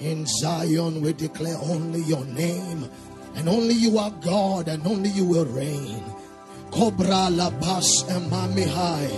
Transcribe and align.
In 0.00 0.26
Zion 0.26 1.00
we 1.00 1.12
declare 1.12 1.56
only 1.62 2.02
your 2.02 2.24
name, 2.26 2.88
and 3.36 3.48
only 3.48 3.74
you 3.74 3.98
are 3.98 4.10
God, 4.10 4.68
and 4.68 4.86
only 4.86 5.08
you 5.10 5.24
will 5.24 5.46
reign. 5.46 6.02
Cobra 6.70 7.30
la 7.30 7.50
paz 7.50 8.04
emami 8.08 8.66
high. 8.68 9.08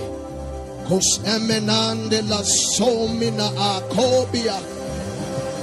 Kos 0.87 1.19
la 1.25 2.43
somina 2.45 3.51
akobia. 3.57 4.61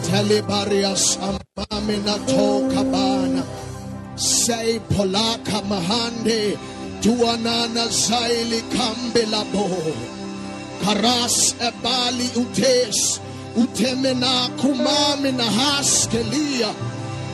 Telebarias 0.04 1.18
amamina 1.18 2.18
tokabana. 2.28 3.44
Say 4.18 4.80
polaka 4.80 5.62
mahande. 5.62 6.73
Tuanana 7.04 7.88
zaili 7.88 8.62
kambelabo. 8.74 9.68
Karas 10.86 11.56
ebali 11.60 12.30
utes. 12.42 13.20
Utemena 13.56 14.50
kumamina 14.62 15.44
haskelia. 15.44 16.72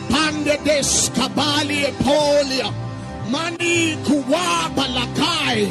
Pande 0.09 0.58
des 0.66 1.11
kabali 1.16 1.84
epolia. 1.86 2.73
Mani 3.31 3.98
kuwaba 4.08 4.86
lakai. 4.98 5.67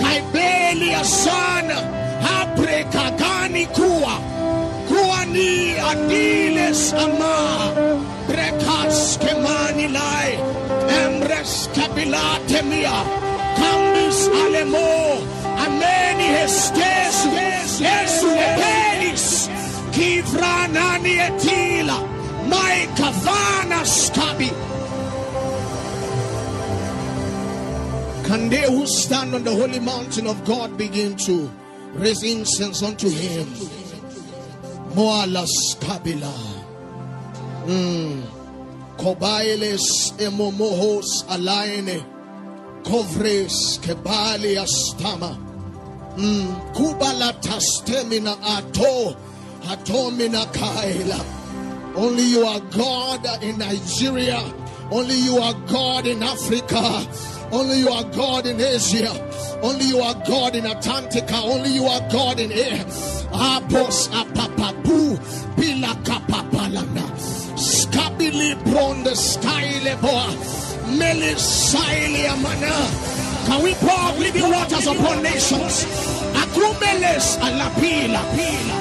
Kaibelia 0.00 1.04
sana. 1.04 1.78
Hapre 2.22 2.84
kagani 2.92 3.66
kuwa. 3.66 4.14
Kuwa 4.88 5.24
ni 5.24 5.78
adiles 5.90 6.92
ama. 6.92 7.72
Brekas 8.28 9.18
kemani 9.18 9.88
lai. 9.88 10.38
Emres 11.04 11.68
Cambis 13.60 14.20
alemo. 14.42 14.88
Ameni 15.64 16.28
hestes. 16.36 17.16
Jesu 17.80 18.28
epelis. 18.48 19.26
Kivranani 19.94 21.14
etila. 21.26 21.98
Mai 22.48 22.86
kavana 22.98 23.80
skabi. 23.84 24.50
Can 28.26 28.50
they 28.50 28.70
who 28.70 28.86
stand 28.86 29.34
on 29.34 29.42
the 29.42 29.54
holy 29.54 29.80
mountain 29.80 30.26
of 30.26 30.44
God 30.44 30.76
begin 30.76 31.16
to 31.16 31.50
raise 31.94 32.22
incense 32.22 32.82
unto 32.82 33.08
him? 33.08 33.46
Moalas 34.94 35.76
kabila. 35.80 36.34
Mm. 37.66 38.22
Kobailes 38.98 40.12
emomohos 40.18 41.24
alaine. 41.28 42.04
Kovres 42.88 43.78
kebali 43.84 44.56
astama. 44.56 45.36
Mm. 46.16 46.72
Kubala 46.74 47.32
tastemina 47.42 48.34
ato. 48.56 49.14
Atomina 49.68 50.46
kaila. 50.56 51.20
Only 51.96 52.22
you 52.22 52.44
are 52.46 52.60
God 52.60 53.26
in 53.42 53.58
Nigeria. 53.58 54.40
Only 54.90 55.16
you 55.16 55.36
are 55.36 55.54
God 55.66 56.06
in 56.06 56.22
Africa. 56.22 57.06
Only 57.52 57.80
you 57.80 57.90
are 57.90 58.04
God 58.04 58.46
in 58.46 58.58
Asia. 58.58 59.12
Only 59.62 59.84
you 59.84 59.98
are 59.98 60.14
God 60.26 60.56
in 60.56 60.64
Atlantica. 60.64 61.42
Only 61.44 61.70
you 61.70 61.84
are 61.84 62.00
God 62.10 62.40
in 62.40 62.50
air. 62.52 62.84
Abos 63.32 64.08
apapapu 64.20 65.18
bila 65.56 65.92
kapapalana. 66.04 67.04
Skabili 67.56 68.54
bronde 68.64 69.14
skyle 69.14 69.94
boa. 70.00 70.67
Can 73.46 73.62
we 73.62 73.74
pour 73.74 74.12
living 74.18 74.48
waters 74.50 74.86
upon 74.86 75.22
nations? 75.22 75.84
Akrumeles 76.34 77.36
alapila. 77.40 78.22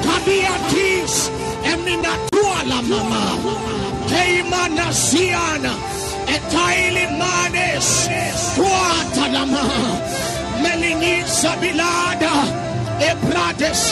Kabiatis 0.05 1.29
eminatua 1.63 2.63
la 2.67 2.81
mama. 2.81 3.23
Keimana 4.07 4.91
siana. 4.93 5.73
Etaili 6.27 7.05
manes. 7.19 8.07
Kuatalama. 8.55 9.63
Melinisa 10.63 11.55
bilada. 11.61 12.33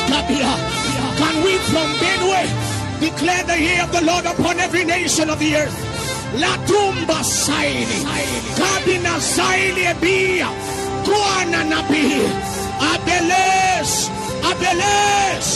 Kabia. 0.08 0.54
Can 1.18 1.44
we 1.44 1.58
from 1.70 1.90
Benue 2.00 3.00
declare 3.00 3.44
the 3.44 3.62
year 3.62 3.84
of 3.84 3.92
the 3.92 4.02
Lord 4.04 4.26
upon 4.26 4.60
every 4.60 4.84
nation 4.86 5.30
of 5.30 5.40
the 5.40 5.56
earth? 5.56 5.95
La 6.42 6.58
tumba 6.68 7.24
saili. 7.24 8.00
Kabina 8.58 9.22
saili 9.22 9.84
ebia. 9.94 10.50
Kuana 11.06 11.64
nabi. 11.64 12.06
Abeles. 12.92 14.10
Abeles. 14.50 15.48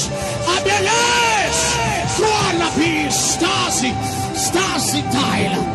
Abeles. 0.56 1.60
Kuana 2.18 2.70
bi. 2.78 2.92
Stasi. 3.10 3.92
Stasi 4.36 5.02
Tyler. 5.12 5.66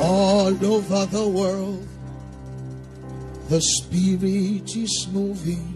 All 0.00 0.64
over 0.66 1.06
the 1.06 1.26
world, 1.26 1.88
the 3.48 3.60
Spirit 3.60 4.76
is 4.76 5.08
moving. 5.10 5.73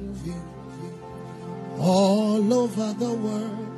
All 1.78 2.52
over 2.52 2.92
the 2.92 3.12
world, 3.12 3.68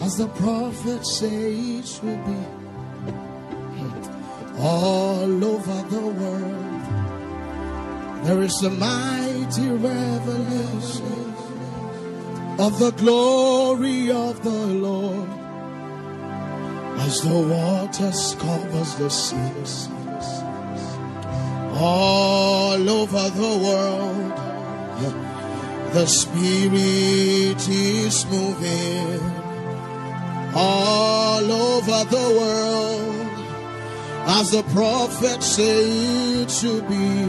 as 0.00 0.16
the 0.16 0.28
prophet 0.28 1.04
says 1.04 2.00
will 2.02 2.16
be. 2.16 2.44
All 4.58 5.44
over 5.44 5.82
the 5.88 6.06
world, 6.20 6.82
there 8.24 8.42
is 8.42 8.62
a 8.62 8.70
mighty 8.70 9.68
revelation 9.68 11.34
of 12.58 12.78
the 12.78 12.92
glory 12.92 14.10
of 14.10 14.42
the 14.42 14.66
Lord. 14.66 15.28
As 17.00 17.20
the 17.22 17.38
waters 17.38 18.34
covers 18.40 18.94
the 18.96 19.08
seas 19.10 19.88
all 21.80 22.90
over 22.90 23.30
the 23.30 23.58
world 23.62 25.37
the 25.92 26.06
spirit 26.06 27.68
is 27.68 28.26
moving 28.26 29.20
all 30.54 31.52
over 31.52 32.04
the 32.10 32.28
world 32.40 33.28
as 34.38 34.50
the 34.50 34.62
prophet 34.74 35.42
said 35.42 36.48
to 36.48 36.82
be 36.82 37.24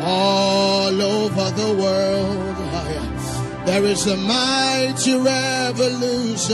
all 0.00 1.00
over 1.00 1.50
the 1.50 1.72
world 1.82 2.52
there 3.64 3.84
is 3.84 4.06
a 4.08 4.16
mighty 4.16 5.14
revolution 5.14 6.52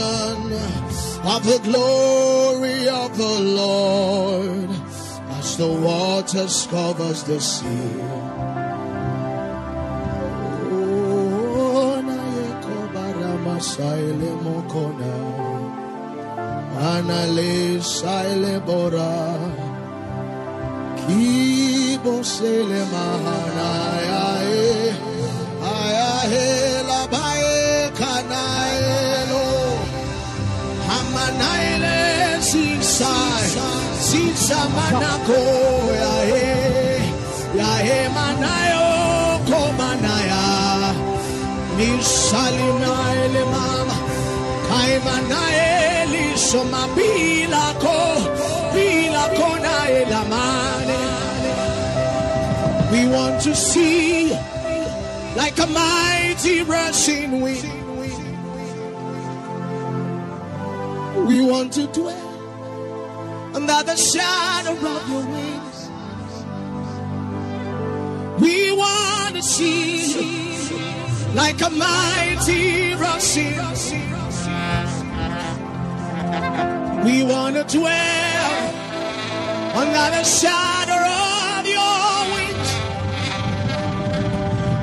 of 1.25 1.43
the 1.43 1.59
glory 1.63 2.87
of 2.87 3.17
the 3.17 3.39
Lord 3.39 4.69
as 5.31 5.57
the 5.57 5.67
waters 5.67 6.67
covers 6.67 7.23
the 7.23 7.39
sea. 7.41 8.38
Saile 13.59 14.31
mokona. 14.43 15.13
Anale 16.91 17.81
saile 17.81 18.59
bora. 18.67 19.13
Kibo 20.99 22.23
sele 22.23 22.81
mahana 22.93 23.71
ya 24.09 24.27
e. 24.63 24.93
Aya 25.75 26.13
he 26.31 26.47
la 26.89 27.01
bae 27.13 27.91
kanaelo. 27.99 29.45
Hamanaile 30.87 31.97
sisai. 32.49 33.49
Sisa 34.07 34.61
manako 34.75 35.41
ya 36.01 36.15
he. 36.29 36.47
Ya 37.59 37.71
Pila 48.73 49.23
kona 49.39 49.75
elamane. 49.99 51.01
We 52.91 53.07
want 53.07 53.41
to 53.43 53.55
see 53.55 54.31
like 55.37 55.57
a 55.59 55.67
mighty 55.67 56.63
rushing 56.63 57.39
wind. 57.39 57.69
We 61.27 61.41
want 61.49 61.71
to 61.73 61.87
dwell 61.87 63.55
under 63.55 63.83
the 63.89 63.95
shadow 63.95 64.73
of 64.73 65.09
your 65.09 65.25
wings. 65.33 65.79
We 68.41 68.71
want 68.71 69.35
to 69.35 69.41
see 69.43 70.48
like 71.35 71.61
a 71.61 71.69
mighty 71.69 72.93
rushing. 72.95 73.57
We 77.05 77.23
want 77.23 77.55
to 77.55 77.63
dwell 77.77 78.51
under 79.75 80.07
the 80.15 80.23
shadow 80.23 80.99
of 81.57 81.65
your 81.65 82.35
wings. 82.35 82.69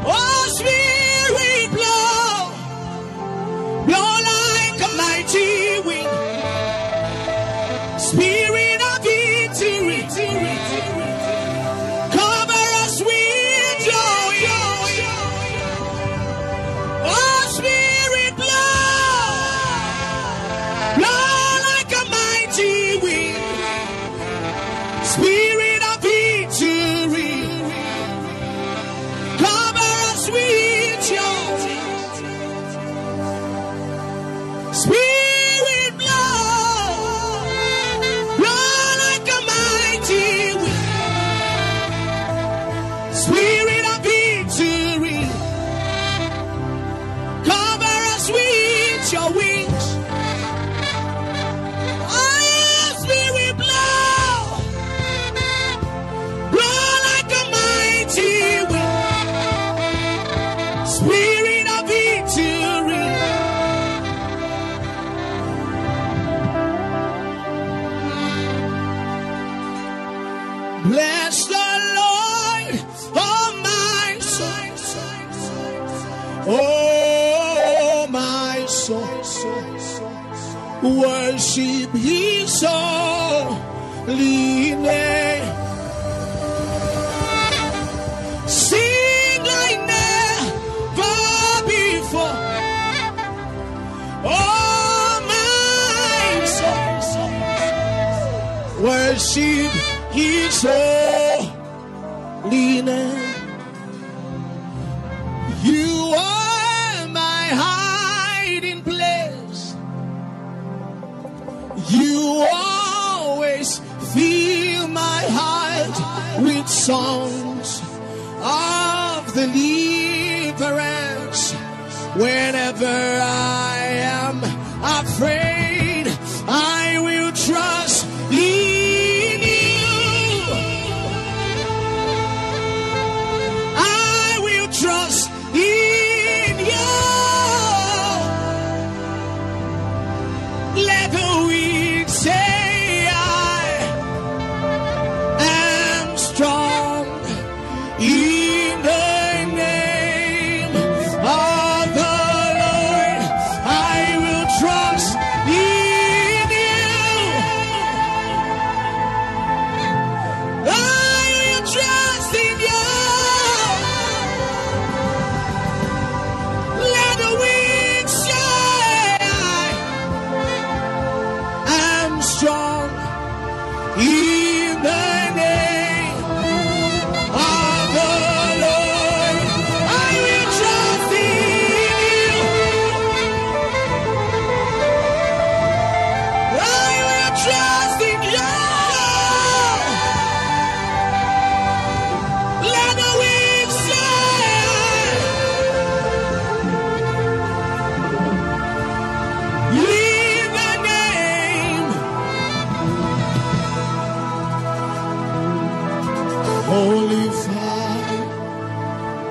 Oh, 0.06 0.46
Spirit, 0.58 1.68
blow, 1.76 2.52
blow 3.86 4.10
like 4.32 4.80
a 4.80 4.90
mighty 4.96 5.80
wind. 5.86 6.35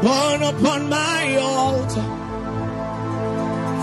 Burn 0.02 0.44
upon 0.44 0.90
my 0.90 1.38
altar. 1.38 2.06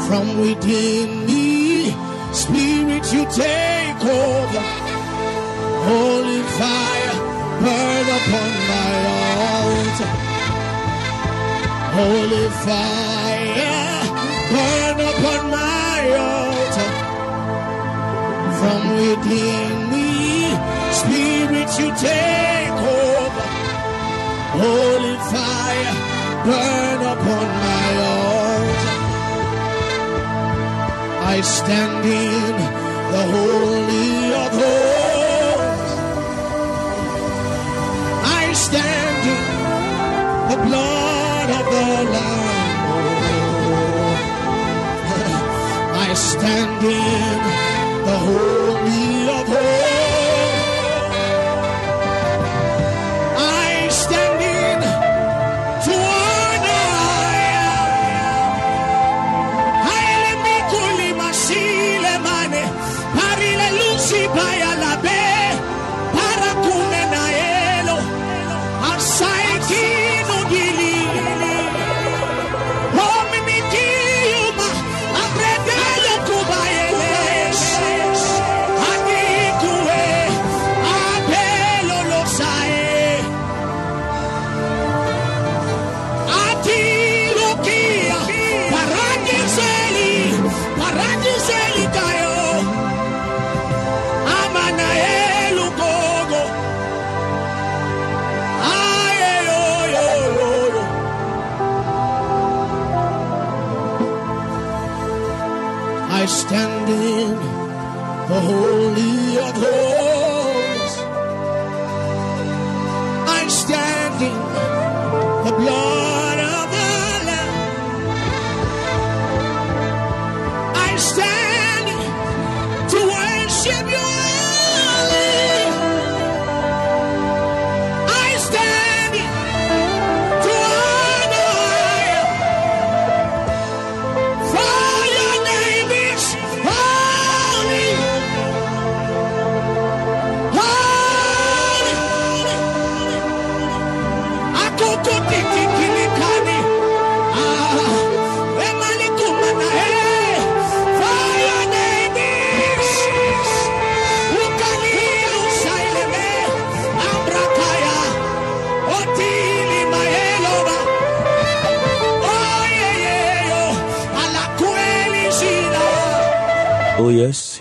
From 0.07 0.41
within 0.41 1.27
me, 1.27 1.91
Spirit, 2.33 3.05
you 3.13 3.25
take 3.31 4.03
over. 4.05 4.63
Holy 5.89 6.43
fire, 6.59 7.17
burn 7.65 8.07
upon 8.19 8.51
my 8.73 8.93
altar. 9.51 10.11
Holy 11.99 12.49
fire, 12.67 14.03
burn 14.53 14.99
upon 15.13 15.51
my 15.51 16.01
altar. 16.31 16.91
From 18.61 18.81
within 19.01 19.73
me, 19.93 20.11
Spirit, 21.01 21.71
you 21.79 21.89
take 21.97 22.79
over. 22.93 23.12
Holy 24.55 25.17
fire, 25.33 25.95
burn 26.45 27.01
upon 27.15 27.47
my 27.67 27.89
altar. 28.11 28.99
I 31.35 31.41
stand 31.41 32.05
in 32.05 32.55
the 33.13 33.23
holy 33.35 34.35
of 34.43 34.51
holies. 34.61 35.93
I 38.41 38.53
stand 38.53 39.23
in 39.37 39.45
the 40.51 40.59
blood 40.67 41.49
of 41.59 41.65
the 41.75 41.89
Lamb. 42.15 42.83
I 46.07 46.13
stand 46.15 46.85
in 46.85 47.39
the 48.07 48.17
holy 48.29 49.29
of 49.39 49.47
holies. 49.49 50.12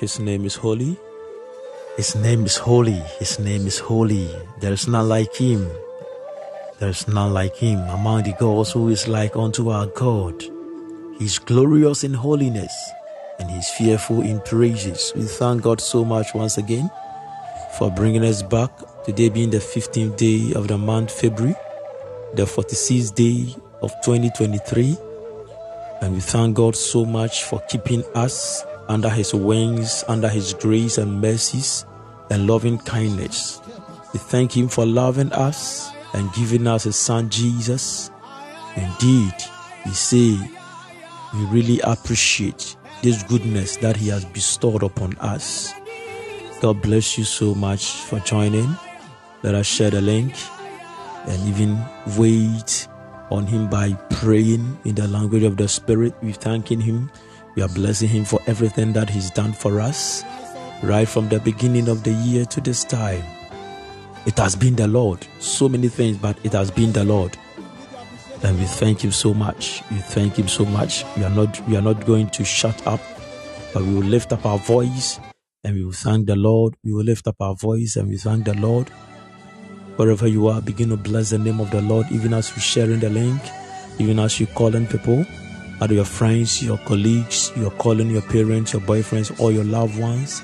His 0.01 0.19
name 0.19 0.45
is 0.45 0.55
holy. 0.55 0.97
His 1.95 2.15
name 2.15 2.43
is 2.45 2.57
holy. 2.57 3.03
His 3.19 3.37
name 3.37 3.67
is 3.67 3.77
holy. 3.77 4.27
There 4.59 4.73
is 4.73 4.87
none 4.87 5.07
like 5.07 5.35
him. 5.35 5.69
There 6.79 6.89
is 6.89 7.07
none 7.07 7.35
like 7.35 7.55
him 7.55 7.77
among 7.81 8.23
the 8.23 8.33
gods 8.33 8.71
who 8.71 8.89
is 8.89 9.07
like 9.07 9.35
unto 9.35 9.69
our 9.69 9.85
God. 9.85 10.41
He 11.19 11.25
is 11.25 11.37
glorious 11.37 12.03
in 12.03 12.15
holiness 12.15 12.73
and 13.37 13.51
he 13.51 13.59
is 13.59 13.69
fearful 13.69 14.21
in 14.21 14.39
praises. 14.39 15.13
We 15.15 15.21
thank 15.21 15.61
God 15.61 15.79
so 15.79 16.03
much 16.03 16.33
once 16.33 16.57
again 16.57 16.89
for 17.77 17.91
bringing 17.91 18.25
us 18.25 18.41
back. 18.41 18.71
Today 19.05 19.29
being 19.29 19.51
the 19.51 19.59
15th 19.59 20.17
day 20.17 20.53
of 20.55 20.67
the 20.67 20.79
month 20.79 21.11
February, 21.11 21.55
the 22.33 22.45
46th 22.45 23.13
day 23.13 23.55
of 23.83 23.91
2023. 24.03 24.97
And 26.01 26.15
we 26.15 26.21
thank 26.21 26.55
God 26.55 26.75
so 26.75 27.05
much 27.05 27.43
for 27.43 27.61
keeping 27.69 28.03
us 28.15 28.65
under 28.91 29.09
His 29.09 29.33
wings, 29.33 30.03
under 30.07 30.27
His 30.27 30.53
grace 30.53 30.97
and 30.97 31.21
mercies 31.21 31.85
and 32.29 32.45
loving 32.45 32.77
kindness. 32.79 33.61
We 34.13 34.19
thank 34.19 34.55
Him 34.55 34.67
for 34.67 34.85
loving 34.85 35.31
us 35.31 35.89
and 36.13 36.31
giving 36.33 36.67
us 36.67 36.83
His 36.83 36.97
Son 36.97 37.29
Jesus. 37.29 38.11
Indeed, 38.75 39.33
we 39.85 39.91
say 39.91 40.37
we 41.33 41.45
really 41.45 41.79
appreciate 41.81 42.75
this 43.01 43.23
goodness 43.23 43.77
that 43.77 43.95
He 43.95 44.09
has 44.09 44.25
bestowed 44.25 44.83
upon 44.83 45.17
us. 45.19 45.73
God 46.59 46.81
bless 46.81 47.17
you 47.17 47.23
so 47.23 47.55
much 47.55 47.91
for 47.91 48.19
joining. 48.19 48.75
Let 49.41 49.55
us 49.55 49.65
share 49.65 49.89
the 49.89 50.01
link 50.01 50.35
and 51.27 51.47
even 51.47 51.79
wait 52.17 52.87
on 53.31 53.47
him 53.47 53.69
by 53.69 53.93
praying 54.09 54.77
in 54.83 54.95
the 54.95 55.07
language 55.07 55.43
of 55.43 55.57
the 55.57 55.67
spirit. 55.67 56.13
We're 56.21 56.33
thanking 56.33 56.81
him. 56.81 57.09
We 57.55 57.61
are 57.61 57.69
blessing 57.69 58.09
him 58.09 58.25
for 58.25 58.39
everything 58.47 58.93
that 58.93 59.09
he's 59.09 59.29
done 59.31 59.53
for 59.53 59.81
us 59.81 60.23
right 60.83 61.07
from 61.07 61.29
the 61.29 61.39
beginning 61.39 61.87
of 61.89 62.03
the 62.03 62.11
year 62.11 62.45
to 62.45 62.61
this 62.61 62.83
time. 62.83 63.23
It 64.25 64.37
has 64.37 64.55
been 64.55 64.75
the 64.75 64.87
Lord. 64.87 65.25
So 65.39 65.67
many 65.67 65.87
things, 65.87 66.17
but 66.17 66.37
it 66.43 66.53
has 66.53 66.71
been 66.71 66.91
the 66.91 67.03
Lord. 67.03 67.37
And 68.43 68.57
we 68.57 68.65
thank 68.65 69.03
him 69.03 69.11
so 69.11 69.33
much. 69.33 69.83
We 69.91 69.97
thank 69.97 70.37
him 70.37 70.47
so 70.47 70.65
much. 70.65 71.03
We 71.17 71.23
are 71.23 71.29
not 71.29 71.67
we 71.67 71.75
are 71.75 71.81
not 71.81 72.05
going 72.05 72.29
to 72.31 72.43
shut 72.43 72.85
up, 72.87 73.01
but 73.73 73.83
we 73.83 73.93
will 73.93 74.03
lift 74.03 74.31
up 74.31 74.45
our 74.45 74.57
voice 74.57 75.19
and 75.63 75.75
we 75.75 75.83
will 75.83 75.91
thank 75.91 76.27
the 76.27 76.35
Lord. 76.35 76.75
We 76.83 76.93
will 76.93 77.03
lift 77.03 77.27
up 77.27 77.35
our 77.39 77.55
voice 77.55 77.95
and 77.97 78.09
we 78.09 78.17
thank 78.17 78.45
the 78.45 78.55
Lord. 78.55 78.89
Wherever 79.97 80.27
you 80.27 80.47
are, 80.47 80.61
begin 80.61 80.89
to 80.89 80.97
bless 80.97 81.29
the 81.29 81.37
name 81.37 81.59
of 81.59 81.69
the 81.69 81.81
Lord, 81.81 82.07
even 82.11 82.33
as 82.33 82.49
you 82.55 82.61
sharing 82.61 82.99
the 82.99 83.09
link, 83.09 83.41
even 83.99 84.19
as 84.19 84.39
you 84.39 84.47
calling 84.47 84.87
people, 84.87 85.25
either 85.81 85.95
your 85.95 86.05
friends, 86.05 86.63
your 86.63 86.77
colleagues, 86.79 87.51
you're 87.55 87.71
calling 87.71 88.09
your 88.09 88.21
parents, 88.21 88.73
your 88.73 88.81
boyfriends, 88.81 89.37
or 89.39 89.51
your 89.51 89.63
loved 89.63 89.99
ones. 89.99 90.41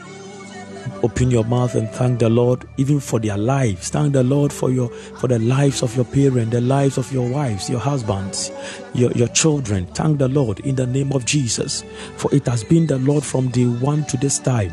Open 1.03 1.29
your 1.29 1.44
mouth 1.44 1.75
and 1.75 1.89
thank 1.89 2.20
the 2.20 2.29
Lord, 2.29 2.65
even 2.77 3.00
for 3.00 3.20
their 3.20 3.38
lives. 3.38 3.89
Thank 3.89 4.13
the 4.13 4.24
Lord 4.24 4.51
for 4.51 4.72
your 4.72 4.89
for 4.89 5.27
the 5.27 5.38
lives 5.39 5.84
of 5.84 5.96
your 5.96 6.06
parents, 6.06 6.51
the 6.51 6.62
lives 6.62 6.98
of 6.98 7.12
your 7.12 7.29
wives, 7.29 7.70
your 7.70 7.79
husbands, 7.79 8.51
your, 8.94 9.12
your 9.12 9.27
children. 9.29 9.86
Thank 9.88 10.17
the 10.17 10.27
Lord 10.27 10.60
in 10.62 10.75
the 10.75 10.88
name 10.88 11.12
of 11.12 11.25
Jesus. 11.25 11.84
For 12.15 12.34
it 12.34 12.48
has 12.48 12.63
been 12.63 12.88
the 12.88 12.98
Lord 13.00 13.24
from 13.24 13.50
day 13.50 13.65
one 13.65 14.06
to 14.06 14.17
this 14.17 14.39
time. 14.39 14.72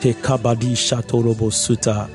Shatorobo 0.00 1.52
Suta. 1.52 2.08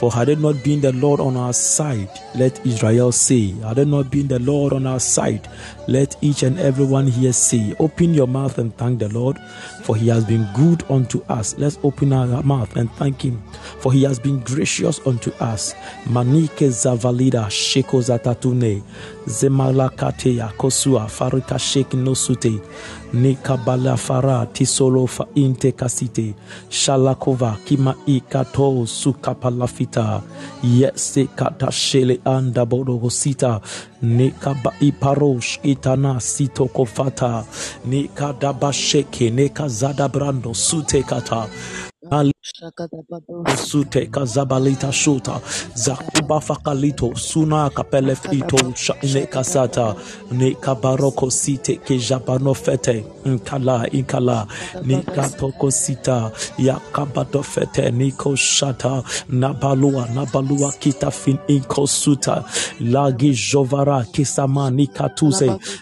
For 0.00 0.10
had 0.10 0.30
it 0.30 0.38
not 0.38 0.64
been 0.64 0.80
the 0.80 0.94
Lord 0.94 1.20
on 1.20 1.36
our 1.36 1.52
side, 1.52 2.08
let 2.34 2.64
Israel 2.64 3.12
say, 3.12 3.48
had 3.60 3.76
it 3.76 3.86
not 3.86 4.10
been 4.10 4.28
the 4.28 4.38
Lord 4.38 4.72
on 4.72 4.86
our 4.86 4.98
side, 4.98 5.46
let 5.88 6.16
each 6.22 6.42
and 6.42 6.58
everyone 6.58 7.06
here 7.06 7.34
say, 7.34 7.76
Open 7.78 8.14
your 8.14 8.26
mouth 8.26 8.56
and 8.56 8.74
thank 8.78 8.98
the 8.98 9.10
Lord, 9.10 9.38
for 9.82 9.94
he 9.94 10.08
has 10.08 10.24
been 10.24 10.48
good 10.54 10.84
unto 10.88 11.22
us. 11.28 11.54
Let's 11.58 11.78
open 11.82 12.14
our 12.14 12.42
mouth 12.42 12.74
and 12.76 12.90
thank 12.92 13.20
him, 13.20 13.42
for 13.80 13.92
he 13.92 14.02
has 14.04 14.18
been 14.18 14.40
gracious 14.40 15.06
unto 15.06 15.32
us. 15.32 15.74
Manike 16.04 16.70
Zavalida 16.70 17.48
Sheko 17.48 18.00
Zemalakateya 19.26 20.52
Kosua 20.56 21.06
Farika 21.08 21.58
Shek 21.58 21.90
Nosute, 21.90 22.60
Nikabala 23.12 23.98
Fara 23.98 24.46
Tisolo 24.52 25.08
Fa 25.08 25.24
Inte 25.34 25.72
Kasite, 25.72 26.34
Shalakova 26.70 27.56
Kima 27.64 27.94
Ikato 28.06 28.86
Sukapalafita, 28.86 30.22
Yese 30.62 31.28
Kata 31.36 31.66
Shele 31.66 32.20
Anda 32.24 32.64
Bodogosita, 32.66 33.60
Nekaba 34.02 34.72
Iparosh 34.80 35.60
Itana 35.62 36.16
Sito 36.20 36.68
Kofata, 36.68 37.44
Nekadaba 37.86 38.72
Sheke, 38.72 39.30
Nekazada 39.30 40.08
Brando 40.10 40.54
Sute 40.54 41.02
Kata. 41.06 41.89
Sute 43.56 44.06
kazabalita 44.06 44.92
shuta. 44.92 45.40
Zakuba 45.74 46.40
fakalito 46.40 47.16
suna 47.16 47.70
kapelef 47.70 48.32
ito 48.32 48.72
shaine 48.74 49.26
kasata. 49.26 49.96
Ne 50.32 50.54
kabaroko 50.54 51.30
site 51.30 51.78
ke 51.84 51.96
jabano 51.98 52.54
fete. 52.54 53.04
Nkala 53.24 53.90
inkala. 53.92 54.46
Katoko 55.14 55.70
sita 55.70 56.32
ya 56.58 56.78
kabato 56.92 57.42
fete. 57.42 57.90
Nabalua 59.28 60.08
nabalua 60.14 60.72
kita 60.78 61.10
fin 61.10 61.38
inko 61.48 61.86
suta. 61.86 62.44
Lagi 62.80 63.32
jovara 63.32 64.04
kisama 64.12 64.70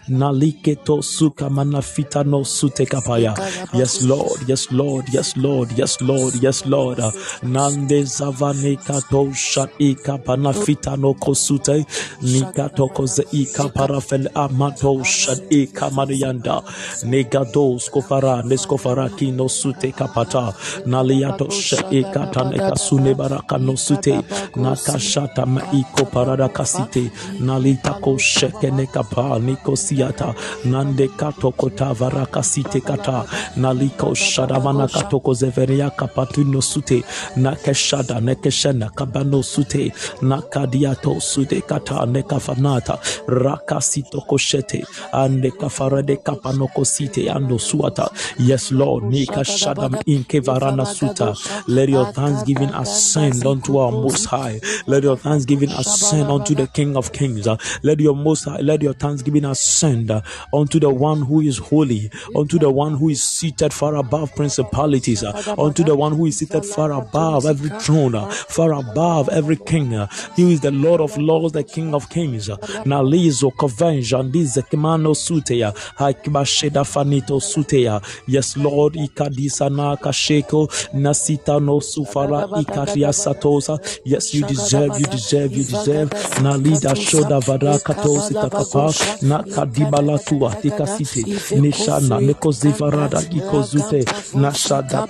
naliketo 0.09 1.03
suka 1.03 1.51
manafita 1.51 2.25
no 2.25 2.45
sute 2.45 2.87
kapaya. 2.87 3.35
Yes 3.73 4.03
lord 4.03 4.49
yes 4.49 4.71
lord 4.71 5.09
yes 5.13 5.37
lord 5.37 5.73
yes 5.79 6.01
lord 6.01 6.35
yes 6.43 6.58
lord. 6.67 6.99
Nande 7.43 8.03
zavane 8.05 8.77
kato 8.77 9.33
shat 9.33 9.71
ika 9.79 10.19
panafita 10.19 10.97
no 10.97 11.15
kosute. 11.15 11.85
Nikato 12.23 12.89
koze 12.89 13.25
ika 13.33 13.69
parafel 13.69 14.29
amato 14.35 15.05
shat 15.05 15.41
ika 15.51 15.91
maniyanda 15.91 16.63
negado 17.05 17.79
skofara 17.79 18.43
neskofara 18.43 19.09
kino 19.17 19.49
sute 19.49 19.93
kapata. 19.93 20.55
Naliato 20.87 21.51
shat 21.51 21.93
ika 21.93 22.27
taneka 22.33 22.77
sune 22.77 23.15
baraka 23.15 23.59
no 23.59 23.77
sute. 23.77 24.23
Nakashata 24.57 25.47
maiko 25.47 26.05
parada 26.11 26.49
kasite. 26.49 27.11
Nalitako 27.41 28.19
shekene 28.19 28.87
kapa 28.87 29.39
niko 29.39 29.77
siata. 29.77 30.35
Nande 30.65 31.09
kato 31.17 31.51
kota 31.53 31.93
varaka 31.95 32.43
site 32.43 32.81
kata. 32.81 33.25
Naliko 33.57 34.15
shadamana 34.15 34.89
katoko 34.89 35.35
zeveria 35.35 35.91
kapatuno 35.91 36.38
no 36.45 36.61
sute 36.61 37.03
na 37.37 37.55
keshada 37.55 38.21
ne 38.21 38.35
keshena 38.35 38.91
kabano 38.91 39.43
sute 39.43 39.93
na 40.23 40.41
kadiato 40.43 41.21
sute 41.21 41.61
kata 41.67 42.07
ne 42.07 42.23
kafanata 42.23 42.99
rakasito 43.27 44.21
koshete 44.21 44.85
ande 45.13 45.51
kafarade 45.51 46.17
kapanoko 46.17 46.85
site 46.85 47.31
ando 47.31 47.59
suata. 47.59 48.11
Yes 48.39 48.73
lord 48.73 49.05
ni 49.05 49.27
kashadam 49.27 49.95
inke 50.07 50.41
varana 50.41 50.87
suta. 50.87 51.35
Let 51.67 51.89
your 51.89 52.13
thanksgiving 52.13 52.71
ascend 52.75 53.47
unto 53.47 53.79
our 53.79 53.93
most 53.93 54.27
high. 54.27 54.61
Let 54.87 55.05
your 55.05 55.17
thanksgiving 55.17 55.71
ascend 55.71 56.31
unto 56.31 56.55
the 56.55 56.67
king 56.67 56.97
of 56.97 57.13
kings. 57.13 57.47
Let 57.83 58.01
your 58.01 58.17
most 58.17 58.45
high 58.45 58.61
let 58.61 58.83
your 58.83 58.95
thanksgiving 58.95 59.45
ascend 59.45 60.11
unto 60.53 60.79
the 60.81 60.91
one 60.91 61.23
who 61.23 61.41
is 61.41 61.59
holy 61.59 62.11
unto 62.37 62.59
the 62.59 62.71
one 62.71 62.95
who 62.95 63.09
is 63.09 63.23
seated 63.23 63.73
far 63.73 63.97
above 63.97 64.35
principalities 64.35 65.25
unto 65.57 65.85
the 65.85 65.95
one 65.95 66.13
who 66.15 66.27
is 66.29 66.39
seated 66.39 66.65
far 66.65 66.93
above 66.93 67.47
every 67.47 67.71
throne 67.81 68.15
far 68.49 68.73
above 68.73 69.29
every 69.33 69.57
king. 69.57 69.91
He 70.37 70.53
is 70.53 70.61
the 70.61 70.71
lord 70.71 71.01
of 71.01 71.17
lords 71.19 71.53
the 71.53 71.63
king 71.65 71.95
of 71.95 72.09
kings. 72.09 72.51
Nalizo 72.85 73.51
kovenja 73.51 74.23
ndize 74.23 74.63
kimano 74.63 75.15
suteya 75.15 75.73
hakibasheda 75.95 76.85
fanito 76.85 77.41
suteya 77.41 78.01
yes 78.29 78.57
lord 78.57 78.97
ikadisa 78.97 79.69
na 79.71 79.97
kasheko 79.97 80.69
nasita 80.93 81.61
no 81.61 81.81
sufara 81.81 82.49
ikaria 82.61 83.13
satosa 83.13 83.79
yes 84.05 84.35
you 84.35 84.47
deserve 84.47 85.01
you 85.01 85.07
deserve 85.07 85.57
you 85.57 85.65
deserve. 85.65 86.11
Na 86.43 86.57
lida 86.57 86.97
shoda 86.97 87.39
vada 87.41 87.79
katosi 87.79 88.35
takapa 88.35 88.95
na 89.23 89.43
kadibala 89.43 90.19
tua 90.19 90.55
tikasite 90.55 91.25
nishana 91.61 92.21
nekozivarada 92.21 93.23
ikozute 93.31 94.05
na 94.35 94.55
shada 94.55 95.07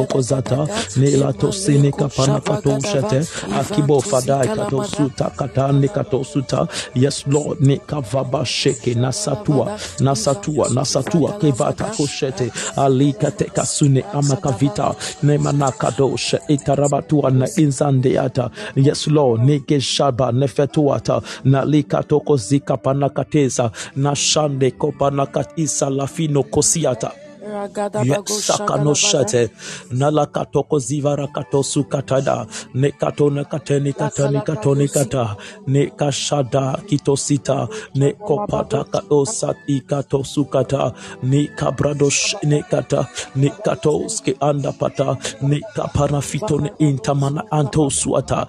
katoko 0.00 0.20
zata 0.22 0.66
nelato 0.96 1.52
sene 1.52 1.92
kapana 1.92 2.40
kato 2.40 2.80
shete 2.80 3.26
akibo 3.58 4.00
fadai 4.00 4.48
kato 4.48 4.84
suta 4.84 5.30
katane 5.36 5.88
kato 5.88 6.24
suta 6.24 6.66
yes 6.94 7.24
lord 7.26 7.60
ne 7.60 7.76
kavaba 7.76 8.44
sheke 8.44 8.94
nasatua 8.94 9.78
nasatua 10.00 10.68
nasatua 10.70 11.32
kevata 11.32 11.84
koshete 11.84 12.50
ali 12.76 13.12
kateka 13.12 13.66
sune 13.66 14.02
amakavita 14.12 14.94
ne 15.22 15.38
manakadoshe 15.38 16.38
itarabatua 16.48 17.30
na 17.30 17.46
inzandeata. 17.56 18.50
Yes 18.76 19.06
lord 19.06 19.42
nege 19.42 19.80
shaba 19.80 20.32
nefetuata 20.32 21.22
na 21.44 21.64
likatoko 21.64 22.36
zikapana 22.36 23.08
kateza 23.08 23.70
na 23.96 24.16
shande 24.16 24.70
kopana 24.70 25.26
katisa 25.26 25.90
lafino 25.90 26.42
kosiata. 26.42 27.10
Yesakano 28.04 28.94
shate 28.94 29.50
nalakatoko 29.92 30.78
zivara 30.78 31.26
katosu 31.28 31.84
katada 31.84 32.46
nekato 32.74 33.30
nakate 33.30 33.80
nikata 33.80 34.28
nikato 34.30 34.74
nikata. 34.74 35.36
Nekashada 35.66 36.78
kitosita 36.88 37.68
nekopata 37.94 38.84
kadosa 38.84 39.54
ikato 39.68 40.24
sukata. 40.24 40.92
Nikabradosh 41.22 42.36
nekata. 42.44 43.06
nikatoske 43.36 44.34
andapata 44.40 45.16
nekapana 45.42 46.20
fitone 46.20 46.70
intamana 46.78 47.42
antosuata 47.50 48.46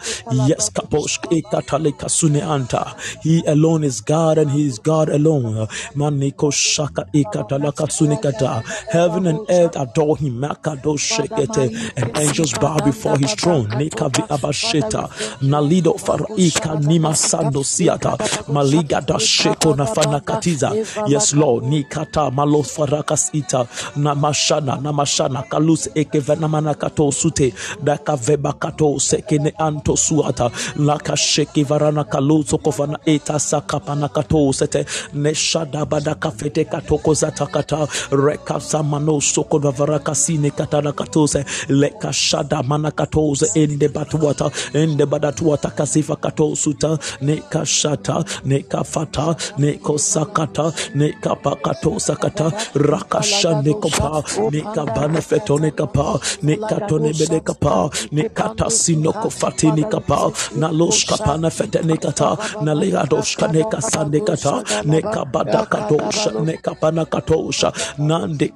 yes 0.48 0.72
kaposh 0.74 1.20
ekatale 1.32 1.92
kasune 1.92 2.42
anta. 2.42 2.96
He 3.24 3.44
alone 3.48 3.84
is 3.84 4.02
God 4.02 4.38
and 4.38 4.52
he 4.52 4.68
is 4.68 4.80
God 4.80 5.10
alone. 5.10 5.68
Maniko 5.96 6.52
shaka 6.54 7.06
ikatala 7.14 7.72
kasune 7.72 8.18
kata 8.22 8.64
Heaven 8.92 9.28
and 9.28 9.40
earth 9.50 9.76
adore 9.76 10.18
him. 10.18 10.42
Makado 10.42 10.98
shekete. 10.98 11.66
And 11.98 12.18
angels 12.18 12.54
bow 12.54 12.78
before 12.84 13.18
his 13.18 13.34
throne. 13.34 13.68
Nekavi 13.80 14.28
abasheta. 14.28 15.10
Nalido 15.42 15.94
faraika 15.98 16.76
nima 16.88 17.14
sando 17.16 17.64
siata. 17.64 18.18
Maliga 18.48 19.06
da 19.06 19.16
sheko 19.16 19.76
nafana 19.76 20.20
katiza. 20.20 20.72
Yes, 21.08 21.34
Lord. 21.34 21.64
Nikata 21.66 22.32
malo 22.32 22.64
farakas 22.64 23.30
ita. 23.34 23.68
Namashana 23.96 24.78
namashana 24.82 25.44
kalus 25.50 25.88
ekevenamana 25.96 26.76
kato 26.78 27.12
sute. 27.12 27.54
Daka 27.84 28.16
veba 28.16 28.54
kato 28.60 29.00
sekene 29.00 29.54
anto 29.58 29.96
suata. 29.96 30.50
Laka 30.78 31.16
sheke 31.16 31.66
varana 31.66 32.04
kaluzo 32.04 32.58
kofana 32.58 32.98
eta 33.06 33.40
sakapana 33.40 34.10
kato 34.14 34.52
sete. 34.52 34.86
Neshada 35.14 35.86
badaka 35.86 36.32
fete 36.32 36.66
katoko 36.66 37.14
zatakata. 37.14 37.88
Rekasa 38.12 38.71
mano 38.80 39.20
soko 39.20 39.60
da 39.60 39.72
varaka 39.72 40.16
sine 40.16 40.50
katana 40.52 40.92
katose. 40.94 41.44
Leka 41.70 42.12
shada 42.14 42.64
mana 42.64 42.92
katose. 42.92 43.46
Ende 43.56 43.88
batuata. 43.90 44.52
Ende 44.74 45.06
badatuata 45.06 45.70
kasifa 45.70 46.16
katosuta. 46.16 46.98
Ne 47.22 47.36
kashata. 47.52 48.24
Ne 48.46 48.60
kafata. 48.64 49.36
Ne 49.58 49.74
kosakata. 49.74 50.74
Ne 50.96 51.12
kapakato 51.22 52.00
sakata 52.00 52.52
rakasha 52.76 53.62
ne 53.64 53.74
kopa 53.74 54.24
ne 54.52 54.62
kabana 54.62 55.22
feto 55.22 55.58
ne 55.60 55.72
kapa. 55.72 56.20
Ne 56.44 56.56
katone 56.56 57.12
bede 57.20 57.40
kapa. 57.40 57.90
Ne 58.12 58.30
kata 58.30 58.70
sino 58.70 59.12
kofati 59.14 59.72
ne 59.72 59.84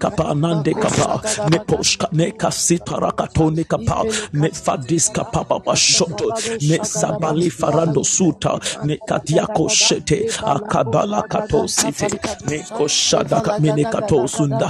kapa 0.05 0.33
nande 0.35 0.73
kapa. 0.73 1.21
Ne 1.49 1.57
poshka 1.69 2.07
ne 2.11 2.31
kasita 2.31 2.99
rakato 3.03 3.49
ne 3.55 3.63
kapa. 3.63 3.97
Ne 4.33 4.49
fadis 4.49 5.09
kapa 5.15 5.43
baba 5.49 5.75
shoto. 5.75 6.27
Ne 6.69 6.77
sabali 6.85 7.49
farando 7.59 8.03
suta. 8.15 8.53
Ne 8.85 8.97
kadiako 9.09 9.65
shete. 9.69 10.19
Akabala 10.53 11.21
kato 11.29 11.67
site 11.67 12.07
ne 12.49 12.57
koshada 12.77 13.41
kamene 13.45 13.83
kato 13.91 14.27
sunda. 14.27 14.69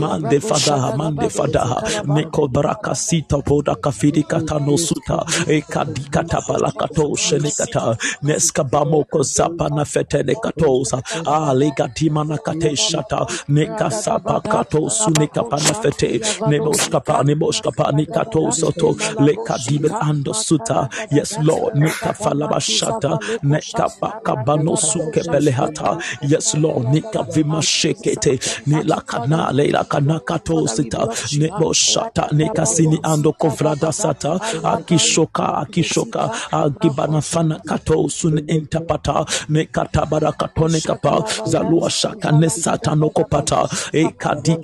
Mande 0.00 0.38
fadaha 0.48 0.96
mande 0.96 1.28
fadaha 1.36 1.78
ne 2.14 2.24
kobraka 2.34 2.94
sita 2.94 3.38
poda 3.48 3.74
kafiri 3.74 4.22
kata 4.22 4.58
no 4.66 4.76
suta. 4.76 5.18
E 5.46 5.60
kadikata 5.72 6.40
bala 6.48 6.70
kato 6.80 7.14
shene 7.16 7.50
kata. 7.58 7.96
Ne 8.22 8.34
skabamo 8.46 9.04
ko 9.10 9.20
zapa 9.22 9.68
na 9.70 9.84
fete 9.84 10.20
ne 10.26 10.34
katosa 10.34 10.98
ale 11.26 11.70
gatima 11.78 12.24
na 12.26 12.36
kate 12.36 12.76
shata. 12.76 13.20
Ne 13.48 13.66
kasapa 13.78 14.40
kato 14.52 14.73
sune 14.88 15.26
kapana 15.34 15.72
fete. 15.82 16.10
Ne 16.48 16.58
moskapa 16.58 17.24
ne 17.24 17.34
moskapa 17.34 17.92
ne 17.92 18.04
kato 18.06 18.50
soto. 18.50 18.88
Le 19.26 19.34
kadibel 19.46 19.94
ando 20.08 20.32
suta. 20.34 20.88
Yes 21.10 21.38
lord 21.42 21.76
ne 21.76 21.88
kafala 22.02 22.48
bashata 22.48 23.12
ne 23.42 23.58
kapaka 23.76 24.34
bano 24.44 24.74
suke 24.76 25.22
belehata 25.30 25.90
yes 26.22 26.54
lord 26.54 26.84
ne 26.92 27.00
kavima 27.00 27.60
shekete. 27.62 28.32
Ne 28.66 28.82
lakana 28.90 29.52
le 29.52 29.64
lakana 29.76 30.18
kato 30.24 30.66
sita. 30.66 31.02
Ne 31.38 31.48
boshata 31.58 32.32
ne 32.32 32.48
kasini 32.56 32.98
ando 33.02 33.32
kovrada 33.32 33.92
sata. 33.92 34.32
Akishoka 34.72 35.44
akishoka. 35.62 36.22
Akibana 36.50 37.20
fana 37.20 37.56
kato 37.68 38.08
sun 38.08 38.38
entapata 38.54 39.16
ne 39.48 39.66
katabara 39.66 40.32
katone 40.32 40.80
kapa. 40.88 41.14
Zalua 41.46 41.90
shaka 41.90 42.32
ne 42.32 42.48
sata 42.48 42.94
no 42.96 43.10
kopata. 43.10 43.60
E 43.92 44.04
kadikada 44.22 44.63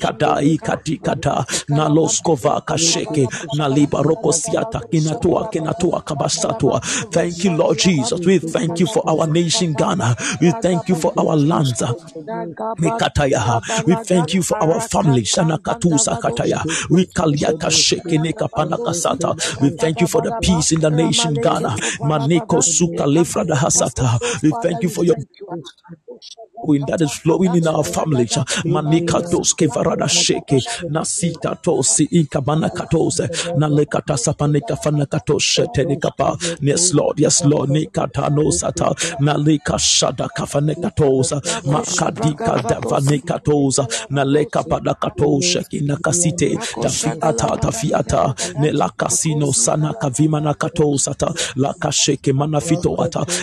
kasheke 2.67 3.29
kinatua 4.91 5.49
kinatua 5.49 6.01
kabasatua 6.03 6.81
thank 7.11 7.45
you 7.45 7.51
lord 7.53 7.79
jesus 7.79 8.27
we 8.27 8.39
thank 8.41 8.81
you 8.81 8.87
for 8.87 9.03
our 9.11 9.27
nation 9.27 9.75
ghana 9.75 10.17
we 10.41 10.53
thank 10.53 10.89
you 10.89 10.97
for 10.97 11.13
our 11.19 11.37
lands. 11.37 11.83
We 13.87 13.97
thank 13.97 14.35
you 14.35 14.43
for 14.43 14.57
our 14.63 14.81
family. 14.81 15.23
Shanakatusa 15.23 16.17
kataya. 16.19 16.65
We. 16.91 17.07
We 19.61 19.71
thank 19.71 20.01
you 20.01 20.07
for 20.07 20.23
the 20.23 20.33
peace 20.41 20.73
in 20.73 20.81
the 20.81 20.91
nation 20.91 21.35
Ghana. 21.41 21.77
Maneko 22.03 22.63
suka 22.63 23.05
lefra 23.07 23.45
hasata. 23.57 24.19
We 24.43 24.53
thank 24.53 24.83
you 24.83 24.89
for 24.89 25.05
your 25.05 25.17
wind 26.65 26.87
that 26.89 27.01
is 27.01 27.13
flowing 27.13 27.55
in 27.57 27.67
our 27.67 27.85
families. 27.85 28.37
Manika 28.65 29.21
doske 29.31 29.67
varada 29.69 30.09
sheke. 30.09 30.61
Nasita 30.91 31.57
tosi 31.63 32.05
inkabana 32.13 32.71
katose. 32.71 33.29
Nalekata 33.57 34.17
sapaneka 34.17 34.77
fanakatoshe 34.77 35.67
tenikapa. 35.75 36.37
Yes 36.61 36.95
Lord, 36.95 37.21
yes 37.21 37.45
Lord. 37.45 37.71
Nikata 37.71 38.31
no 38.31 38.51
sata. 38.51 38.95
Naleka 39.21 39.79
shada 39.79 40.29
kafanekatosa. 40.37 41.41
Makadika 41.65 42.63
davanekatosa. 42.69 43.87
Naleka 44.11 44.63
padakatoshe 44.63 45.65
kinakasite. 45.71 46.59
Tafiata 46.83 47.57
tafiata. 47.57 48.35
Nelakasino 48.61 49.53
sana 49.53 49.95
kavima 49.95 50.41
nakatosata. 50.41 51.35
Lakasheke. 51.57 52.33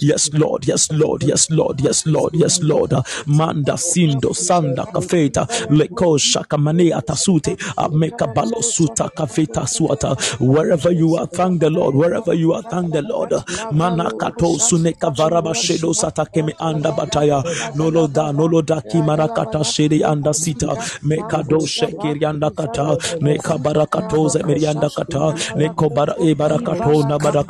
Yes, 0.00 0.30
Lord, 0.32 0.66
yes, 0.66 0.90
Lord, 0.92 1.22
yes, 1.24 1.50
Lord, 1.50 1.80
yes, 1.80 2.06
Lord, 2.06 2.34
yes, 2.34 2.62
Lord. 2.62 2.92
Manda 3.26 3.76
sindo 3.76 4.34
sanda 4.34 4.86
kafeta 4.86 5.46
leko 5.70 6.18
shakamane 6.18 6.92
atasute 6.94 7.56
ameka 7.76 8.26
balo 8.34 8.62
suta 8.62 9.08
kafeta 9.10 9.66
suata. 9.66 10.16
Wherever 10.40 10.90
you 10.92 11.16
are, 11.16 11.26
thank 11.26 11.60
the 11.60 11.70
Lord. 11.70 11.94
Wherever 11.94 12.34
you 12.34 12.52
are, 12.54 12.62
thank 12.62 12.92
the 12.92 13.02
Lord. 13.02 13.32
Mana 13.72 14.10
kato 14.18 14.58
suneka 14.58 15.10
varaba 15.10 15.54
shedo 15.54 15.94
sata 15.94 16.26
keme 16.26 16.54
anda 16.58 16.92
bataya. 16.92 17.42
Nolo 17.74 18.06
da 18.08 18.32
nolo 18.32 18.62
da 18.62 18.80
kimarakata 18.80 19.64
shede 19.64 20.04
anda 20.04 20.32
sita. 20.34 20.76
meka 21.02 21.42
Mekado 21.42 21.66
shekiri 21.66 22.24
anda 22.24 22.50
kata. 22.50 22.96
Meka 23.20 23.58
barakato 23.58 24.28
zemirianda 24.28 24.90
kata. 24.90 25.34
Neko 25.56 25.90
bara 25.94 26.14
e 26.20 26.34
barakato 26.34 27.02
na 27.08 27.18
barakata. 27.18 27.49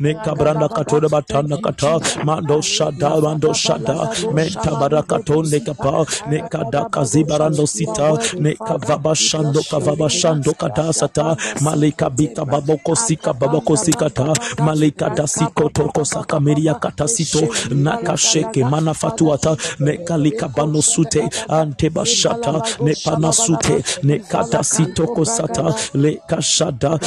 Neka 0.00 0.34
branda 0.36 0.68
kato 0.68 1.00
de 1.00 1.08
batanda 1.08 1.58
kata. 1.58 2.00
Mando 2.24 2.60
shada 2.62 3.16
mando 3.20 3.52
shada. 3.52 4.08
Menta 4.30 4.74
barakato 4.76 5.42
neka 5.42 5.74
pa. 5.74 6.04
Neka 6.26 6.64
da 6.70 6.84
kazibarando 6.84 7.66
sita. 7.66 8.18
Neka 8.38 8.78
vaba 8.78 9.14
shando 9.14 9.62
kavaba 9.64 10.08
shando 10.10 10.54
kata 10.54 10.92
sata. 10.92 11.36
Malika 11.60 12.10
bika 12.10 12.44
baboko 12.44 12.96
sika 12.96 13.32
baboko 13.34 13.76
sikata. 13.76 14.34
Malika 14.60 15.10
da 15.10 15.26
siko 15.26 15.68
toko 15.68 16.04
saka 16.04 16.40
miria 16.40 16.74
kata 16.74 17.08
sito. 17.08 17.48
Naka 17.70 18.16
sheke 18.16 18.64
mana 18.64 18.94
fatuata. 18.94 19.56
Neka 19.80 20.16
lika 20.18 20.48
bano 20.48 20.80
sute. 20.82 21.28
Ante 21.48 21.90
bashata. 21.90 22.62
Ne 22.80 22.94
pana 23.04 23.32
sute. 23.32 23.82
Neka 24.02 24.44
da 24.50 24.62
sito 24.62 25.06
kosata. 25.08 25.74
Le 25.94 26.18
kashada. 26.28 26.98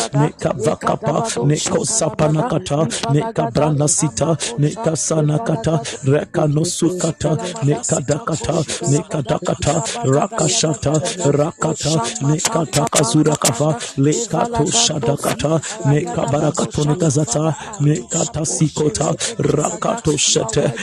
Neka 2.28 2.50
vakapa. 2.50 2.88
Neko 2.88 2.88
sapana 2.88 2.88
kata. 2.88 2.88
Neka 3.13 3.52
branda 3.52 3.88
sita. 3.88 4.38
Neka 4.60 4.96
sana 4.98 5.40
kata. 5.40 5.82
Reka 6.04 6.48
no 6.48 6.62
sukata. 6.66 7.38
Neka 7.63 8.02
dakata. 8.02 8.63
Neka 8.92 9.22
dakata. 9.24 9.84
Rakashata. 10.04 10.94
Rakata. 11.32 12.02
Neka 12.22 12.66
takazura 12.66 13.36
kava. 13.36 13.76
Lekato 13.98 14.66
shadakata. 14.66 15.62
Neka 15.86 16.26
barakato 16.32 16.84
nekazata. 16.86 17.56
Neka 17.82 18.26
tasikota. 18.34 19.16
Rakato 19.38 20.18
shete. 20.18 20.74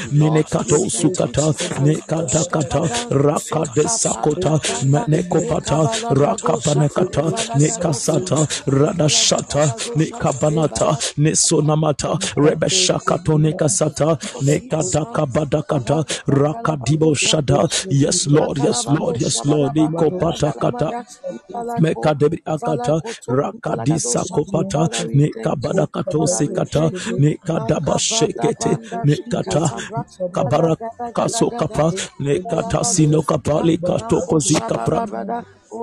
Sukata. 0.91 1.55
Neka 1.81 2.23
dakata. 2.33 2.81
Rakade 3.11 3.89
sakota. 3.89 4.61
Menekopata. 4.85 5.89
Rakapanekata. 6.11 7.33
Nekasata. 7.57 8.47
Radashata. 8.67 9.75
Nekabanata. 9.97 10.99
Nesonamata. 11.35 12.19
Rebeshakato 12.37 13.39
nekasata. 13.39 14.19
Nekadaka 14.43 15.27
badakata. 15.27 16.05
Rakadibo 16.29 17.15
shada. 17.17 17.69
Yes, 17.91 18.27
Lord. 18.29 18.59
Yes, 18.59 18.89
Lord. 18.89 19.21
Yes, 19.21 19.45
Lord. 19.45 19.77
Ikopatakata. 19.77 20.95
Mekadebri 21.79 22.43
akata. 22.47 23.03
Rakadisa 23.29 24.25
kopata. 24.31 24.89
Nekabadakato 25.15 26.27
sekata. 26.27 26.93
Nekadaba 27.19 27.99
shekete. 27.99 28.79
Nekata. 29.05 29.73
Kabara 30.33 30.77
kaso 31.15 31.51
kapa. 31.53 31.95
Nekata 32.21 32.85
sino 32.85 33.23
kapa. 33.23 33.63
Lekatoko 33.63 34.41
zikapra. 34.41 35.03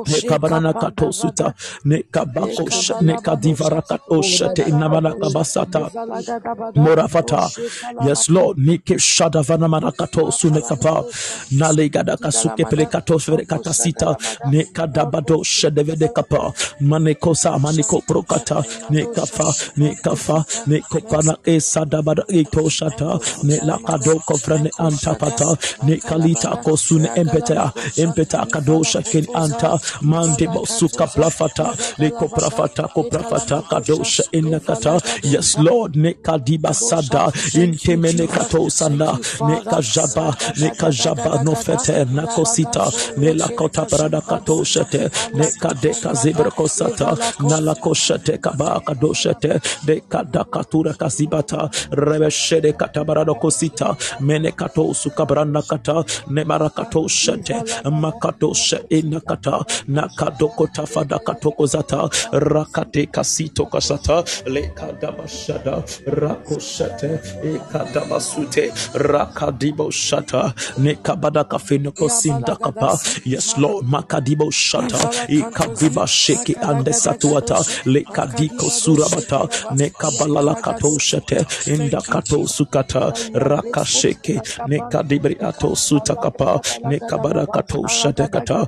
Nekabarana 0.07 0.73
katosuta, 0.73 1.53
nekabako, 1.85 2.63
nekadivara 3.01 3.81
katoshete, 3.81 4.61
inamana 4.69 5.11
kabasata, 5.13 5.89
morafata. 6.75 7.49
Yes, 8.07 8.29
Lord. 8.29 8.57
Nike 8.57 8.95
shadavana 8.99 9.67
marakato 9.67 10.31
sunekapa. 10.31 11.03
Nalegada 11.51 12.17
kasuke 12.17 12.65
pelekato 12.65 13.19
katasita. 13.47 14.15
Nekadabado 14.51 15.43
shedevede 15.43 16.07
kapa. 16.13 16.53
Manekosa 16.81 17.59
maniko 17.59 18.01
prokata. 18.07 18.63
Nekafa, 18.89 19.53
nekafa, 19.77 20.45
nekopana 20.67 21.37
esadabada 21.45 22.23
etoshata. 22.27 23.19
Nelakado 23.43 24.19
kofrane 24.25 24.71
antapata. 24.77 25.57
Nekalita 25.83 26.55
kosune 26.63 27.09
empeta. 27.15 27.73
Empeta 27.97 28.45
kadosha 28.45 29.01
ken 29.03 29.25
anta. 29.33 29.79
Mande 30.01 30.47
bosuka 30.47 31.07
plafata. 31.07 31.73
Leko 31.99 32.27
prafata 32.29 32.87
ko 32.93 33.03
prafata 33.03 33.61
kadosha 33.69 34.23
inakata. 34.31 34.99
Yes, 35.23 35.57
Lord. 35.57 35.95
Nekadiba 35.95 36.73
sada. 36.73 37.31
Intemene 37.53 38.27
kato 38.27 38.69
sana. 38.69 39.17
Nekajaba. 39.41 40.35
Nekajaba 40.57 41.43
no 41.43 41.55
fete. 41.55 42.05
Nakosita. 42.05 42.91
Nelakota 43.17 43.85
parada 43.85 44.21
kato 44.21 44.63
shete. 44.63 45.09
Nekadeka 45.33 46.13
zebra 46.15 46.51
kosata. 46.51 47.17
Nalakoshete 47.39 48.37
kabaka 48.39 48.93
doshete. 48.95 49.59
Dekadakatura 49.85 50.93
kasibata. 50.93 51.69
Rebeshede 51.91 52.73
katabarado 52.73 53.35
kosita. 53.35 53.95
Mene 54.19 54.51
kato 54.51 54.93
sukabranda 54.93 55.61
kata. 55.61 56.03
Nemarakato 56.29 57.07
shete. 57.07 57.55
Makato 57.85 58.55
she 58.55 58.77
inakata. 59.87 59.87
Nakadoko 59.87 60.67
tafada 60.67 61.19
katoko 61.19 61.65
zata. 61.67 62.09
Rakate 62.31 63.05
kasito 63.07 63.65
kasata. 63.65 64.23
Lekadabashada. 64.45 65.83
Rakoshete. 66.07 67.19
Ekadabasute. 67.43 68.71
Rakadibo 68.93 69.91
shata. 69.91 70.53
Nekabada 70.77 71.43
kafenoko 71.43 72.09
sinda 72.09 72.55
kapa. 72.55 72.99
Yes, 73.25 73.57
Lord. 73.57 73.85
Makadibo 73.85 74.51
shata. 74.51 75.09
Ikaviva 75.29 76.07
sheki 76.07 76.55
ande 76.61 76.93
satuata. 76.93 77.59
Lekadiko 77.85 78.69
surabata. 78.69 79.47
Nekabalala 79.71 80.55
kato 80.61 80.97
shete. 80.99 81.45
Inda 81.67 82.01
sukata. 82.47 83.13
Rakasheke. 83.33 84.41
Nekadibri 84.67 85.37
ato 85.41 85.75
sutakapa. 85.75 86.61
Nekabada 86.85 87.47
kato 87.51 87.87
shate 87.87 88.27
kata. 88.31 88.67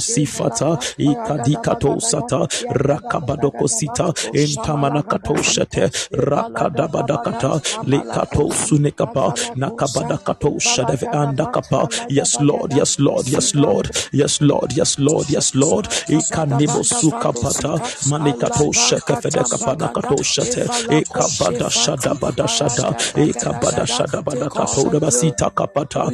Sifata. 0.00 0.78
Ikadikato 0.98 2.00
sata. 2.00 2.48
Rakabadoko 2.70 3.68
sita. 3.68 4.12
Intamana 4.32 5.02
kato 5.06 5.42
shete. 5.42 5.90
Rakadabadakata. 6.12 7.60
Lekato 7.82 8.52
sunekapa. 8.52 9.34
Nakabadakato 9.56 10.58
shadeve 10.60 11.08
andakapa. 11.12 11.88
Yes, 12.08 12.40
Lord. 12.40 12.72
Yes, 12.72 12.98
Lord. 12.98 13.28
Yes, 13.28 13.54
Lord. 13.54 13.90
Yes, 14.12 14.40
Lord. 14.40 14.72
Yes, 14.72 14.98
Lord. 14.98 15.30
Yes, 15.30 15.54
Lord. 15.54 15.88
Ikanibo 16.08 16.84
sukapata. 16.84 17.80
Manikato 18.06 18.72
shekefedekapa 18.72 19.76
nakato 19.76 20.22
shete. 20.22 20.68
Ikabada 20.88 21.70
shada 21.70 22.14
bada 22.14 22.46
shada. 22.48 22.94
Ikabada 23.16 23.86
shada 23.86 24.22
bada 24.22 24.50
kato 24.50 24.84
debasita 24.90 25.50
kapata. 25.50 26.12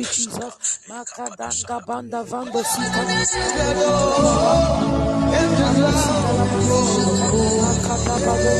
Makadanga 0.88 1.80
banda 1.86 2.22
vando 2.24 2.62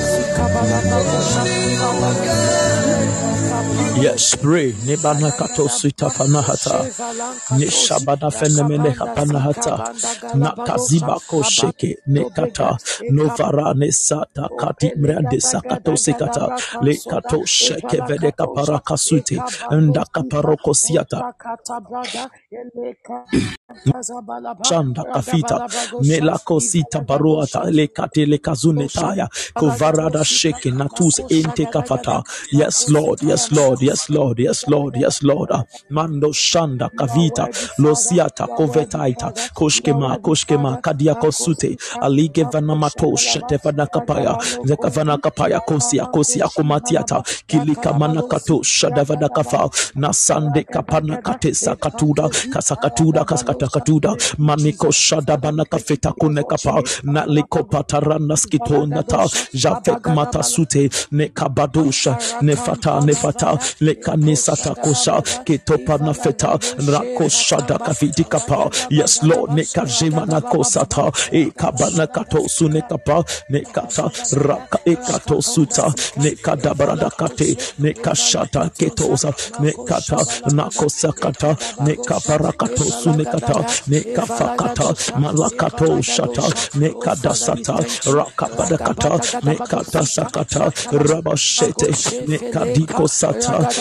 sika. 0.09 0.69
Yes, 4.03 4.37
pray. 4.37 4.73
Nibana 4.87 5.33
kato 5.37 5.69
sita 5.69 6.11
fanahata. 6.11 6.89
Nishabana 7.51 8.31
fenemene 8.33 8.93
kapanahata. 8.95 9.83
Nakaziba 10.35 11.21
ko 11.27 11.43
sheke 11.43 11.97
nekata. 12.09 12.79
Novara 13.09 13.75
nesata 13.75 14.51
kati 14.57 14.93
mrande 14.97 15.41
sakato 15.41 15.97
sekata. 15.97 16.51
Le 16.81 16.99
kato 17.09 17.45
sheke 17.47 18.01
vede 18.07 18.33
kapara 18.33 18.81
kasute. 18.81 19.43
Nda 19.71 20.05
kaparoko 20.15 20.75
siata. 20.75 21.25
Shanda 24.63 25.07
kafita 25.13 25.63
melako 26.01 26.61
sita 26.61 27.01
baruata 27.01 27.65
lekate 27.71 28.27
lekazune 28.27 28.89
taya 28.89 29.29
kovarada 29.57 30.25
sheke 30.25 30.71
natus 30.73 31.23
ente 31.31 31.67
kafata 31.67 32.25
yes 32.53 32.89
lord 32.89 33.23
yes 33.23 33.53
lord 33.53 33.83
Yes, 33.89 34.11
Lord. 34.11 34.39
Yes, 34.39 34.69
Lord. 34.69 34.97
Yes, 34.97 35.23
Lord. 35.23 35.51
Ah, 35.53 35.65
Mando 35.91 36.29
Shanda 36.33 36.91
Kavita 36.99 37.49
Losiata 37.79 38.47
Kovetaita 38.57 39.33
Koshkema 39.55 40.19
Koshkema 40.21 40.81
Kadia 40.83 41.15
Kosute 41.15 41.77
Alige 42.03 42.45
Vanamato 42.45 43.17
Shetevana 43.17 43.87
Kapaya 43.87 44.37
Zekavana 44.65 45.19
Kapaya 45.19 45.61
Kosia 45.61 46.07
Kosia 46.13 46.49
Komatiata 46.49 47.23
Kilika 47.49 47.93
Manakato 47.99 48.63
Shadavada 48.63 49.29
Kafa 49.29 49.71
Nasande 49.97 50.65
Kapana 50.65 51.17
Katesa 51.23 51.77
Katuda 51.77 52.29
Kasakatuda 52.53 53.25
Kaskatakatuda 53.25 54.11
Maniko 54.39 54.89
Shadabana 54.93 55.65
Kafeta 55.65 56.13
Kunekapa 56.13 56.83
Naliko 57.05 57.63
Patarana 57.65 58.37
Skitonata 58.37 59.29
Jafek 59.55 60.03
Matasute 60.15 60.89
Nekabadosha 61.13 62.17
Nefata 62.43 63.01
Nefata 63.07 63.59
Lekanisata 63.81 64.75
Kosha 64.75 65.23
Ketopa 65.45 65.99
Nafeta 65.99 66.59
Rakoshada 66.89 67.79
Kaviti 67.79 68.25
Kapa. 68.29 68.71
Yes 68.91 69.23
Lord 69.23 69.51
Nekajimana 69.51 70.41
Kosata. 70.43 71.11
Ekabana 71.33 72.07
Kato 72.13 72.39
Sunekapa 72.49 73.25
Nekata 73.51 74.11
Raka 74.47 74.79
Ekato 74.87 75.43
Suta. 75.43 75.93
Nekadabarada 76.17 77.11
Kate 77.17 77.57
Nekashata 77.81 78.71
Ketosa 78.75 79.33
Nekata 79.61 80.19
Nakosakata 80.53 81.57
Nekabarakato 81.81 82.85
Sunekata 82.85 83.65
Nekafakata 83.89 84.95
Malakato 85.21 86.03
Shata. 86.03 86.49
Nekadasata 86.79 87.77
Rakabadakata 88.13 89.19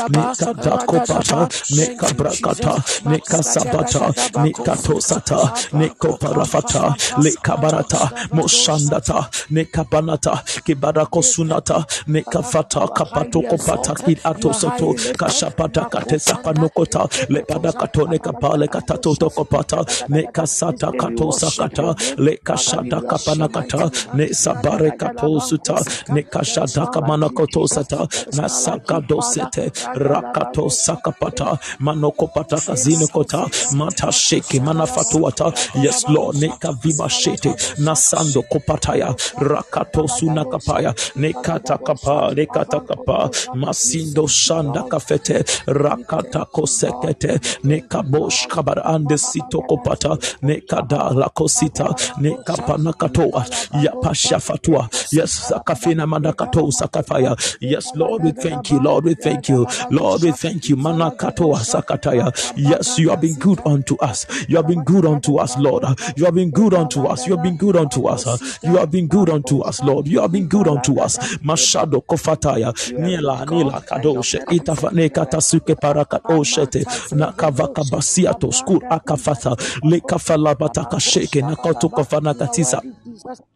Nekata 0.09 0.77
Sakata 0.87 1.49
Rabashete 1.49 1.49
Nekadiko 1.71 2.31
Sata 2.31 2.83
Nekadako 3.05 3.77
Pata 3.77 4.13
Nekabrakata 4.13 4.13
Nekasabata 4.13 4.13
Nekatosata 4.35 5.39
Nekoparafata 5.73 6.95
Lekabarata 7.17 8.11
Moshandata 8.33 9.29
Nekabanata 9.51 10.43
Kibarakosunata 10.65 11.85
Nekafata 12.07 12.87
Kapato 12.93 13.41
Kopata 13.43 13.95
Kid 14.03 14.19
Atosoto 14.23 14.93
Kashapata 15.17 15.85
Katesa 15.89 16.37
Panokota 16.41 17.07
Lepada 17.29 17.73
Katone 17.73 18.19
Kapale 18.19 18.67
Katato 18.67 19.15
Tokopata 19.15 19.85
Nekasata 20.09 20.93
Katosakata 20.95 21.95
Lekashada 22.17 23.01
Kapanakata 23.05 23.91
Nesabare 24.13 24.91
Katosuta 24.97 25.83
Nekashada 26.09 26.87
Kamanakotosata 26.91 28.07
Nasaka 28.33 29.01
Dosete 29.07 29.66
Rakato 29.95 30.69
Sakapata 30.69 31.57
Manokopata 31.79 32.57
Kazinokota 32.57 33.47
Mata 33.75 34.07
Sheki 34.07 34.59
Manafatuata 34.59 35.53
Yes 35.83 36.05
Lord 36.09 36.35
Neka 36.37 36.73
Viva 36.81 37.07
Shete 37.09 37.53
Nasando 37.79 38.43
Kopataya. 38.43 39.15
Rakato 39.39 40.07
Sunakapaya 40.07 40.93
Nekata 41.15 41.77
Kapa 41.83 42.33
Nekata 42.35 42.79
Kapa 42.87 43.29
Masindo 43.55 44.27
Shanda 44.27 44.87
Kafete 44.89 45.43
Rakata 45.67 46.45
Kosekete 46.51 47.39
Nekabosh 47.63 48.47
Kabar 48.49 48.81
Ande 48.85 49.17
Sito 49.17 49.61
Kopata 49.67 50.17
Nekada 50.41 51.11
Lakosita 51.13 51.87
Nekapanakatoa 52.21 53.45
Yapasha 53.83 54.39
Fatua 54.39 54.89
Yes 55.11 55.49
Sakafina 55.51 56.05
Manakato 56.07 56.71
Sakafaya. 56.71 57.35
Yes 57.61 57.91
Lord 57.95 58.23
we 58.23 58.31
thank 58.31 58.69
you 58.71 58.79
Lord 58.79 59.05
we 59.05 59.15
thank 59.15 59.49
you 59.49 59.56
Lord 59.91 60.23
we 60.23 60.31
thank 60.31 60.69
you. 60.69 60.75
Manakatoa 60.77 61.59
Sakataya. 61.59 62.31
Yes 62.55 62.99
you 62.99 63.09
have 63.09 63.21
been 63.21 63.35
good 63.35 63.59
unto 63.65 63.95
us. 63.97 64.25
You 64.47 64.57
have 64.57 64.67
been 64.67 64.83
good 64.83 65.05
unto 65.05 65.37
us 65.37 65.57
Lord. 65.57 65.83
You 66.15 66.25
have 66.25 66.35
been 66.35 66.51
good 66.51 66.73
unto 66.73 67.05
us. 67.07 67.25
You 67.27 67.33
have 67.33 67.41
been 67.43 67.57
good 67.57 67.75
unto 67.75 68.07
us. 68.07 68.25
You 68.63 68.77
have 68.77 68.91
been 68.91 69.07
good 69.07 69.29
unto 69.29 69.61
us 69.61 69.81
Lord. 69.83 70.07
You 70.07 70.21
have 70.21 70.31
been 70.31 70.47
good 70.47 70.67
unto 70.67 70.99
us. 70.99 71.17
Mashado 71.43 72.01
Kofataya. 72.05 72.73
Nila 72.97 73.45
Nila 73.45 73.81
Kadoshe 73.81 74.39
Itafane 74.49 75.09
Katasuke 75.09 75.75
Parakatoshete 75.75 76.85
Nakavaka 77.15 77.83
Basiato 77.89 78.51
Skur 78.51 78.81
Akafata 78.89 79.55
Lekafala 79.83 80.55
Bataka 80.55 80.99
Sheke. 80.99 81.41
Nakoto 81.41 81.89
Kofana 81.89 82.33
Katisa. 82.35 82.81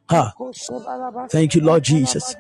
Ha. 0.10 0.34
Thank 1.30 1.56
you, 1.56 1.62
Lord 1.62 1.84
Jesus. 1.84 2.36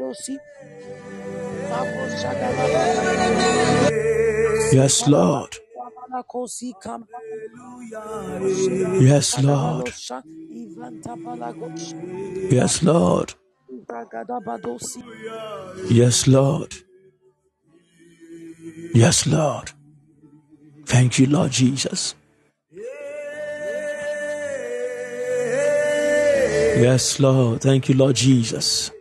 Yes, 4.73 5.07
Lord. 5.07 5.57
Yes, 9.01 9.39
Lord. 9.43 9.93
Yes, 12.51 12.83
Lord. 12.83 13.33
Yes, 15.89 16.27
Lord. 16.27 16.73
Yes, 18.93 19.27
Lord. 19.27 19.71
Thank 20.85 21.19
you, 21.19 21.27
Lord 21.27 21.51
Jesus. 21.51 22.15
Yes, 26.77 27.19
Lord. 27.19 27.61
Thank 27.61 27.89
you, 27.89 27.95
Lord 27.95 28.15
Jesus. 28.15 28.91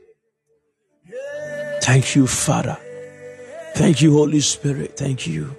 Thank 1.80 2.14
you, 2.14 2.26
Father. 2.26 2.78
Thank 3.74 4.02
you, 4.02 4.12
Holy 4.12 4.40
Spirit. 4.40 4.96
Thank 4.96 5.26
you. 5.26 5.54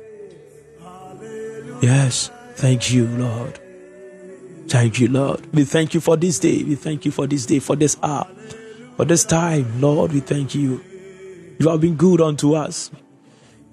Yes, 1.82 2.30
thank 2.56 2.92
you, 2.94 3.08
Lord. 3.08 3.60
Thank 4.68 5.00
you, 5.00 5.08
Lord. 5.08 5.54
We 5.54 5.64
thank 5.66 5.94
you 5.94 6.00
for 6.00 6.16
this 6.16 6.40
day. 6.40 6.64
We 6.64 6.76
thank 6.76 7.06
you 7.06 7.12
for 7.12 7.28
this 7.28 7.46
day, 7.46 7.60
for 7.60 7.76
this 7.76 7.98
hour, 8.04 8.28
for 8.96 9.06
this 9.06 9.26
time, 9.26 9.82
Lord. 9.82 10.14
We 10.14 10.20
thank 10.20 10.54
you. 10.54 10.84
You 11.60 11.70
have 11.70 11.82
been 11.82 11.96
good 11.96 12.22
unto 12.22 12.54
us. 12.54 12.92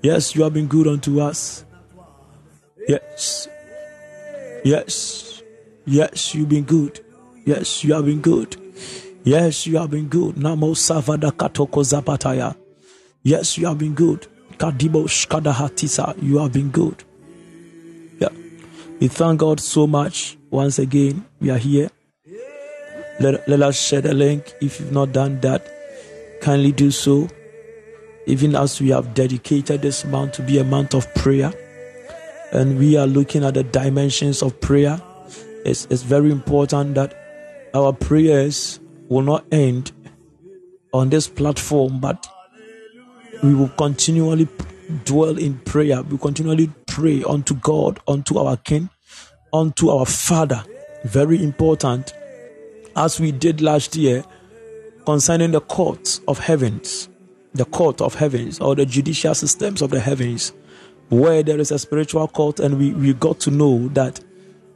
Yes, 0.02 0.34
you 0.34 0.42
have 0.42 0.54
been 0.54 0.66
good 0.66 0.86
unto 0.86 1.20
us. 1.20 1.64
Yes. 2.88 3.48
Yes. 4.64 5.42
Yes, 5.84 6.34
you've 6.34 6.48
been 6.48 6.64
good. 6.64 7.04
Yes, 7.44 7.84
you 7.84 7.94
have 7.94 8.06
been 8.06 8.20
good. 8.20 8.56
Yes, 9.24 9.66
you 9.66 9.76
have 9.78 9.90
been 9.90 10.08
good. 10.08 10.36
Namo 10.36 10.74
Savada 10.74 11.30
Katoko 11.30 11.82
Zapataya. 11.82 12.56
Yes, 13.22 13.58
you 13.58 13.66
have 13.66 13.78
been 13.78 13.94
good. 13.94 14.26
Kadibo 14.56 15.04
Shkadahatisa, 15.06 16.22
you 16.22 16.38
have 16.38 16.52
been 16.52 16.70
good. 16.70 17.04
Yeah. 18.18 18.30
We 19.00 19.08
thank 19.08 19.40
God 19.40 19.60
so 19.60 19.86
much. 19.86 20.36
Once 20.50 20.78
again, 20.78 21.24
we 21.40 21.50
are 21.50 21.58
here. 21.58 21.90
Let, 23.20 23.48
let 23.48 23.62
us 23.62 23.80
share 23.80 24.00
the 24.00 24.14
link. 24.14 24.54
If 24.60 24.80
you've 24.80 24.92
not 24.92 25.12
done 25.12 25.40
that, 25.40 25.66
kindly 26.40 26.72
do 26.72 26.90
so. 26.90 27.28
Even 28.26 28.54
as 28.54 28.80
we 28.80 28.90
have 28.90 29.14
dedicated 29.14 29.82
this 29.82 30.04
month 30.04 30.32
to 30.34 30.42
be 30.42 30.58
a 30.58 30.64
month 30.64 30.94
of 30.94 31.12
prayer, 31.14 31.52
and 32.52 32.78
we 32.78 32.96
are 32.96 33.06
looking 33.06 33.44
at 33.44 33.54
the 33.54 33.64
dimensions 33.64 34.42
of 34.42 34.58
prayer, 34.60 35.00
it's, 35.64 35.86
it's 35.90 36.02
very 36.02 36.30
important 36.30 36.94
that 36.94 37.14
our 37.74 37.92
prayers 37.92 38.80
will 39.08 39.22
not 39.22 39.44
end 39.52 39.92
on 40.92 41.10
this 41.10 41.28
platform, 41.28 42.00
but 42.00 42.26
we 43.42 43.54
will 43.54 43.68
continually 43.70 44.48
dwell 45.04 45.36
in 45.38 45.58
prayer. 45.60 46.02
We 46.02 46.18
continually 46.18 46.70
pray 46.86 47.22
unto 47.24 47.54
God, 47.54 48.00
unto 48.08 48.38
our 48.38 48.56
King, 48.56 48.88
unto 49.52 49.90
our 49.90 50.06
Father. 50.06 50.64
Very 51.04 51.42
important, 51.42 52.12
as 52.96 53.20
we 53.20 53.32
did 53.32 53.60
last 53.60 53.96
year 53.96 54.24
concerning 55.04 55.52
the 55.52 55.60
courts 55.60 56.20
of 56.26 56.38
heavens, 56.38 57.08
the 57.54 57.64
court 57.64 58.00
of 58.00 58.14
heavens, 58.14 58.60
or 58.60 58.74
the 58.74 58.84
judicial 58.84 59.34
systems 59.34 59.80
of 59.80 59.90
the 59.90 60.00
heavens, 60.00 60.52
where 61.08 61.42
there 61.42 61.58
is 61.58 61.70
a 61.70 61.78
spiritual 61.78 62.28
court, 62.28 62.60
and 62.60 62.78
we, 62.78 62.92
we 62.92 63.14
got 63.14 63.40
to 63.40 63.50
know 63.50 63.88
that 63.88 64.20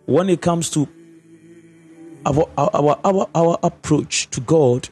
when 0.07 0.29
it 0.31 0.41
comes 0.41 0.71
to 0.71 0.89
our 2.27 2.49
our 2.57 2.99
our, 3.05 3.29
our 3.35 3.59
approach 3.63 4.29
to 4.31 4.41
God, 4.41 4.89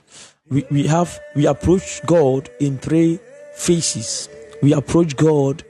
we, 0.48 0.64
we 0.70 0.86
have 0.86 1.18
we 1.34 1.46
approach 1.46 2.00
God 2.06 2.50
in 2.60 2.78
three 2.78 3.18
phases. 3.54 4.28
We 4.62 4.72
approach 4.72 5.16
God 5.16 5.64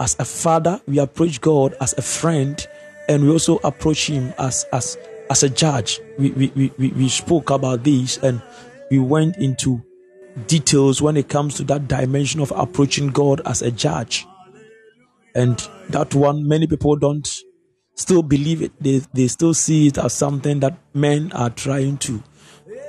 as 0.00 0.16
a 0.18 0.24
father, 0.24 0.80
we 0.86 0.98
approach 0.98 1.40
God 1.40 1.76
as 1.80 1.94
a 1.96 2.02
friend, 2.02 2.66
and 3.08 3.22
we 3.22 3.30
also 3.30 3.58
approach 3.64 4.08
him 4.08 4.32
as 4.38 4.64
as 4.72 4.98
as 5.30 5.42
a 5.42 5.48
judge. 5.48 6.00
We 6.18 6.30
we, 6.30 6.72
we, 6.78 6.88
we 6.88 7.08
spoke 7.08 7.50
about 7.50 7.84
this 7.84 8.18
and 8.18 8.42
we 8.90 8.98
went 8.98 9.36
into 9.36 9.82
details 10.46 11.00
when 11.02 11.16
it 11.16 11.28
comes 11.28 11.54
to 11.54 11.64
that 11.64 11.88
dimension 11.88 12.40
of 12.40 12.52
approaching 12.56 13.08
God 13.08 13.40
as 13.46 13.62
a 13.62 13.70
judge. 13.70 14.26
And 15.34 15.58
that 15.90 16.14
one 16.14 16.46
many 16.46 16.66
people 16.66 16.96
don't 16.96 17.28
still 17.94 18.22
believe 18.22 18.62
it. 18.62 18.72
They, 18.80 19.02
they 19.12 19.28
still 19.28 19.54
see 19.54 19.88
it 19.88 19.98
as 19.98 20.12
something 20.12 20.60
that 20.60 20.78
men 20.94 21.32
are 21.32 21.50
trying 21.50 21.98
to 21.98 22.22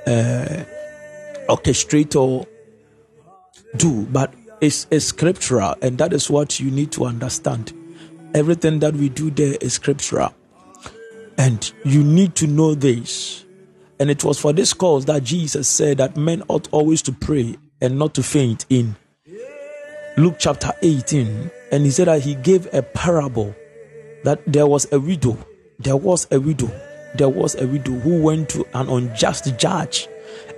uh, 0.08 0.64
orchestrate 1.48 2.16
or 2.16 2.48
do. 3.76 4.06
But 4.06 4.34
it's, 4.62 4.88
is 4.90 5.08
scriptural, 5.08 5.76
and 5.82 5.98
that 5.98 6.14
is 6.14 6.30
what 6.30 6.60
you 6.60 6.72
need 6.72 6.92
to 6.94 7.06
understand. 7.06 7.74
Everything 8.34 8.80
that 8.80 8.96
we 8.96 9.10
do 9.10 9.30
there 9.30 9.58
is 9.62 9.74
scriptural. 9.74 10.34
And 11.38 11.72
you 11.84 12.04
need 12.04 12.36
to 12.36 12.48
know 12.48 12.76
this. 12.76 13.46
And 14.00 14.10
it 14.10 14.24
was 14.24 14.40
for 14.40 14.54
this 14.54 14.74
cause 14.74 15.06
that 15.06 15.24
Jesus 15.24 15.68
said 15.68 15.98
that 15.98 16.18
men 16.18 16.44
ought 16.48 16.68
always 16.72 17.02
to 17.04 17.12
pray 17.12 17.58
and 17.82 18.00
not 18.00 18.14
to 18.16 18.24
faint 18.24 18.66
in 18.70 18.96
Luke 20.18 20.36
chapter 20.40 20.72
18. 20.82 21.52
And 21.72 21.86
he 21.86 21.92
said 21.92 22.08
that 22.08 22.22
he 22.22 22.36
gave 22.36 22.72
a 22.74 22.82
parable 22.82 23.56
that 24.24 24.42
there 24.46 24.68
was 24.68 24.92
a 24.92 25.00
widow, 25.00 25.38
there 25.80 25.98
was 25.98 26.28
a 26.32 26.40
widow, 26.40 26.72
there 27.16 27.30
was 27.30 27.56
a 27.56 27.68
widow 27.68 27.94
who 28.00 28.22
went 28.22 28.50
to 28.50 28.66
an 28.74 28.90
unjust 28.90 29.58
judge. 29.58 30.08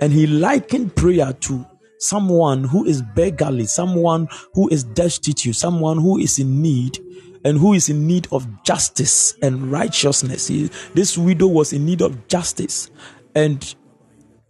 And 0.00 0.12
he 0.12 0.26
likened 0.26 0.96
prayer 0.96 1.32
to 1.32 1.66
someone 1.98 2.64
who 2.64 2.84
is 2.84 3.02
beggarly, 3.02 3.66
someone 3.66 4.28
who 4.54 4.68
is 4.68 4.84
destitute, 4.84 5.56
someone 5.56 5.98
who 5.98 6.18
is 6.18 6.38
in 6.38 6.62
need 6.62 6.98
and 7.44 7.58
who 7.58 7.74
is 7.74 7.88
in 7.88 8.06
need 8.06 8.26
of 8.32 8.46
justice 8.64 9.34
and 9.42 9.70
righteousness. 9.70 10.48
He, 10.48 10.70
this 10.94 11.16
widow 11.16 11.46
was 11.46 11.72
in 11.72 11.84
need 11.84 12.02
of 12.02 12.28
justice. 12.28 12.90
And 13.34 13.74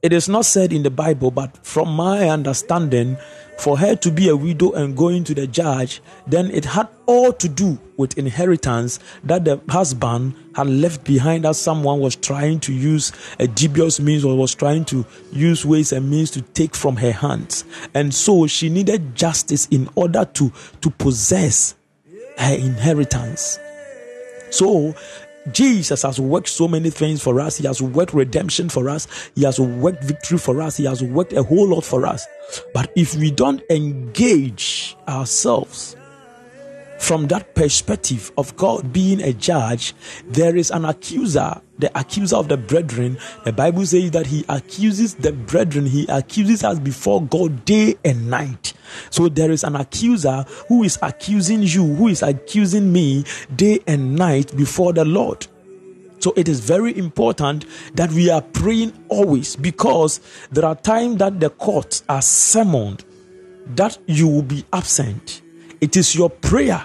it 0.03 0.13
is 0.13 0.29
not 0.29 0.45
said 0.45 0.73
in 0.73 0.83
the 0.83 0.91
Bible, 0.91 1.31
but 1.31 1.67
from 1.67 1.89
my 1.89 2.29
understanding, 2.29 3.17
for 3.59 3.79
her 3.79 3.97
to 3.97 4.11
be 4.11 4.29
a 4.29 4.37
widow 4.37 4.73
and 4.73 4.97
going 4.97 5.25
to 5.25 5.35
the 5.35 5.47
judge, 5.47 6.03
then 6.27 6.51
it 6.51 6.65
had 6.65 6.89
all 7.07 7.33
to 7.33 7.49
do 7.49 7.79
with 7.97 8.19
inheritance 8.19 8.99
that 9.25 9.45
the 9.45 9.61
husband 9.69 10.35
had 10.55 10.67
left 10.67 11.05
behind 11.05 11.47
as 11.47 11.59
someone 11.59 12.01
was 12.01 12.17
trying 12.17 12.61
to 12.61 12.73
use 12.73 13.13
a 13.39 13.47
dubious 13.47 14.01
means 14.01 14.25
or 14.25 14.37
was 14.37 14.55
trying 14.55 14.85
to 14.85 15.05
use 15.33 15.65
ways 15.65 15.93
and 15.93 16.11
means 16.11 16.31
to 16.31 16.43
take 16.43 16.75
from 16.75 16.97
her 16.97 17.13
hands. 17.13 17.65
And 17.95 18.15
so 18.15 18.47
she 18.47 18.69
needed 18.69 19.15
justice 19.15 19.67
in 19.71 19.89
order 19.95 20.25
to, 20.25 20.53
to 20.83 20.91
possess 20.91 21.75
her 22.39 22.55
inheritance. 22.55 23.59
So 24.51 24.95
Jesus 25.53 26.03
has 26.03 26.19
worked 26.19 26.49
so 26.49 26.69
many 26.69 26.91
things 26.91 27.23
for 27.23 27.41
us. 27.41 27.57
He 27.57 27.67
has 27.67 27.81
worked 27.81 28.15
redemption 28.15 28.69
for 28.69 28.89
us. 28.89 29.07
He 29.35 29.45
has 29.45 29.59
worked 29.61 30.05
victory 30.05 30.39
for 30.39 30.61
us. 30.61 30.77
He 30.77 30.85
has 30.85 31.03
worked 31.03 31.33
a 31.33 31.43
whole 31.43 31.69
lot 31.69 31.85
for 31.85 32.07
us. 32.07 32.27
But 32.75 32.93
if 32.97 33.15
we 33.15 33.31
don't 33.31 33.63
engage 33.71 34.97
ourselves 35.09 35.97
from 36.99 37.27
that 37.29 37.55
perspective 37.55 38.33
of 38.37 38.57
God 38.57 38.93
being 38.93 39.21
a 39.21 39.33
judge, 39.33 39.95
there 40.27 40.57
is 40.57 40.71
an 40.71 40.85
accuser, 40.85 41.61
the 41.79 41.91
accuser 41.99 42.37
of 42.37 42.49
the 42.49 42.57
brethren. 42.57 43.19
The 43.45 43.53
Bible 43.53 43.87
says 43.87 44.11
that 44.13 44.27
he 44.27 44.45
accuses 44.49 45.15
the 45.15 45.33
brethren, 45.33 45.87
he 45.87 46.07
accuses 46.09 46.65
us 46.65 46.79
before 46.79 47.23
God 47.23 47.65
day 47.65 47.97
and 48.05 48.31
night. 48.31 48.73
So 49.11 49.29
there 49.29 49.51
is 49.51 49.65
an 49.65 49.77
accuser 49.77 50.45
who 50.69 50.85
is 50.85 50.99
accusing 51.03 51.63
you, 51.63 51.95
who 51.95 52.09
is 52.09 52.23
accusing 52.23 52.93
me 52.93 53.25
day 53.55 53.81
and 53.87 54.17
night 54.17 54.57
before 54.57 54.93
the 54.93 55.05
Lord. 55.05 55.47
So 56.19 56.33
it 56.35 56.49
is 56.49 56.61
very 56.61 56.97
important 56.97 57.67
that 57.95 58.11
we 58.11 58.31
are 58.31 58.41
praying 58.43 58.93
always 59.09 59.55
because 59.55 60.21
there 60.51 60.65
are 60.65 60.75
times 60.75 61.19
that 61.19 61.41
the 61.41 61.51
courts 61.51 62.03
are 62.09 62.23
summoned 62.23 63.05
that 63.75 63.99
you 64.07 64.27
will 64.29 64.43
be 64.43 64.65
absent 64.73 65.43
it 65.81 65.97
is 65.97 66.15
your 66.15 66.31
prayer 66.31 66.85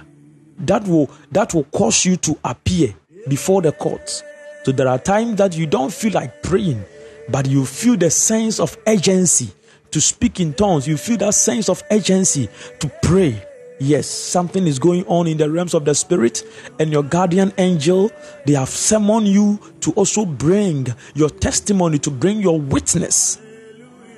that 0.60 0.88
will 0.88 1.10
that 1.32 1.54
will 1.54 1.63
cause 1.65 2.06
you 2.06 2.17
to 2.17 2.38
appear 2.43 2.93
before 3.27 3.62
the 3.62 3.71
courts. 3.71 4.23
So 4.63 4.71
there 4.71 4.88
are 4.88 4.99
times 4.99 5.38
that 5.38 5.56
you 5.56 5.65
don't 5.65 5.91
feel 5.91 6.13
like 6.13 6.43
praying, 6.43 6.84
but 7.30 7.47
you 7.47 7.65
feel 7.65 7.97
the 7.97 8.10
sense 8.10 8.60
of 8.60 8.77
urgency 8.88 9.49
to 9.91 9.99
speak 9.99 10.39
in 10.39 10.54
tongues. 10.54 10.88
You 10.88 10.97
feel 10.97 11.17
that 11.17 11.34
sense 11.34 11.69
of 11.69 11.82
urgency 11.91 12.47
to 12.80 12.91
pray. 13.01 13.43
Yes, 13.80 14.08
something 14.08 14.67
is 14.67 14.77
going 14.77 15.06
on 15.08 15.25
in 15.25 15.38
the 15.38 15.49
realms 15.49 15.73
of 15.73 15.86
the 15.86 15.95
spirit, 15.95 16.43
and 16.80 16.91
your 16.91 17.01
guardian 17.01 17.51
angel, 17.58 18.12
they 18.45 18.54
have 18.54 18.69
summoned 18.69 19.27
you 19.27 19.60
to 19.80 19.91
also 19.93 20.23
bring 20.23 20.86
your 21.15 21.32
testimony, 21.32 21.97
to 21.99 22.12
bring 22.12 22.39
your 22.39 22.62
witness 22.62 23.39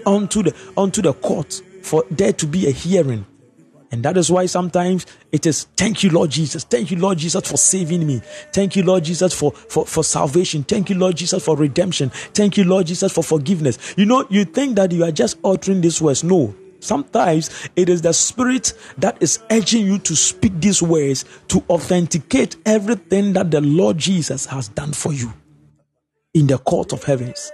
onto 0.05 0.43
the 0.43 0.53
onto 0.75 1.01
the 1.01 1.13
court 1.13 1.62
for 1.81 2.03
there 2.12 2.33
to 2.33 2.45
be 2.45 2.67
a 2.67 2.71
hearing 2.71 3.25
and 3.93 4.01
that 4.01 4.17
is 4.17 4.32
why 4.32 4.47
sometimes 4.47 5.06
it 5.32 5.45
is 5.45 5.67
thank 5.77 6.01
you, 6.01 6.10
Lord 6.10 6.32
Jesus. 6.32 6.63
Thank 6.63 6.89
you, 6.89 6.97
Lord 6.97 7.19
Jesus, 7.19 7.47
for 7.47 7.58
saving 7.58 8.08
me. 8.08 8.23
Thank 8.51 8.75
you, 8.75 8.82
Lord 8.82 9.03
Jesus, 9.03 9.36
for, 9.36 9.51
for, 9.51 9.86
for 9.86 10.03
salvation. 10.03 10.63
Thank 10.63 10.89
you, 10.89 10.97
Lord 10.97 11.15
Jesus, 11.15 11.45
for 11.45 11.56
redemption. 11.56 12.10
Thank 12.10 12.58
you, 12.58 12.63
Lord 12.63 12.88
Jesus, 12.88 13.13
for 13.13 13.23
forgiveness. 13.23 13.93
You 13.95 14.08
know, 14.08 14.25
you 14.32 14.45
think 14.45 14.77
that 14.77 14.91
you 14.91 15.03
are 15.03 15.12
just 15.12 15.38
uttering 15.45 15.82
these 15.82 16.01
words. 16.01 16.23
No. 16.23 16.56
Sometimes 16.79 17.69
it 17.75 17.88
is 17.88 18.01
the 18.01 18.13
spirit 18.13 18.73
that 18.97 19.21
is 19.21 19.38
urging 19.51 19.86
you 19.86 19.99
to 19.99 20.15
speak 20.15 20.60
these 20.60 20.82
words 20.82 21.23
to 21.49 21.63
authenticate 21.69 22.56
everything 22.65 23.34
that 23.34 23.51
the 23.51 23.62
Lord 23.62 23.99
Jesus 23.99 24.47
has 24.47 24.69
done 24.69 24.93
for 24.93 25.13
you 25.13 25.32
in 26.34 26.47
the 26.47 26.58
court 26.58 26.93
of 26.93 27.03
heavens. 27.03 27.51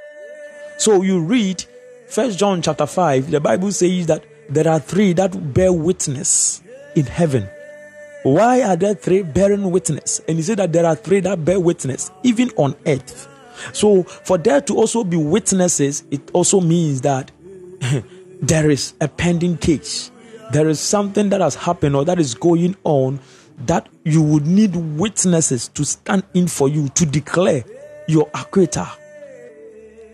So 0.78 1.02
you 1.02 1.20
read 1.20 1.66
First 2.08 2.40
John 2.40 2.62
chapter 2.62 2.86
5, 2.86 3.30
the 3.30 3.42
Bible 3.42 3.74
says 3.74 4.08
that 4.08 4.24
there 4.50 4.68
are 4.68 4.80
three 4.80 5.14
that 5.14 5.54
bear 5.54 5.72
witness 5.72 6.62
in 6.96 7.06
heaven. 7.06 7.48
Why 8.24 8.62
are 8.64 8.76
there 8.76 8.96
three 8.96 9.24
bearing 9.24 9.72
witness? 9.72 10.20
And 10.28 10.38
he 10.38 10.44
said 10.44 10.58
that 10.58 10.74
there 10.74 10.86
are 10.86 10.96
three 10.96 11.22
that 11.22 11.46
bear 11.46 11.60
witness, 11.60 12.12
even 12.24 12.52
on 12.58 12.76
earth. 12.86 13.28
So, 13.74 14.04
for 14.04 14.38
there 14.38 14.62
to 14.62 14.76
also 14.76 15.04
be 15.04 15.18
witnesses, 15.18 16.04
it 16.12 16.22
also 16.34 16.62
means 16.62 17.02
that 17.02 17.32
there 18.42 18.70
is 18.70 18.94
a 19.00 19.08
pending 19.08 19.58
case. 19.58 20.12
There 20.52 20.68
is 20.68 20.80
something 20.80 21.30
that 21.30 21.42
has 21.42 21.56
happened 21.56 21.96
or 21.96 22.06
that 22.06 22.20
is 22.20 22.34
going 22.34 22.76
on 22.84 23.20
that 23.66 23.88
you 24.04 24.22
would 24.22 24.48
need 24.48 24.76
witnesses 24.76 25.68
to 25.70 25.86
stand 25.86 26.24
in 26.34 26.48
for 26.48 26.70
you 26.70 26.90
to 26.90 27.06
declare 27.06 27.64
your 28.08 28.30
acquittal. 28.34 28.88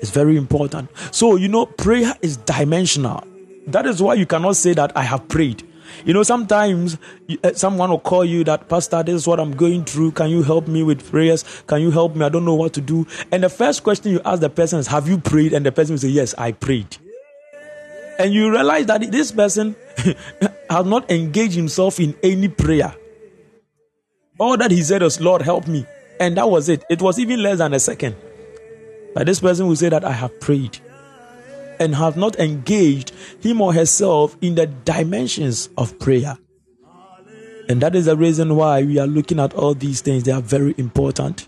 It's 0.02 0.10
very 0.10 0.36
important. 0.38 0.89
So, 1.12 1.36
you 1.36 1.48
know, 1.48 1.65
prayer 1.65 2.13
is 2.21 2.38
dimensional. 2.38 3.24
That 3.67 3.86
is 3.86 4.01
why 4.01 4.15
you 4.15 4.25
cannot 4.25 4.56
say 4.56 4.73
that 4.73 4.95
I 4.95 5.04
have 5.04 5.28
prayed. 5.28 5.63
You 6.04 6.13
know, 6.13 6.23
sometimes 6.23 6.97
uh, 7.43 7.54
someone 7.54 7.89
will 7.89 7.99
call 7.99 8.25
you 8.25 8.43
that, 8.43 8.67
Pastor, 8.69 9.04
this 9.04 9.15
is 9.15 9.28
what 9.28 9.39
I'm 9.39 9.56
going 9.56 9.86
through. 9.86 10.12
Can 10.12 10.30
you 10.30 10.43
help 10.43 10.67
me 10.67 10.84
with 10.84 11.10
prayers? 11.10 11.43
Can 11.67 11.82
you 11.82 11.91
help 11.91 12.15
me? 12.15 12.25
I 12.25 12.30
don't 12.30 12.45
know 12.45 12.56
what 12.56 12.73
to 12.73 12.82
do. 12.82 13.08
And 13.32 13.43
the 13.43 13.49
first 13.49 13.84
question 13.84 14.12
you 14.12 14.21
ask 14.25 14.41
the 14.41 14.49
person 14.49 14.80
is, 14.80 14.88
Have 14.88 15.08
you 15.08 15.17
prayed? 15.17 15.54
And 15.54 15.65
the 15.65 15.71
person 15.71 15.93
will 15.93 15.99
say, 15.99 16.10
Yes, 16.10 16.34
I 16.38 16.51
prayed. 16.51 16.97
And 18.19 18.34
you 18.34 18.51
realize 18.51 18.86
that 18.88 19.01
this 19.12 19.32
person 19.32 19.75
has 20.69 20.86
not 20.86 21.10
engaged 21.12 21.56
himself 21.56 21.99
in 21.99 22.15
any 22.23 22.47
prayer. 22.47 22.95
All 24.38 24.58
that 24.58 24.71
he 24.71 24.82
said 24.84 25.01
was, 25.01 25.19
Lord, 25.19 25.41
help 25.41 25.67
me. 25.67 25.86
And 26.19 26.38
that 26.38 26.49
was 26.49 26.69
it. 26.69 26.84
It 26.89 27.01
was 27.01 27.19
even 27.19 27.41
less 27.41 27.58
than 27.58 27.73
a 27.73 27.80
second. 27.80 28.15
But 29.13 29.25
this 29.28 29.39
person 29.39 29.67
will 29.67 29.75
say 29.75 29.89
that 29.89 30.04
I 30.04 30.12
have 30.12 30.39
prayed 30.39 30.80
and 31.79 31.95
have 31.95 32.17
not 32.17 32.38
engaged 32.39 33.11
him 33.41 33.61
or 33.61 33.73
herself 33.73 34.38
in 34.41 34.55
the 34.55 34.67
dimensions 34.67 35.69
of 35.77 35.97
prayer. 35.99 36.38
And 37.67 37.81
that 37.81 37.95
is 37.95 38.05
the 38.05 38.15
reason 38.15 38.55
why 38.55 38.83
we 38.83 38.99
are 38.99 39.07
looking 39.07 39.39
at 39.39 39.53
all 39.53 39.73
these 39.73 40.01
things. 40.01 40.23
They 40.23 40.31
are 40.31 40.41
very 40.41 40.75
important. 40.77 41.47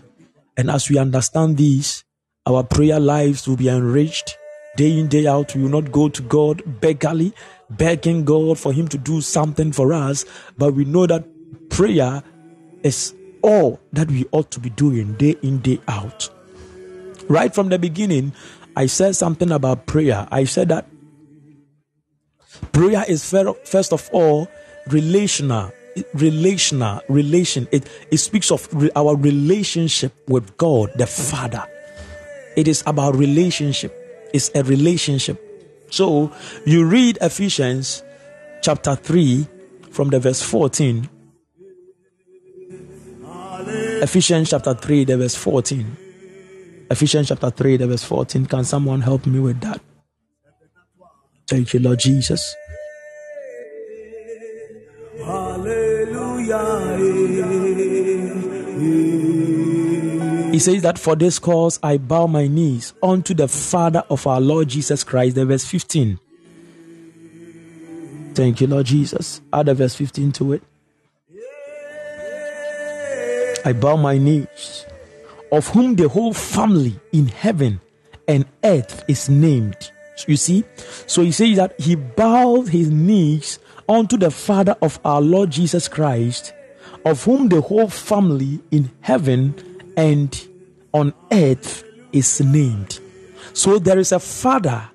And 0.56 0.70
as 0.70 0.90
we 0.90 0.98
understand 0.98 1.56
these, 1.56 2.04
our 2.46 2.64
prayer 2.64 2.98
lives 2.98 3.46
will 3.46 3.56
be 3.56 3.68
enriched 3.68 4.36
day 4.76 4.98
in, 4.98 5.08
day 5.08 5.26
out. 5.26 5.54
We 5.54 5.62
will 5.62 5.70
not 5.82 5.92
go 5.92 6.08
to 6.08 6.22
God 6.22 6.80
beggarly, 6.80 7.34
begging 7.68 8.24
God 8.24 8.58
for 8.58 8.72
Him 8.72 8.88
to 8.88 8.98
do 8.98 9.20
something 9.20 9.72
for 9.72 9.92
us, 9.92 10.24
but 10.56 10.74
we 10.74 10.84
know 10.84 11.06
that 11.06 11.24
prayer 11.68 12.22
is 12.82 13.14
all 13.42 13.80
that 13.92 14.10
we 14.10 14.24
ought 14.32 14.50
to 14.52 14.60
be 14.60 14.70
doing 14.70 15.14
day 15.14 15.36
in, 15.42 15.58
day 15.58 15.80
out. 15.88 16.30
Right 17.28 17.54
from 17.54 17.68
the 17.68 17.78
beginning, 17.78 18.32
I 18.78 18.86
said 18.86 19.16
something 19.16 19.50
about 19.50 19.86
prayer. 19.86 20.28
I 20.30 20.44
said 20.44 20.68
that 20.68 20.86
prayer 22.70 23.04
is 23.08 23.28
first 23.64 23.92
of 23.92 24.08
all 24.12 24.46
relational 24.86 25.72
relational 26.14 27.00
relation. 27.08 27.66
It, 27.72 27.88
it 28.12 28.18
speaks 28.18 28.52
of 28.52 28.68
re- 28.72 28.92
our 28.94 29.16
relationship 29.16 30.14
with 30.28 30.56
god 30.58 30.92
the 30.94 31.08
father. 31.08 31.64
It 32.56 32.68
is 32.68 32.84
about 32.86 33.16
relationship. 33.16 33.92
It's 34.32 34.48
a 34.54 34.62
relationship. 34.62 35.42
So 35.90 36.30
you 36.64 36.84
read 36.84 37.18
ephesians 37.20 38.04
chapter 38.62 38.94
3 38.94 39.44
from 39.90 40.10
the 40.10 40.20
verse 40.20 40.40
14 40.40 41.08
ephesians 44.02 44.50
chapter 44.50 44.74
3 44.74 45.04
the 45.04 45.16
verse 45.16 45.34
14 45.34 46.07
Ephesians 46.90 47.28
chapter 47.28 47.50
3, 47.50 47.76
the 47.76 47.86
verse 47.86 48.04
14. 48.04 48.46
Can 48.46 48.64
someone 48.64 49.00
help 49.00 49.26
me 49.26 49.38
with 49.40 49.60
that? 49.60 49.80
Thank 51.46 51.74
you, 51.74 51.80
Lord 51.80 51.98
Jesus. 51.98 52.54
He 60.50 60.58
says 60.58 60.82
that 60.82 60.98
for 60.98 61.14
this 61.14 61.38
cause 61.38 61.78
I 61.82 61.98
bow 61.98 62.26
my 62.26 62.46
knees 62.46 62.94
unto 63.02 63.34
the 63.34 63.48
Father 63.48 64.02
of 64.10 64.26
our 64.26 64.40
Lord 64.40 64.68
Jesus 64.68 65.04
Christ. 65.04 65.36
The 65.36 65.44
verse 65.46 65.64
15. 65.64 66.18
Thank 68.34 68.60
you, 68.60 68.66
Lord 68.66 68.86
Jesus. 68.86 69.40
Add 69.52 69.68
a 69.68 69.74
verse 69.74 69.94
15 69.94 70.32
to 70.32 70.52
it. 70.54 70.62
I 73.64 73.72
bow 73.72 73.96
my 73.96 74.16
knees, 74.16 74.86
of 75.52 75.68
whom 75.68 75.96
the 75.96 76.08
whole 76.08 76.32
family 76.32 76.98
in 77.12 77.28
heaven 77.28 77.80
and 78.26 78.44
earth 78.64 79.04
is 79.08 79.28
named. 79.28 79.90
You 80.26 80.36
see? 80.36 80.64
So 81.06 81.22
he 81.22 81.32
says 81.32 81.56
that 81.56 81.80
he 81.80 81.94
bowed 81.94 82.68
his 82.68 82.90
knees 82.90 83.58
unto 83.88 84.16
the 84.16 84.30
Father 84.30 84.76
of 84.82 84.98
our 85.04 85.20
Lord 85.20 85.50
Jesus 85.50 85.88
Christ, 85.88 86.52
of 87.04 87.22
whom 87.24 87.48
the 87.48 87.60
whole 87.60 87.88
family 87.88 88.60
in 88.70 88.90
heaven 89.00 89.54
and 89.96 90.48
on 90.92 91.14
earth 91.32 91.84
is 92.12 92.40
named. 92.40 93.00
So 93.52 93.78
there 93.78 93.98
is 93.98 94.12
a 94.12 94.18
Father, 94.18 94.90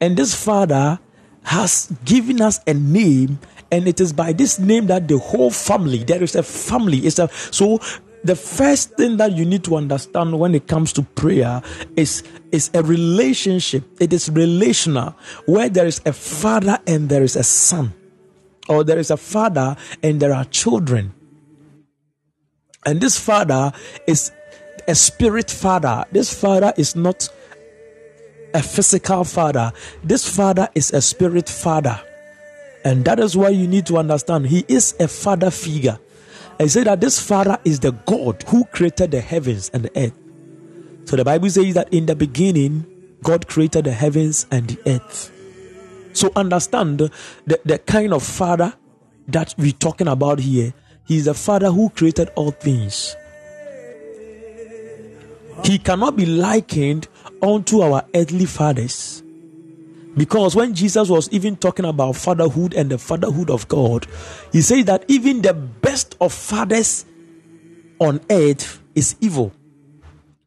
and 0.00 0.16
this 0.16 0.34
Father 0.34 0.98
has 1.44 1.92
given 2.04 2.40
us 2.40 2.60
a 2.66 2.74
name, 2.74 3.38
and 3.70 3.86
it 3.86 4.00
is 4.00 4.12
by 4.12 4.32
this 4.32 4.58
name 4.58 4.86
that 4.86 5.08
the 5.08 5.18
whole 5.18 5.50
family, 5.50 6.04
there 6.04 6.22
is 6.22 6.34
a 6.34 6.42
family. 6.42 6.98
It's 6.98 7.18
a 7.18 7.28
so 7.50 7.78
the 8.24 8.36
first 8.36 8.92
thing 8.92 9.16
that 9.16 9.32
you 9.32 9.44
need 9.44 9.64
to 9.64 9.76
understand 9.76 10.38
when 10.38 10.54
it 10.54 10.68
comes 10.68 10.92
to 10.94 11.02
prayer 11.02 11.62
is 11.96 12.22
is 12.52 12.70
a 12.74 12.82
relationship. 12.82 13.84
It 14.00 14.12
is 14.12 14.30
relational. 14.30 15.14
Where 15.46 15.68
there 15.68 15.86
is 15.86 16.00
a 16.06 16.12
father 16.12 16.78
and 16.86 17.08
there 17.08 17.22
is 17.22 17.36
a 17.36 17.42
son 17.42 17.92
or 18.68 18.84
there 18.84 18.98
is 18.98 19.10
a 19.10 19.16
father 19.16 19.76
and 20.02 20.20
there 20.20 20.34
are 20.34 20.44
children. 20.46 21.14
And 22.84 23.00
this 23.00 23.18
father 23.18 23.72
is 24.06 24.32
a 24.86 24.94
spirit 24.94 25.50
father. 25.50 26.04
This 26.12 26.32
father 26.32 26.72
is 26.76 26.94
not 26.94 27.28
a 28.54 28.62
physical 28.62 29.24
father. 29.24 29.72
This 30.04 30.28
father 30.28 30.68
is 30.74 30.92
a 30.92 31.00
spirit 31.00 31.48
father. 31.48 32.00
And 32.84 33.04
that 33.04 33.20
is 33.20 33.36
why 33.36 33.50
you 33.50 33.68
need 33.68 33.86
to 33.86 33.98
understand 33.98 34.46
he 34.46 34.64
is 34.68 34.94
a 34.98 35.08
father 35.08 35.50
figure 35.50 35.98
I 36.62 36.66
say 36.68 36.84
that 36.84 37.00
this 37.00 37.18
Father 37.20 37.58
is 37.64 37.80
the 37.80 37.90
God 37.90 38.44
who 38.44 38.64
created 38.66 39.10
the 39.10 39.20
heavens 39.20 39.68
and 39.74 39.82
the 39.82 39.90
earth. 39.98 40.16
So 41.06 41.16
the 41.16 41.24
Bible 41.24 41.50
says 41.50 41.74
that 41.74 41.92
in 41.92 42.06
the 42.06 42.14
beginning, 42.14 42.86
God 43.20 43.48
created 43.48 43.86
the 43.86 43.90
heavens 43.92 44.46
and 44.48 44.68
the 44.68 44.78
earth. 44.88 45.32
So 46.12 46.30
understand 46.36 46.98
the, 46.98 47.10
the 47.64 47.78
kind 47.80 48.14
of 48.14 48.22
Father 48.22 48.74
that 49.26 49.56
we're 49.58 49.72
talking 49.72 50.06
about 50.06 50.38
here. 50.38 50.72
He 51.04 51.16
is 51.16 51.24
the 51.24 51.34
Father 51.34 51.72
who 51.72 51.90
created 51.90 52.30
all 52.36 52.52
things. 52.52 53.16
He 55.64 55.78
cannot 55.78 56.14
be 56.14 56.26
likened 56.26 57.08
unto 57.42 57.80
our 57.80 58.04
earthly 58.14 58.46
fathers. 58.46 59.21
Because 60.16 60.54
when 60.54 60.74
Jesus 60.74 61.08
was 61.08 61.30
even 61.30 61.56
talking 61.56 61.86
about 61.86 62.16
fatherhood 62.16 62.74
and 62.74 62.90
the 62.90 62.98
fatherhood 62.98 63.50
of 63.50 63.66
God, 63.68 64.06
he 64.52 64.60
said 64.60 64.86
that 64.86 65.04
even 65.08 65.40
the 65.40 65.54
best 65.54 66.16
of 66.20 66.32
fathers 66.32 67.06
on 67.98 68.20
earth 68.30 68.82
is 68.94 69.16
evil. 69.20 69.52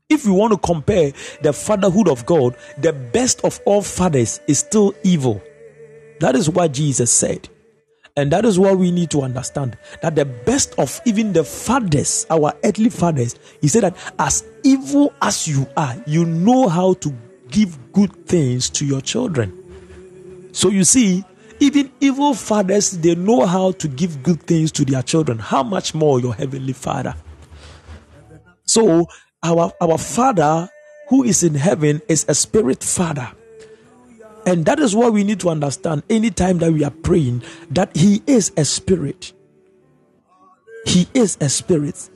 If 0.07 0.25
we 0.25 0.31
want 0.31 0.53
to 0.53 0.59
compare 0.59 1.13
the 1.41 1.51
fatherhood 1.51 2.07
of 2.07 2.25
God, 2.27 2.55
the 2.77 2.93
best 2.93 3.43
of 3.43 3.59
all 3.65 3.81
fathers 3.81 4.39
is 4.47 4.59
still 4.59 4.93
evil. 5.03 5.41
That 6.19 6.35
is 6.35 6.47
what 6.49 6.71
Jesus 6.71 7.11
said. 7.11 7.49
And 8.17 8.31
that 8.31 8.45
is 8.45 8.57
what 8.57 8.77
we 8.77 8.91
need 8.91 9.09
to 9.11 9.23
understand 9.23 9.77
that 10.01 10.15
the 10.15 10.23
best 10.23 10.73
of 10.77 11.01
even 11.05 11.33
the 11.33 11.43
fathers, 11.43 12.25
our 12.29 12.53
earthly 12.63 12.89
fathers, 12.89 13.35
he 13.59 13.67
said 13.67 13.83
that 13.83 13.97
as 14.19 14.45
evil 14.63 15.13
as 15.21 15.47
you 15.47 15.67
are, 15.75 15.95
you 16.07 16.23
know 16.23 16.69
how 16.69 16.93
to 16.93 17.09
give 17.49 17.77
good 17.93 18.27
things 18.27 18.69
to 18.71 18.85
your 18.85 19.01
children. 19.01 19.51
So 20.53 20.69
you 20.69 20.83
see, 20.83 21.23
even 21.59 21.91
evil 21.99 22.33
fathers, 22.33 22.91
they 22.91 23.15
know 23.15 23.45
how 23.45 23.71
to 23.73 23.87
give 23.87 24.23
good 24.23 24.43
things 24.43 24.71
to 24.73 24.85
their 24.85 25.01
children. 25.01 25.39
How 25.39 25.63
much 25.63 25.93
more 25.93 26.19
your 26.19 26.33
heavenly 26.33 26.73
father? 26.73 27.15
So 28.65 29.07
our, 29.43 29.71
our 29.79 29.97
father 29.97 30.69
who 31.09 31.23
is 31.23 31.43
in 31.43 31.55
heaven 31.55 32.01
is 32.07 32.25
a 32.27 32.35
spirit 32.35 32.83
father. 32.83 33.31
And 34.45 34.65
that 34.65 34.79
is 34.79 34.95
what 34.95 35.13
we 35.13 35.23
need 35.23 35.39
to 35.41 35.49
understand 35.49 36.03
anytime 36.09 36.59
that 36.59 36.71
we 36.71 36.83
are 36.83 36.91
praying 36.91 37.43
that 37.71 37.95
he 37.95 38.21
is 38.27 38.51
a 38.57 38.65
spirit. 38.65 39.33
He 40.85 41.07
is 41.13 41.37
a 41.41 41.49
spirit. 41.49 42.09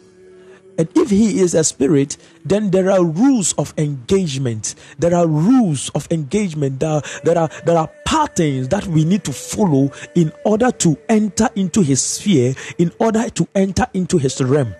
And 0.79 0.87
if 0.95 1.09
he 1.09 1.41
is 1.41 1.55
a 1.55 1.63
spirit, 1.65 2.15
then 2.45 2.71
there 2.71 2.89
are 2.89 3.03
rules 3.03 3.51
of 3.57 3.73
engagement. 3.77 4.75
There 4.97 5.13
are 5.13 5.27
rules 5.27 5.89
of 5.89 6.07
engagement. 6.09 6.79
There, 6.79 7.01
there 7.25 7.37
are 7.37 7.49
there 7.65 7.77
are 7.77 7.91
patterns 8.05 8.69
that 8.69 8.87
we 8.87 9.03
need 9.03 9.25
to 9.25 9.33
follow 9.33 9.91
in 10.15 10.31
order 10.45 10.71
to 10.71 10.97
enter 11.09 11.49
into 11.57 11.81
his 11.81 12.01
sphere, 12.01 12.55
in 12.77 12.93
order 12.97 13.29
to 13.29 13.45
enter 13.55 13.87
into 13.93 14.17
his 14.17 14.41
realm. 14.41 14.73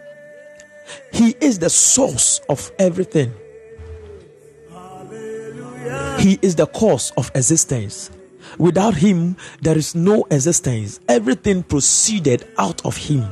He 1.11 1.35
is 1.41 1.59
the 1.59 1.69
source 1.69 2.39
of 2.47 2.71
everything. 2.79 3.33
He 6.19 6.39
is 6.41 6.55
the 6.55 6.67
cause 6.67 7.11
of 7.17 7.29
existence. 7.35 8.09
Without 8.57 8.95
him, 8.95 9.35
there 9.61 9.77
is 9.77 9.95
no 9.95 10.25
existence. 10.31 11.01
Everything 11.09 11.61
proceeded 11.61 12.47
out 12.57 12.85
of 12.85 12.95
him. 12.95 13.29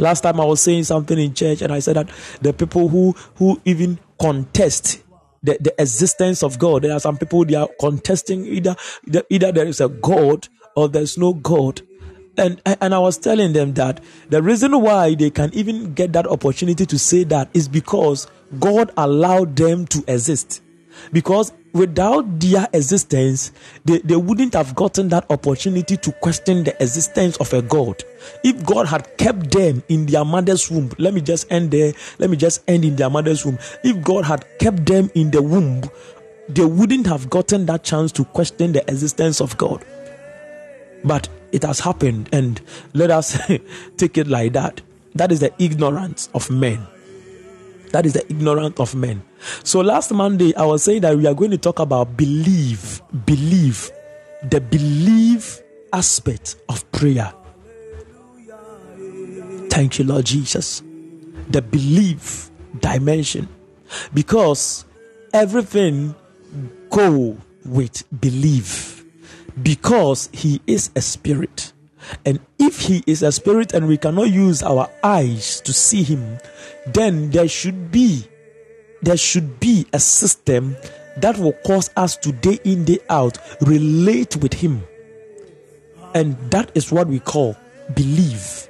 Last 0.00 0.22
time 0.22 0.40
I 0.40 0.44
was 0.44 0.60
saying 0.60 0.84
something 0.84 1.18
in 1.18 1.34
church, 1.34 1.62
and 1.62 1.72
I 1.72 1.78
said 1.78 1.96
that 1.96 2.10
the 2.40 2.52
people 2.52 2.88
who 2.88 3.12
who 3.36 3.60
even 3.64 3.98
contest 4.20 5.02
the, 5.42 5.56
the 5.60 5.74
existence 5.80 6.42
of 6.42 6.58
God, 6.58 6.82
there 6.82 6.92
are 6.92 7.00
some 7.00 7.16
people 7.16 7.44
they 7.44 7.54
are 7.54 7.68
contesting 7.78 8.46
either 8.46 8.76
either 9.28 9.52
there 9.52 9.66
is 9.66 9.80
a 9.80 9.88
God 9.88 10.48
or 10.76 10.88
there's 10.88 11.18
no 11.18 11.32
God. 11.34 11.82
And, 12.36 12.62
and 12.64 12.94
I 12.94 12.98
was 12.98 13.18
telling 13.18 13.52
them 13.52 13.74
that 13.74 14.02
the 14.30 14.42
reason 14.42 14.80
why 14.80 15.14
they 15.14 15.30
can 15.30 15.52
even 15.52 15.92
get 15.92 16.12
that 16.14 16.26
opportunity 16.26 16.86
to 16.86 16.98
say 16.98 17.24
that 17.24 17.50
is 17.52 17.68
because 17.68 18.28
God 18.58 18.92
allowed 18.96 19.56
them 19.56 19.86
to 19.88 20.02
exist. 20.08 20.62
Because 21.12 21.52
without 21.72 22.40
their 22.40 22.66
existence, 22.72 23.52
they, 23.84 23.98
they 23.98 24.16
wouldn't 24.16 24.54
have 24.54 24.74
gotten 24.74 25.08
that 25.08 25.30
opportunity 25.30 25.96
to 25.96 26.12
question 26.12 26.64
the 26.64 26.82
existence 26.82 27.36
of 27.38 27.52
a 27.52 27.62
God. 27.62 28.02
If 28.42 28.64
God 28.64 28.86
had 28.86 29.16
kept 29.16 29.50
them 29.50 29.82
in 29.88 30.06
their 30.06 30.24
mother's 30.24 30.70
womb, 30.70 30.90
let 30.98 31.14
me 31.14 31.20
just 31.20 31.50
end 31.50 31.70
there, 31.70 31.92
let 32.18 32.30
me 32.30 32.36
just 32.36 32.62
end 32.68 32.84
in 32.84 32.96
their 32.96 33.10
mother's 33.10 33.44
womb. 33.44 33.58
If 33.84 34.02
God 34.02 34.24
had 34.24 34.46
kept 34.58 34.86
them 34.86 35.10
in 35.14 35.30
the 35.30 35.42
womb, 35.42 35.82
they 36.48 36.64
wouldn't 36.64 37.06
have 37.06 37.30
gotten 37.30 37.66
that 37.66 37.84
chance 37.84 38.10
to 38.12 38.24
question 38.24 38.72
the 38.72 38.82
existence 38.90 39.40
of 39.40 39.56
God. 39.56 39.84
But 41.04 41.28
it 41.52 41.62
has 41.62 41.80
happened, 41.80 42.28
and 42.32 42.60
let 42.92 43.10
us 43.10 43.38
take 43.96 44.18
it 44.18 44.26
like 44.26 44.52
that. 44.52 44.80
That 45.14 45.32
is 45.32 45.40
the 45.40 45.52
ignorance 45.62 46.28
of 46.34 46.50
men. 46.50 46.86
That 47.92 48.06
is 48.06 48.12
the 48.12 48.24
ignorance 48.30 48.78
of 48.78 48.94
men. 48.94 49.22
So 49.64 49.80
last 49.80 50.12
Monday, 50.12 50.54
I 50.54 50.64
was 50.64 50.82
saying 50.84 51.00
that 51.02 51.16
we 51.16 51.26
are 51.26 51.34
going 51.34 51.50
to 51.50 51.58
talk 51.58 51.78
about 51.78 52.16
believe, 52.16 53.02
believe, 53.26 53.90
the 54.48 54.60
believe 54.60 55.60
aspect 55.92 56.56
of 56.68 56.90
prayer. 56.92 57.32
Thank 59.70 59.98
you, 59.98 60.04
Lord 60.04 60.26
Jesus. 60.26 60.82
The 61.48 61.62
believe 61.62 62.50
dimension. 62.80 63.48
Because 64.14 64.84
everything 65.32 66.14
go 66.90 67.36
with 67.64 68.04
believe. 68.20 69.04
Because 69.60 70.28
he 70.32 70.60
is 70.66 70.90
a 70.94 71.00
spirit. 71.00 71.69
And 72.24 72.40
if 72.58 72.80
he 72.80 73.02
is 73.06 73.22
a 73.22 73.32
spirit 73.32 73.74
and 73.74 73.86
we 73.88 73.96
cannot 73.96 74.30
use 74.30 74.62
our 74.62 74.88
eyes 75.02 75.60
to 75.62 75.72
see 75.72 76.02
him, 76.02 76.38
then 76.86 77.30
there 77.30 77.48
should 77.48 77.90
be 77.90 78.26
there 79.02 79.16
should 79.16 79.58
be 79.60 79.86
a 79.94 79.98
system 79.98 80.76
that 81.16 81.38
will 81.38 81.54
cause 81.64 81.88
us 81.96 82.16
to 82.18 82.32
day 82.32 82.58
in 82.64 82.84
day 82.84 82.98
out 83.08 83.38
relate 83.62 84.36
with 84.36 84.52
him. 84.52 84.82
And 86.14 86.36
that 86.50 86.70
is 86.74 86.92
what 86.92 87.06
we 87.08 87.20
call 87.20 87.56
believe 87.94 88.68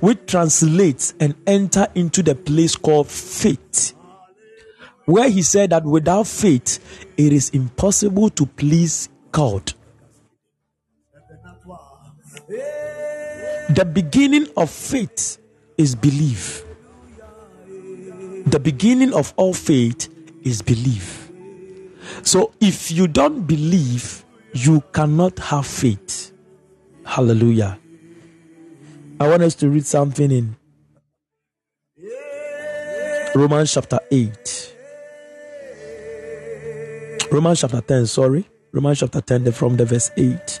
which 0.00 0.26
translates 0.26 1.14
and 1.20 1.34
enter 1.46 1.86
into 1.94 2.22
the 2.22 2.34
place 2.34 2.74
called 2.74 3.08
faith 3.08 3.94
where 5.04 5.28
he 5.28 5.42
said 5.42 5.70
that 5.70 5.84
without 5.84 6.26
faith 6.26 7.06
it 7.16 7.32
is 7.32 7.50
impossible 7.50 8.30
to 8.30 8.46
please 8.46 9.08
god 9.30 9.72
the 13.70 13.84
beginning 13.84 14.46
of 14.56 14.70
faith 14.70 15.38
is 15.78 15.94
belief 15.94 16.64
the 18.46 18.58
beginning 18.58 19.14
of 19.14 19.32
all 19.36 19.54
faith 19.54 20.08
is 20.42 20.62
belief. 20.62 21.30
So 22.22 22.52
if 22.60 22.90
you 22.90 23.06
don't 23.06 23.46
believe, 23.46 24.24
you 24.52 24.82
cannot 24.92 25.38
have 25.38 25.66
faith. 25.66 26.32
Hallelujah. 27.04 27.78
I 29.20 29.28
want 29.28 29.42
us 29.42 29.54
to 29.56 29.68
read 29.68 29.86
something 29.86 30.30
in 30.30 30.56
Romans 33.34 33.72
chapter 33.72 34.00
8. 34.10 34.74
Romans 37.30 37.60
chapter 37.60 37.80
10, 37.80 38.06
sorry. 38.06 38.46
Romans 38.72 39.00
chapter 39.00 39.20
10 39.20 39.52
from 39.52 39.76
the 39.76 39.84
verse 39.84 40.10
8. 40.16 40.60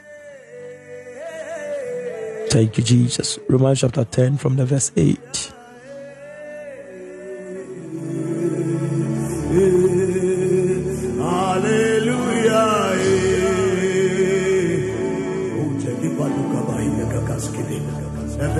Thank 2.52 2.76
you, 2.76 2.84
Jesus. 2.84 3.38
Romans 3.48 3.80
chapter 3.80 4.04
10 4.04 4.36
from 4.36 4.56
the 4.56 4.66
verse 4.66 4.92
8. 4.94 5.18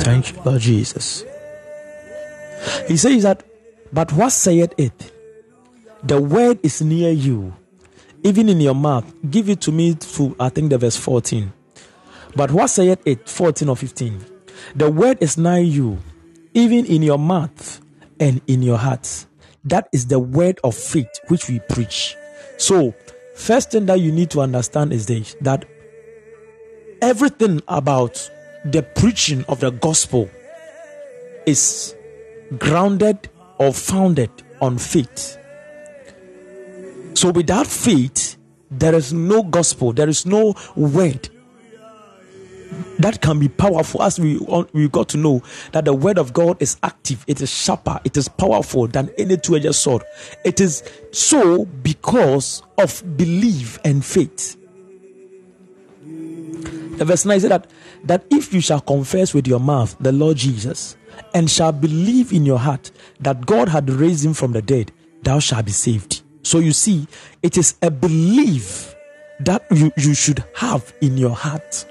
Thank 0.01 0.32
you, 0.32 0.43
Lord 0.43 0.61
Jesus. 0.62 1.24
He 2.88 2.97
says 2.97 3.24
that, 3.24 3.45
but 3.93 4.11
what 4.14 4.30
saith 4.30 4.72
it? 4.78 5.12
The 6.03 6.18
word 6.18 6.61
is 6.62 6.80
near 6.80 7.11
you, 7.11 7.55
even 8.24 8.49
in 8.49 8.59
your 8.59 8.74
mouth. 8.74 9.05
Give 9.30 9.51
it 9.51 9.61
to 9.61 9.70
me 9.70 9.97
to, 9.97 10.34
I 10.40 10.49
think, 10.49 10.70
the 10.70 10.78
verse 10.78 10.97
14. 10.97 11.53
But 12.35 12.51
what 12.51 12.68
saith 12.68 13.01
it? 13.05 13.28
14 13.28 13.68
or 13.68 13.76
15. 13.76 14.24
The 14.74 14.91
word 14.91 15.18
is 15.20 15.37
nigh 15.37 15.59
you, 15.59 15.99
even 16.55 16.87
in 16.87 17.03
your 17.03 17.18
mouth 17.18 17.80
and 18.20 18.41
in 18.47 18.62
your 18.62 18.78
heart. 18.78 19.26
That 19.64 19.89
is 19.93 20.07
the 20.07 20.18
word 20.18 20.59
of 20.64 20.74
faith 20.74 21.11
which 21.28 21.49
we 21.49 21.61
preach. 21.68 22.16
So, 22.59 22.95
first 23.37 23.72
thing 23.72 23.87
that 23.87 24.01
you 24.01 24.12
need 24.12 24.30
to 24.30 24.41
understand 24.41 24.93
is 24.93 25.07
this 25.07 25.37
that 25.41 25.64
everything 27.01 27.62
about 27.68 28.30
the 28.64 28.83
preaching 28.83 29.45
of 29.49 29.61
the 29.61 29.70
gospel 29.70 30.30
is 31.47 31.95
grounded 32.59 33.28
or 33.59 33.72
founded 33.72 34.30
on 34.61 34.78
faith. 34.78 35.39
So, 37.14 37.30
without 37.30 37.66
faith, 37.66 38.37
there 38.70 38.95
is 38.95 39.12
no 39.12 39.43
gospel, 39.43 39.93
there 39.93 40.09
is 40.09 40.24
no 40.24 40.55
word 40.74 41.28
that 42.99 43.20
can 43.20 43.39
be 43.39 43.49
powerful 43.49 44.03
as 44.03 44.18
we 44.18 44.39
we 44.73 44.89
got 44.89 45.09
to 45.11 45.16
know 45.16 45.43
that 45.73 45.85
the 45.85 45.95
word 45.95 46.18
of 46.18 46.33
god 46.33 46.61
is 46.61 46.77
active. 46.83 47.25
It 47.27 47.41
is 47.41 47.51
sharper. 47.51 48.01
It 48.05 48.16
is 48.16 48.29
powerful 48.29 48.87
than 48.87 49.11
any 49.18 49.37
two-edged 49.37 49.75
sword. 49.75 50.05
It 50.45 50.61
is 50.61 50.83
so 51.11 51.64
because 51.64 52.62
of 52.79 53.03
belief 53.16 53.79
and 53.85 54.05
faith. 54.05 54.57
The 56.99 57.05
verse 57.05 57.25
9 57.25 57.41
said 57.41 57.51
that 57.51 57.70
that 58.05 58.25
if 58.31 58.53
you 58.53 58.61
shall 58.61 58.81
confess 58.81 59.33
with 59.35 59.47
your 59.47 59.61
mouth 59.61 59.97
the 60.01 60.12
lord 60.12 60.37
jesus 60.37 60.97
and 61.35 61.51
shall 61.51 61.73
believe 61.73 62.33
in 62.33 62.45
your 62.45 62.59
heart 62.59 62.91
that 63.20 63.47
god 63.47 63.68
had 63.68 63.89
raised 63.89 64.25
him 64.25 64.35
from 64.35 64.53
the 64.53 64.62
dead 64.62 64.93
thou 65.23 65.39
shalt 65.39 65.64
be 65.64 65.73
saved. 65.73 66.23
So 66.43 66.59
you 66.59 66.73
see 66.73 67.07
it 67.43 67.57
is 67.57 67.77
a 67.83 67.91
belief 67.91 68.95
that 69.41 69.64
you, 69.70 69.91
you 69.97 70.14
should 70.14 70.45
have 70.55 70.93
in 71.01 71.16
your 71.16 71.35
heart 71.35 71.87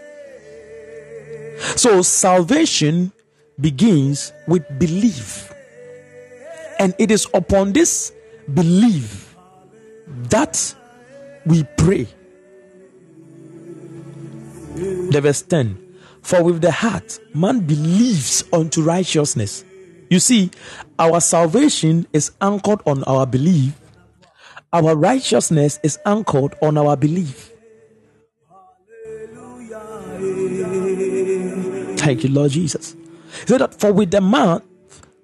so 1.76 2.02
salvation 2.02 3.12
begins 3.60 4.34
with 4.48 4.64
belief. 4.80 5.54
And 6.80 6.96
it 6.98 7.12
is 7.12 7.28
upon 7.34 7.74
this 7.74 8.12
belief 8.54 9.36
that 10.30 10.76
we 11.46 11.64
pray. 11.78 12.08
The 14.76 15.20
verse 15.22 15.42
10 15.44 15.78
For 16.22 16.44
with 16.44 16.62
the 16.62 16.72
heart 16.72 17.20
man 17.34 17.62
believes 17.62 18.44
unto 18.52 18.82
righteousness. 18.82 19.64
You 20.10 20.20
see, 20.20 20.52
our 21.00 21.22
salvation 21.22 22.08
is 22.14 22.32
anchored 22.42 22.82
on 22.86 23.04
our 23.06 23.26
belief, 23.26 23.80
our 24.74 24.96
righteousness 24.96 25.80
is 25.84 26.00
anchored 26.06 26.56
on 26.62 26.78
our 26.78 26.98
belief. 26.98 27.51
Thank 32.02 32.24
you, 32.24 32.32
Lord 32.32 32.50
Jesus. 32.50 32.96
Said 33.46 33.62
that 33.62 33.80
for 33.80 33.94
with 33.94 34.10
the 34.10 34.22
mouth, 34.22 34.64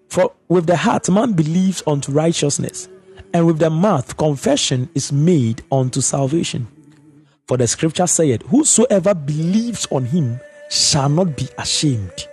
for 0.09 0.31
with 0.47 0.67
the 0.67 0.77
heart 0.77 1.09
man 1.09 1.33
believes 1.33 1.81
unto 1.87 2.11
righteousness, 2.11 2.87
and 3.33 3.47
with 3.47 3.57
the 3.57 3.71
mouth 3.71 4.15
confession 4.15 4.87
is 4.93 5.11
made 5.11 5.63
unto 5.71 6.01
salvation. 6.01 6.67
For 7.47 7.57
the 7.57 7.65
scripture 7.65 8.05
saith, 8.05 8.43
Whosoever 8.43 9.15
believes 9.15 9.87
on 9.89 10.05
him 10.05 10.39
shall 10.69 11.09
not 11.09 11.35
be 11.35 11.47
ashamed. 11.57 12.27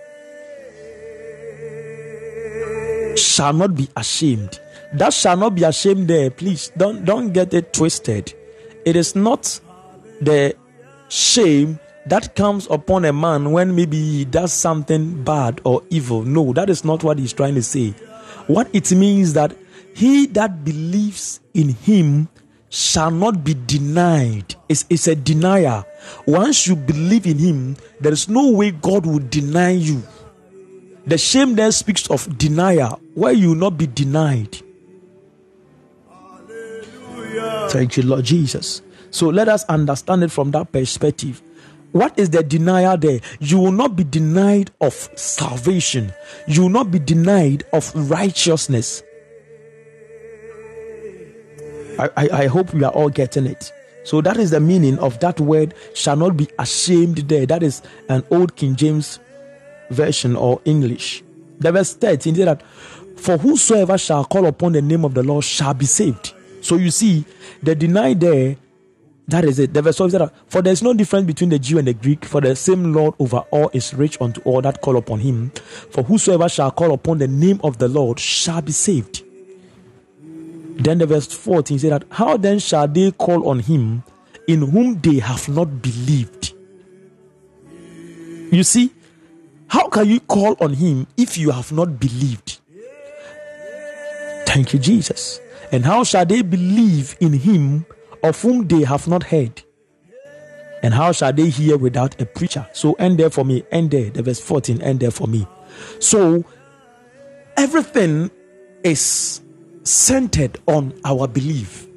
Shall 3.17 3.53
not 3.53 3.73
be 3.73 3.89
ashamed. 3.97 4.59
That 4.93 5.11
shall 5.11 5.37
not 5.37 5.55
be 5.55 5.63
ashamed 5.63 6.07
there. 6.07 6.29
Please 6.29 6.71
don't 6.77 7.03
don't 7.03 7.33
get 7.33 7.51
it 7.55 7.73
twisted. 7.73 8.31
It 8.85 8.95
is 8.95 9.15
not 9.15 9.59
the 10.21 10.55
shame 11.09 11.79
that 12.07 12.35
comes 12.35 12.67
upon 12.69 13.05
a 13.05 13.13
man 13.13 13.51
when 13.51 13.75
maybe 13.75 13.97
he 13.97 14.25
does 14.25 14.53
something 14.53 15.23
bad 15.23 15.61
or 15.63 15.81
evil. 15.89 16.23
No, 16.23 16.53
that 16.53 16.69
is 16.69 16.85
not 16.85 17.03
what 17.03 17.17
he's 17.17 17.33
trying 17.33 17.55
to 17.55 17.63
say. 17.63 17.91
What 18.47 18.69
it 18.73 18.91
means 18.91 19.33
that 19.33 19.55
he 19.95 20.27
that 20.27 20.63
believes 20.63 21.39
in 21.53 21.69
him 21.69 22.29
shall 22.69 23.09
not 23.09 23.43
be 23.43 23.53
denied. 23.53 24.55
It's, 24.67 24.85
it's 24.89 25.07
a 25.07 25.15
denier. 25.15 25.83
Once 26.27 26.67
you 26.67 26.75
believe 26.75 27.25
in 27.25 27.37
him, 27.37 27.77
there 27.99 28.11
is 28.11 28.27
no 28.27 28.51
way 28.51 28.71
God 28.71 29.05
will 29.05 29.19
deny 29.19 29.71
you. 29.71 30.03
The 31.07 31.17
shame 31.17 31.55
then 31.55 31.71
speaks 31.71 32.09
of 32.09 32.37
denial, 32.37 32.99
where 33.13 33.31
you 33.31 33.49
will 33.49 33.55
not 33.55 33.77
be 33.77 33.87
denied. 33.87 34.57
Hallelujah. 36.09 37.69
Thank 37.69 37.97
you, 37.97 38.03
Lord 38.03 38.25
Jesus. 38.25 38.81
So 39.11 39.29
let 39.29 39.47
us 39.47 39.63
understand 39.65 40.23
it 40.23 40.31
from 40.31 40.51
that 40.51 40.71
perspective. 40.71 41.41
What 41.95 42.19
is 42.19 42.29
the 42.31 42.43
denial 42.43 42.97
there? 42.97 43.21
You 43.39 43.57
will 43.57 43.71
not 43.71 43.95
be 43.95 44.03
denied 44.03 44.69
of 44.81 44.93
salvation, 45.15 46.11
you 46.45 46.63
will 46.63 46.69
not 46.69 46.91
be 46.91 46.99
denied 46.99 47.63
of 47.71 47.89
righteousness. 48.11 49.01
I, 51.97 52.09
I, 52.17 52.29
I 52.33 52.47
hope 52.47 52.73
we 52.73 52.83
are 52.83 52.91
all 52.91 53.07
getting 53.07 53.45
it. 53.45 53.71
So 54.03 54.19
that 54.19 54.35
is 54.35 54.51
the 54.51 54.59
meaning 54.59 54.99
of 54.99 55.21
that 55.21 55.39
word 55.39 55.73
shall 55.93 56.17
not 56.17 56.35
be 56.35 56.49
ashamed 56.59 57.19
there. 57.29 57.45
That 57.45 57.63
is 57.63 57.81
an 58.09 58.25
old 58.29 58.57
King 58.57 58.75
James 58.75 59.21
version 59.89 60.35
or 60.35 60.61
English. 60.65 61.23
The 61.59 61.71
verse 61.71 61.93
13 61.93 62.35
said 62.35 62.47
that 62.49 62.61
for 63.15 63.37
whosoever 63.37 63.97
shall 63.97 64.25
call 64.25 64.47
upon 64.47 64.73
the 64.73 64.81
name 64.81 65.05
of 65.05 65.13
the 65.13 65.23
Lord 65.23 65.45
shall 65.45 65.73
be 65.73 65.85
saved. 65.85 66.33
So 66.59 66.75
you 66.75 66.91
see, 66.91 67.23
the 67.63 67.73
deny 67.73 68.15
there 68.15 68.57
that 69.27 69.43
is 69.43 69.57
it. 69.57 69.73
The 69.73 69.81
verse 69.81 69.97
12 69.97 70.11
said, 70.11 70.31
For 70.47 70.61
there 70.61 70.73
is 70.73 70.83
no 70.83 70.93
difference 70.93 71.25
between 71.25 71.49
the 71.49 71.57
Jew 71.57 71.79
and 71.79 71.87
the 71.87 71.93
Greek, 71.93 72.25
for 72.25 72.41
the 72.41 72.55
same 72.55 72.93
Lord 72.93 73.15
over 73.19 73.37
all 73.51 73.69
is 73.73 73.93
rich 73.93 74.21
unto 74.21 74.41
all 74.41 74.61
that 74.61 74.81
call 74.81 74.97
upon 74.97 75.19
him. 75.19 75.49
For 75.49 76.03
whosoever 76.03 76.47
shall 76.47 76.71
call 76.71 76.93
upon 76.93 77.17
the 77.17 77.27
name 77.27 77.59
of 77.63 77.79
the 77.79 77.87
Lord 77.87 78.19
shall 78.19 78.61
be 78.61 78.71
saved. 78.71 79.23
Then 80.21 80.99
the 80.99 81.07
verse 81.07 81.27
14 81.33 81.79
said 81.79 81.91
that, 81.91 82.03
How 82.11 82.37
then 82.37 82.59
shall 82.59 82.87
they 82.87 83.11
call 83.11 83.47
on 83.49 83.59
him 83.59 84.03
in 84.47 84.61
whom 84.61 84.99
they 84.99 85.19
have 85.19 85.49
not 85.49 85.81
believed? 85.81 86.53
You 88.51 88.63
see, 88.63 88.91
how 89.67 89.87
can 89.89 90.07
you 90.07 90.19
call 90.19 90.55
on 90.61 90.73
him 90.73 91.07
if 91.17 91.37
you 91.37 91.49
have 91.49 91.71
not 91.71 91.99
believed? 91.99 92.59
Thank 94.45 94.73
you, 94.73 94.79
Jesus. 94.79 95.39
And 95.71 95.83
how 95.83 96.03
shall 96.03 96.25
they 96.25 96.43
believe 96.43 97.15
in 97.19 97.33
him 97.33 97.85
of 98.25 98.41
whom 98.41 98.67
they 98.67 98.83
have 98.83 99.07
not 99.07 99.23
heard. 99.23 99.61
And 100.81 100.93
how 100.93 101.11
shall 101.11 101.31
they 101.31 101.49
hear 101.49 101.77
without 101.77 102.19
a 102.19 102.25
preacher? 102.25 102.67
So 102.73 102.93
end 102.93 103.19
there 103.19 103.29
for 103.29 103.45
me, 103.45 103.63
end 103.71 103.91
there. 103.91 104.09
The 104.09 104.23
verse 104.23 104.39
14, 104.39 104.81
end 104.81 104.99
there 104.99 105.11
for 105.11 105.27
me. 105.27 105.47
So 105.99 106.43
everything 107.55 108.31
is 108.83 109.41
centered 109.83 110.59
on 110.67 110.99
our 111.05 111.27
belief. 111.27 111.87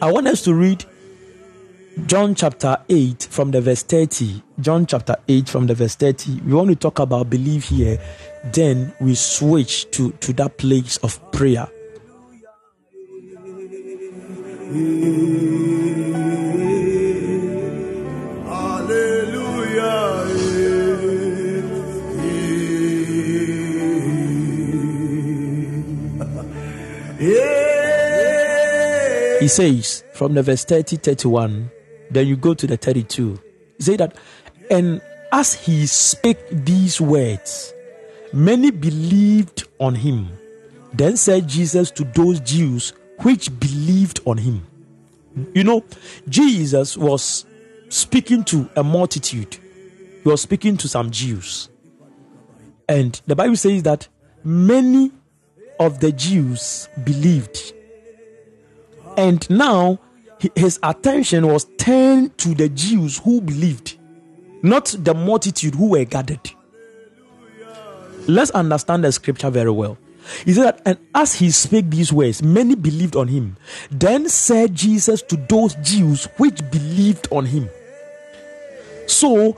I 0.00 0.10
want 0.12 0.26
us 0.26 0.42
to 0.42 0.54
read 0.54 0.84
John 2.06 2.34
chapter 2.34 2.76
8 2.88 3.28
from 3.30 3.50
the 3.50 3.60
verse 3.60 3.82
30. 3.82 4.42
John 4.60 4.86
chapter 4.86 5.16
8 5.28 5.48
from 5.48 5.66
the 5.66 5.74
verse 5.74 5.94
30. 5.94 6.40
We 6.42 6.54
want 6.54 6.68
to 6.70 6.76
talk 6.76 6.98
about 6.98 7.30
belief 7.30 7.68
here. 7.68 7.98
Then 8.52 8.92
we 9.00 9.14
switch 9.14 9.90
to, 9.92 10.12
to 10.12 10.32
that 10.34 10.58
place 10.58 10.96
of 10.98 11.20
prayer. 11.32 11.68
He 29.40 29.48
says 29.48 30.04
from 30.14 30.34
the 30.34 30.42
verse 30.42 30.64
30 30.64 30.96
31, 30.96 31.70
then 32.10 32.26
you 32.26 32.36
go 32.36 32.54
to 32.54 32.66
the 32.66 32.76
32. 32.76 33.40
Say 33.78 33.96
that, 33.96 34.16
and 34.70 35.02
as 35.32 35.52
he 35.52 35.86
spake 35.86 36.38
these 36.50 37.00
words, 37.00 37.74
many 38.32 38.70
believed 38.70 39.68
on 39.80 39.96
him. 39.96 40.28
Then 40.94 41.16
said 41.16 41.48
Jesus 41.48 41.90
to 41.90 42.04
those 42.04 42.38
Jews 42.40 42.92
which 43.18 43.58
believed 43.58 44.20
on 44.24 44.38
him. 44.38 44.66
You 45.54 45.64
know, 45.64 45.84
Jesus 46.28 46.96
was 46.96 47.46
speaking 47.88 48.44
to 48.44 48.68
a 48.76 48.82
multitude. 48.82 49.58
he 50.22 50.28
was 50.28 50.42
speaking 50.42 50.76
to 50.78 50.88
some 50.88 51.10
Jews. 51.10 51.68
And 52.88 53.20
the 53.26 53.36
Bible 53.36 53.56
says 53.56 53.82
that 53.84 54.08
many 54.44 55.12
of 55.78 56.00
the 56.00 56.12
Jews 56.12 56.88
believed. 57.04 57.72
And 59.16 59.48
now 59.48 59.98
his 60.54 60.78
attention 60.82 61.46
was 61.46 61.66
turned 61.76 62.36
to 62.38 62.54
the 62.54 62.68
Jews 62.68 63.18
who 63.18 63.40
believed, 63.40 63.98
not 64.62 64.94
the 64.98 65.14
multitude 65.14 65.74
who 65.74 65.90
were 65.90 66.04
gathered. 66.04 66.50
Let's 68.28 68.50
understand 68.52 69.04
the 69.04 69.12
scripture 69.12 69.50
very 69.50 69.70
well. 69.70 69.98
He 70.44 70.52
said 70.52 70.64
that, 70.64 70.82
and 70.84 70.98
as 71.14 71.34
he 71.34 71.50
spake 71.50 71.90
these 71.90 72.12
words, 72.12 72.42
many 72.42 72.74
believed 72.74 73.16
on 73.16 73.28
him. 73.28 73.56
Then 73.90 74.28
said 74.28 74.74
Jesus 74.74 75.22
to 75.22 75.36
those 75.36 75.74
Jews 75.76 76.26
which 76.36 76.58
believed 76.70 77.28
on 77.30 77.46
him. 77.46 77.68
So 79.06 79.56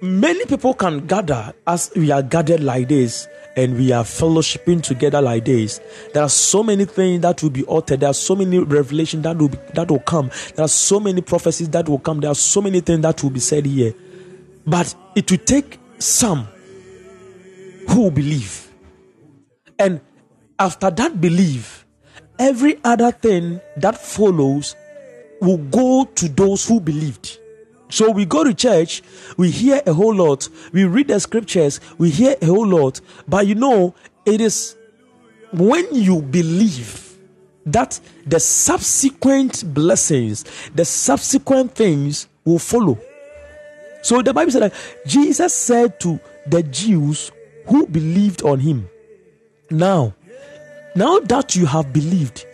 many 0.00 0.44
people 0.46 0.74
can 0.74 1.06
gather 1.06 1.54
as 1.66 1.90
we 1.94 2.10
are 2.10 2.22
gathered 2.22 2.62
like 2.62 2.88
this 2.88 3.28
and 3.56 3.76
we 3.76 3.90
are 3.90 4.04
fellowshipping 4.04 4.82
together 4.82 5.22
like 5.22 5.46
this. 5.46 5.80
There 6.12 6.22
are 6.22 6.28
so 6.28 6.62
many 6.62 6.84
things 6.84 7.22
that 7.22 7.42
will 7.42 7.50
be 7.50 7.64
altered. 7.64 8.00
There 8.00 8.10
are 8.10 8.14
so 8.14 8.36
many 8.36 8.58
revelations 8.58 9.22
that 9.22 9.36
will 9.38 9.48
be, 9.48 9.58
that 9.74 9.90
will 9.90 10.00
come. 10.00 10.30
There 10.54 10.64
are 10.64 10.68
so 10.68 11.00
many 11.00 11.22
prophecies 11.22 11.70
that 11.70 11.88
will 11.88 11.98
come. 11.98 12.20
There 12.20 12.30
are 12.30 12.34
so 12.34 12.60
many 12.60 12.80
things 12.80 13.00
that 13.02 13.22
will 13.22 13.30
be 13.30 13.40
said 13.40 13.64
here. 13.64 13.94
But 14.66 14.94
it 15.14 15.30
will 15.30 15.38
take 15.38 15.78
some 15.98 16.46
who 17.88 18.10
believe. 18.10 18.70
And 19.78 20.00
after 20.58 20.90
that 20.90 21.20
belief, 21.20 21.86
every 22.38 22.78
other 22.84 23.10
thing 23.10 23.60
that 23.76 23.98
follows 23.98 24.74
will 25.40 25.58
go 25.58 26.04
to 26.14 26.28
those 26.28 26.66
who 26.66 26.80
believed. 26.80 27.38
So 27.88 28.10
we 28.10 28.24
go 28.24 28.42
to 28.42 28.52
church, 28.52 29.02
we 29.36 29.50
hear 29.50 29.80
a 29.86 29.92
whole 29.92 30.14
lot, 30.14 30.48
we 30.72 30.84
read 30.84 31.08
the 31.08 31.20
scriptures, 31.20 31.80
we 31.98 32.10
hear 32.10 32.34
a 32.42 32.46
whole 32.46 32.66
lot, 32.66 33.00
but 33.28 33.46
you 33.46 33.54
know, 33.54 33.94
it 34.24 34.40
is 34.40 34.76
when 35.52 35.86
you 35.94 36.20
believe 36.20 37.16
that 37.66 38.00
the 38.26 38.40
subsequent 38.40 39.72
blessings, 39.72 40.44
the 40.74 40.84
subsequent 40.84 41.74
things 41.74 42.28
will 42.44 42.58
follow. 42.58 42.98
So 44.02 44.22
the 44.22 44.32
Bible 44.32 44.52
said 44.52 44.62
that 44.62 44.74
Jesus 45.06 45.54
said 45.54 45.98
to 46.00 46.18
the 46.46 46.62
Jews 46.62 47.30
who 47.66 47.86
believed 47.86 48.42
on 48.42 48.60
him, 48.60 48.88
Now, 49.70 50.14
now 50.96 51.18
that 51.20 51.54
you 51.54 51.66
have 51.66 51.92
believed, 51.92 52.46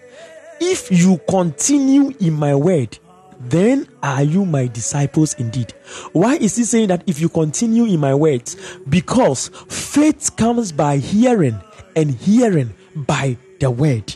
if 0.60 0.90
you 0.90 1.18
continue 1.28 2.12
in 2.20 2.34
my 2.34 2.54
word, 2.54 2.98
then 3.40 3.88
are 4.02 4.22
you 4.22 4.44
my 4.44 4.66
disciples 4.66 5.34
indeed. 5.34 5.72
Why 6.12 6.36
is 6.36 6.56
he 6.56 6.64
saying 6.64 6.88
that 6.88 7.02
if 7.06 7.20
you 7.20 7.28
continue 7.28 7.84
in 7.84 7.98
my 7.98 8.14
words? 8.14 8.56
Because 8.88 9.48
faith 9.68 10.36
comes 10.36 10.70
by 10.72 10.98
hearing, 10.98 11.60
and 11.96 12.10
hearing 12.10 12.74
by 12.94 13.36
the 13.60 13.70
word. 13.70 14.14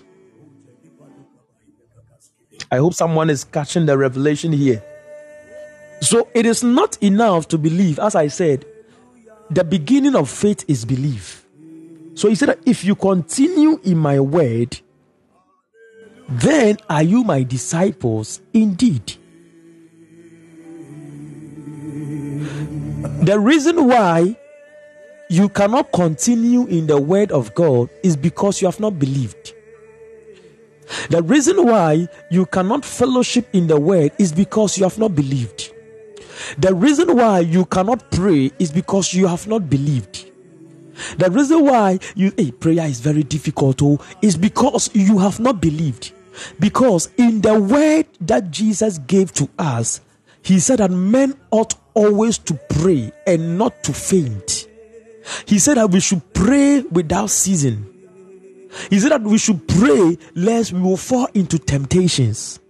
I 2.70 2.78
hope 2.78 2.94
someone 2.94 3.30
is 3.30 3.44
catching 3.44 3.86
the 3.86 3.96
revelation 3.96 4.52
here. 4.52 4.82
So 6.00 6.28
it 6.34 6.46
is 6.46 6.62
not 6.62 7.00
enough 7.02 7.48
to 7.48 7.58
believe, 7.58 7.98
as 7.98 8.14
I 8.14 8.28
said, 8.28 8.64
the 9.50 9.64
beginning 9.64 10.16
of 10.16 10.28
faith 10.28 10.64
is 10.68 10.84
belief. 10.84 11.45
So 12.16 12.28
he 12.30 12.34
said 12.34 12.58
if 12.64 12.82
you 12.82 12.94
continue 12.94 13.78
in 13.84 13.98
my 13.98 14.18
word, 14.18 14.80
then 16.28 16.78
are 16.88 17.02
you 17.02 17.22
my 17.22 17.42
disciples 17.42 18.40
indeed? 18.54 19.14
The 23.22 23.38
reason 23.38 23.86
why 23.86 24.36
you 25.28 25.50
cannot 25.50 25.92
continue 25.92 26.66
in 26.66 26.86
the 26.86 26.98
word 26.98 27.32
of 27.32 27.54
God 27.54 27.90
is 28.02 28.16
because 28.16 28.62
you 28.62 28.66
have 28.66 28.80
not 28.80 28.98
believed. 28.98 29.52
The 31.10 31.22
reason 31.22 31.66
why 31.66 32.08
you 32.30 32.46
cannot 32.46 32.84
fellowship 32.84 33.46
in 33.52 33.66
the 33.66 33.78
word 33.78 34.12
is 34.18 34.32
because 34.32 34.78
you 34.78 34.84
have 34.84 34.98
not 34.98 35.14
believed. 35.14 35.72
The 36.58 36.74
reason 36.74 37.14
why 37.14 37.40
you 37.40 37.66
cannot 37.66 38.10
pray 38.10 38.52
is 38.58 38.72
because 38.72 39.12
you 39.12 39.26
have 39.26 39.46
not 39.46 39.68
believed. 39.68 40.30
The 41.18 41.30
reason 41.30 41.64
why 41.64 41.98
you 42.14 42.32
hey, 42.36 42.50
prayer 42.50 42.86
is 42.86 43.00
very 43.00 43.22
difficult 43.22 43.82
oh, 43.82 43.98
is 44.22 44.36
because 44.36 44.90
you 44.94 45.18
have 45.18 45.40
not 45.40 45.60
believed. 45.60 46.12
Because 46.60 47.10
in 47.16 47.40
the 47.40 47.58
word 47.58 48.06
that 48.20 48.50
Jesus 48.50 48.98
gave 48.98 49.32
to 49.34 49.48
us, 49.58 50.00
he 50.42 50.60
said 50.60 50.78
that 50.78 50.90
men 50.90 51.34
ought 51.50 51.74
always 51.94 52.38
to 52.38 52.54
pray 52.68 53.12
and 53.26 53.58
not 53.58 53.82
to 53.84 53.92
faint. 53.92 54.68
He 55.46 55.58
said 55.58 55.76
that 55.76 55.90
we 55.90 56.00
should 56.00 56.32
pray 56.34 56.80
without 56.82 57.30
ceasing. 57.30 57.92
He 58.90 59.00
said 59.00 59.12
that 59.12 59.22
we 59.22 59.38
should 59.38 59.66
pray 59.66 60.18
lest 60.34 60.72
we 60.72 60.80
will 60.80 60.96
fall 60.96 61.28
into 61.34 61.58
temptations. 61.58 62.60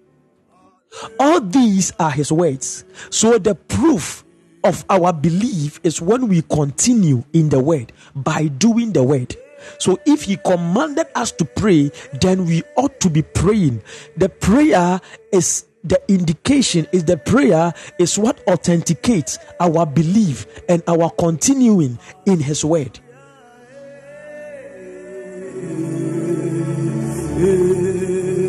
All 1.18 1.41
these 1.41 1.93
are 1.99 2.11
his 2.11 2.33
words. 2.33 2.85
So 3.11 3.39
the 3.39 3.55
proof 3.55 4.24
of 4.66 4.84
our 4.90 5.12
belief 5.12 5.80
is 5.84 6.02
when 6.02 6.28
we 6.28 6.42
continue 6.42 7.22
in 7.32 7.48
the 7.48 7.60
word 7.60 7.92
by 8.14 8.48
doing 8.48 8.92
the 8.92 9.02
word. 9.02 9.36
So 9.78 9.98
if 10.04 10.24
he 10.24 10.36
commanded 10.36 11.06
us 11.14 11.32
to 11.32 11.44
pray, 11.44 11.90
then 12.20 12.44
we 12.46 12.62
ought 12.76 12.98
to 13.00 13.08
be 13.08 13.22
praying. 13.22 13.82
The 14.16 14.28
prayer 14.28 15.00
is 15.32 15.66
the 15.84 16.02
indication 16.08 16.88
is 16.92 17.04
the 17.04 17.16
prayer 17.16 17.72
is 18.00 18.18
what 18.18 18.42
authenticates 18.48 19.38
our 19.60 19.86
belief 19.86 20.46
and 20.68 20.82
our 20.88 21.10
continuing 21.10 21.98
in 22.26 22.40
his 22.40 22.64
word. 22.64 22.98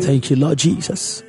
Thank 0.02 0.30
you, 0.30 0.36
Lord 0.36 0.58
Jesus. 0.58 1.22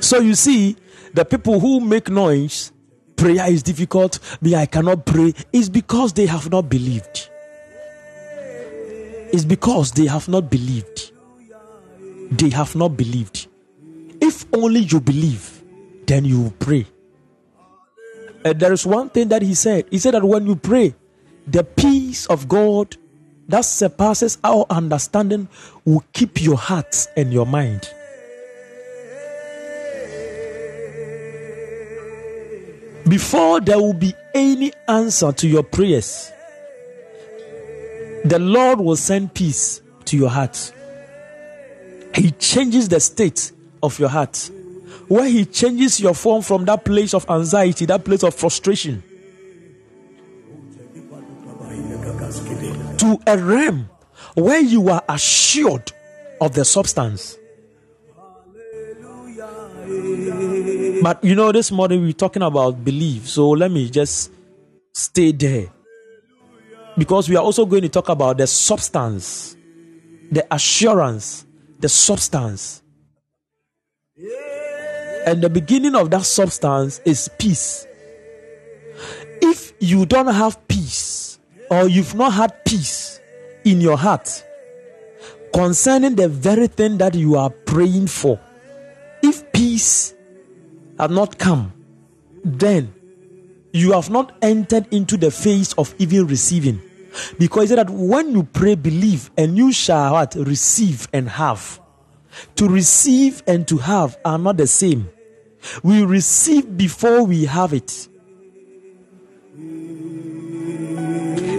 So 0.00 0.20
you 0.20 0.34
see, 0.34 0.76
the 1.12 1.24
people 1.24 1.60
who 1.60 1.80
make 1.80 2.08
noise, 2.08 2.72
prayer 3.16 3.50
is 3.50 3.62
difficult, 3.62 4.18
me, 4.40 4.54
I 4.54 4.66
cannot 4.66 5.06
pray, 5.06 5.34
is 5.52 5.68
because 5.68 6.12
they 6.12 6.26
have 6.26 6.50
not 6.50 6.68
believed. 6.68 7.28
It's 9.32 9.44
because 9.44 9.92
they 9.92 10.06
have 10.06 10.28
not 10.28 10.50
believed. 10.50 11.12
They 12.30 12.50
have 12.50 12.74
not 12.76 12.96
believed. 12.96 13.48
If 14.20 14.46
only 14.52 14.80
you 14.80 15.00
believe, 15.00 15.62
then 16.06 16.24
you 16.24 16.42
will 16.42 16.54
pray. 16.58 16.86
And 18.44 18.60
there 18.60 18.72
is 18.72 18.86
one 18.86 19.10
thing 19.10 19.28
that 19.28 19.42
he 19.42 19.54
said. 19.54 19.86
He 19.90 19.98
said 19.98 20.14
that 20.14 20.24
when 20.24 20.46
you 20.46 20.56
pray, 20.56 20.94
the 21.46 21.64
peace 21.64 22.26
of 22.26 22.48
God 22.48 22.96
that 23.48 23.62
surpasses 23.64 24.38
our 24.44 24.66
understanding 24.70 25.48
will 25.84 26.04
keep 26.12 26.42
your 26.42 26.56
heart 26.56 27.06
and 27.16 27.32
your 27.32 27.46
mind. 27.46 27.90
Before 33.08 33.60
there 33.60 33.78
will 33.78 33.92
be 33.92 34.14
any 34.34 34.72
answer 34.88 35.30
to 35.32 35.46
your 35.46 35.62
prayers, 35.62 36.32
the 38.24 38.38
Lord 38.38 38.80
will 38.80 38.96
send 38.96 39.34
peace 39.34 39.82
to 40.06 40.16
your 40.16 40.30
heart. 40.30 40.72
He 42.14 42.30
changes 42.30 42.88
the 42.88 43.00
state 43.00 43.52
of 43.82 43.98
your 43.98 44.08
heart, 44.08 44.50
where 45.08 45.28
He 45.28 45.44
changes 45.44 46.00
your 46.00 46.14
form 46.14 46.42
from 46.42 46.64
that 46.64 46.84
place 46.84 47.12
of 47.12 47.28
anxiety, 47.28 47.84
that 47.86 48.04
place 48.04 48.22
of 48.22 48.34
frustration, 48.34 49.02
to 52.98 53.18
a 53.26 53.36
realm 53.36 53.90
where 54.34 54.60
you 54.60 54.88
are 54.88 55.02
assured 55.08 55.92
of 56.40 56.54
the 56.54 56.64
substance. 56.64 57.36
But 61.02 61.22
you 61.22 61.34
know, 61.34 61.52
this 61.52 61.70
morning 61.70 62.02
we're 62.02 62.12
talking 62.12 62.42
about 62.42 62.84
belief, 62.84 63.28
so 63.28 63.50
let 63.50 63.70
me 63.70 63.90
just 63.90 64.32
stay 64.92 65.32
there 65.32 65.66
because 66.96 67.28
we 67.28 67.36
are 67.36 67.42
also 67.42 67.66
going 67.66 67.82
to 67.82 67.88
talk 67.88 68.08
about 68.08 68.38
the 68.38 68.46
substance, 68.46 69.56
the 70.30 70.46
assurance, 70.50 71.44
the 71.80 71.88
substance. 71.88 72.82
And 75.26 75.42
the 75.42 75.50
beginning 75.50 75.94
of 75.94 76.10
that 76.10 76.24
substance 76.24 77.00
is 77.04 77.28
peace. 77.38 77.86
If 79.42 79.72
you 79.80 80.06
don't 80.06 80.32
have 80.32 80.66
peace, 80.68 81.38
or 81.70 81.88
you've 81.88 82.14
not 82.14 82.32
had 82.32 82.64
peace 82.64 83.20
in 83.64 83.80
your 83.80 83.96
heart 83.96 84.44
concerning 85.52 86.14
the 86.14 86.28
very 86.28 86.66
thing 86.66 86.98
that 86.98 87.14
you 87.14 87.36
are 87.36 87.50
praying 87.50 88.06
for, 88.06 88.38
if 89.24 89.52
peace 89.52 90.14
has 90.98 91.10
not 91.10 91.38
come, 91.38 91.72
then 92.44 92.94
you 93.72 93.92
have 93.92 94.10
not 94.10 94.36
entered 94.42 94.86
into 94.92 95.16
the 95.16 95.30
phase 95.30 95.72
of 95.74 95.94
even 95.98 96.26
receiving. 96.26 96.80
Because 97.38 97.70
that 97.70 97.88
when 97.88 98.32
you 98.32 98.42
pray, 98.42 98.74
believe, 98.74 99.30
and 99.38 99.56
you 99.56 99.72
shall 99.72 100.12
what? 100.12 100.34
Receive 100.34 101.08
and 101.12 101.28
have. 101.28 101.80
To 102.56 102.68
receive 102.68 103.42
and 103.46 103.66
to 103.68 103.78
have 103.78 104.18
are 104.24 104.38
not 104.38 104.56
the 104.58 104.66
same. 104.66 105.08
We 105.82 106.04
receive 106.04 106.76
before 106.76 107.22
we 107.24 107.46
have 107.46 107.72
it. 107.72 108.08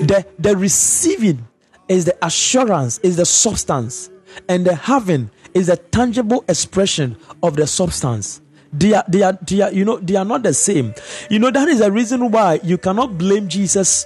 The, 0.07 0.25
the 0.37 0.55
receiving 0.55 1.47
is 1.87 2.05
the 2.05 2.15
assurance, 2.23 2.99
is 2.99 3.17
the 3.17 3.25
substance, 3.25 4.11
and 4.47 4.65
the 4.65 4.75
having 4.75 5.31
is 5.55 5.69
a 5.69 5.77
tangible 5.77 6.43
expression 6.47 7.17
of 7.41 7.55
the 7.55 7.65
substance. 7.65 8.41
They 8.71 8.93
are, 8.93 9.05
they 9.07 9.23
are, 9.23 9.39
they 9.41 9.61
are, 9.61 9.71
you 9.71 9.85
know, 9.85 9.97
they 9.97 10.15
are 10.17 10.25
not 10.25 10.43
the 10.43 10.53
same. 10.53 10.93
You 11.29 11.39
know, 11.39 11.49
that 11.49 11.67
is 11.69 11.79
the 11.79 11.91
reason 11.91 12.29
why 12.29 12.59
you 12.61 12.77
cannot 12.77 13.17
blame 13.17 13.47
Jesus 13.47 14.05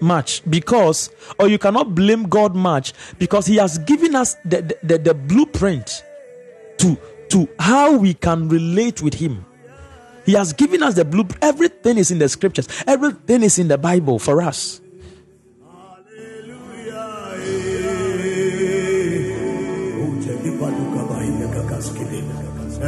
much 0.00 0.42
because, 0.48 1.10
or 1.38 1.48
you 1.48 1.58
cannot 1.58 1.94
blame 1.94 2.24
God 2.24 2.56
much 2.56 2.94
because 3.18 3.46
He 3.46 3.56
has 3.56 3.78
given 3.78 4.16
us 4.16 4.34
the, 4.46 4.62
the, 4.62 4.78
the, 4.82 4.98
the 4.98 5.14
blueprint 5.14 6.02
to, 6.78 6.96
to 7.28 7.48
how 7.58 7.96
we 7.96 8.14
can 8.14 8.48
relate 8.48 9.02
with 9.02 9.14
Him. 9.14 9.44
He 10.24 10.32
has 10.32 10.54
given 10.54 10.82
us 10.82 10.94
the 10.94 11.04
blueprint. 11.04 11.42
Everything 11.44 11.98
is 11.98 12.10
in 12.10 12.18
the 12.18 12.28
scriptures, 12.30 12.66
everything 12.86 13.42
is 13.42 13.58
in 13.58 13.68
the 13.68 13.78
Bible 13.78 14.18
for 14.18 14.40
us. 14.40 14.80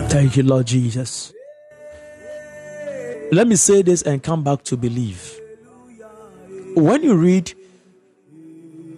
Thank 0.09 0.37
you, 0.37 0.43
Lord 0.43 0.67
Jesus. 0.67 1.33
Let 3.33 3.47
me 3.47 3.57
say 3.57 3.83
this 3.83 4.03
and 4.03 4.23
come 4.23 4.43
back 4.43 4.63
to 4.65 4.77
believe. 4.77 5.39
When 6.75 7.03
you 7.03 7.15
read 7.15 7.53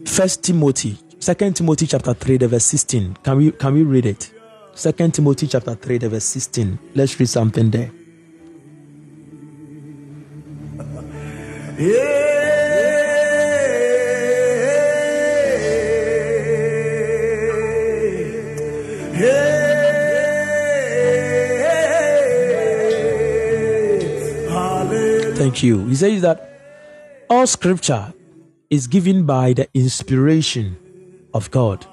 First 0.06 0.42
Timothy, 0.42 0.98
Second 1.18 1.54
Timothy 1.56 1.86
chapter 1.86 2.14
3, 2.14 2.38
the 2.38 2.48
verse 2.48 2.64
16, 2.64 3.16
can 3.22 3.36
we 3.36 3.52
can 3.52 3.74
we 3.74 3.82
read 3.82 4.06
it? 4.06 4.32
Second 4.74 5.14
Timothy 5.14 5.46
chapter 5.46 5.74
3, 5.74 5.98
the 5.98 6.08
verse 6.08 6.24
16. 6.24 6.78
Let's 6.94 7.18
read 7.20 7.28
something 7.28 7.70
there. 7.70 7.90
Thank 25.34 25.62
you. 25.62 25.86
He 25.86 25.94
says 25.94 26.22
that 26.22 26.48
all 27.28 27.46
scripture 27.46 28.12
is 28.70 28.86
given 28.86 29.26
by 29.26 29.52
the 29.52 29.68
inspiration 29.74 30.78
of 31.34 31.50
God 31.50 31.84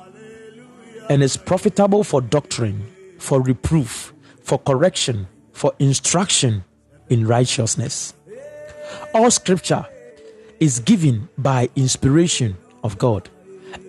and 1.10 1.22
is 1.22 1.36
profitable 1.36 2.04
for 2.04 2.22
doctrine, 2.22 2.86
for 3.18 3.42
reproof, 3.42 4.14
for 4.42 4.58
correction, 4.60 5.28
for 5.52 5.74
instruction 5.80 6.64
in 7.10 7.28
righteousness. 7.28 8.14
All 9.14 9.30
scripture 9.30 9.86
is 10.60 10.80
given 10.80 11.28
by 11.38 11.70
inspiration 11.76 12.56
of 12.84 12.98
God 12.98 13.30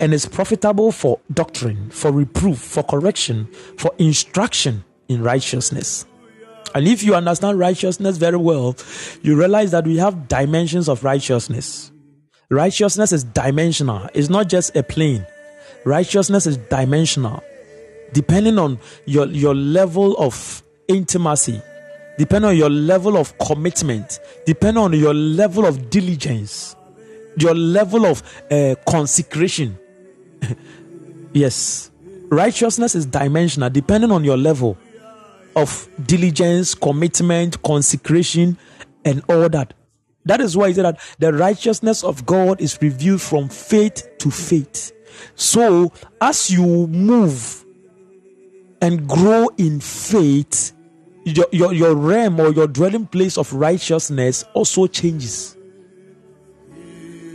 and 0.00 0.14
is 0.14 0.26
profitable 0.26 0.92
for 0.92 1.20
doctrine, 1.32 1.90
for 1.90 2.10
reproof, 2.10 2.58
for 2.58 2.82
correction, 2.82 3.46
for 3.76 3.92
instruction 3.98 4.84
in 5.08 5.22
righteousness. 5.22 6.06
And 6.74 6.86
if 6.86 7.02
you 7.02 7.14
understand 7.14 7.58
righteousness 7.58 8.16
very 8.16 8.36
well, 8.36 8.76
you 9.22 9.36
realize 9.36 9.72
that 9.72 9.84
we 9.84 9.96
have 9.96 10.28
dimensions 10.28 10.88
of 10.88 11.02
righteousness. 11.02 11.90
Righteousness 12.48 13.12
is 13.12 13.24
dimensional, 13.24 14.08
it's 14.14 14.28
not 14.28 14.48
just 14.48 14.74
a 14.76 14.82
plane. 14.82 15.26
Righteousness 15.84 16.46
is 16.46 16.56
dimensional, 16.58 17.42
depending 18.12 18.58
on 18.58 18.78
your, 19.06 19.26
your 19.26 19.54
level 19.54 20.16
of 20.18 20.62
intimacy, 20.88 21.60
depending 22.18 22.50
on 22.50 22.56
your 22.56 22.68
level 22.68 23.16
of 23.16 23.36
commitment, 23.38 24.20
depending 24.46 24.82
on 24.82 24.92
your 24.92 25.14
level 25.14 25.64
of 25.64 25.90
diligence, 25.90 26.76
your 27.36 27.54
level 27.54 28.06
of 28.06 28.22
uh, 28.50 28.74
consecration. 28.88 29.78
yes, 31.32 31.90
righteousness 32.28 32.94
is 32.94 33.06
dimensional, 33.06 33.70
depending 33.70 34.10
on 34.10 34.24
your 34.24 34.36
level 34.36 34.76
of 35.56 35.88
diligence, 36.06 36.74
commitment, 36.74 37.62
consecration, 37.62 38.56
and 39.04 39.22
all 39.28 39.48
that. 39.48 39.74
That 40.24 40.40
is 40.40 40.56
why 40.56 40.68
he 40.68 40.74
said 40.74 40.84
that 40.84 41.00
the 41.18 41.32
righteousness 41.32 42.04
of 42.04 42.26
God 42.26 42.60
is 42.60 42.78
revealed 42.80 43.22
from 43.22 43.48
faith 43.48 44.06
to 44.18 44.30
faith. 44.30 44.92
So, 45.34 45.92
as 46.20 46.50
you 46.50 46.86
move 46.86 47.64
and 48.80 49.08
grow 49.08 49.48
in 49.58 49.80
faith, 49.80 50.72
your, 51.24 51.46
your, 51.52 51.72
your 51.72 51.94
realm 51.94 52.40
or 52.40 52.52
your 52.52 52.66
dwelling 52.66 53.06
place 53.06 53.36
of 53.38 53.52
righteousness 53.52 54.44
also 54.54 54.86
changes. 54.86 55.56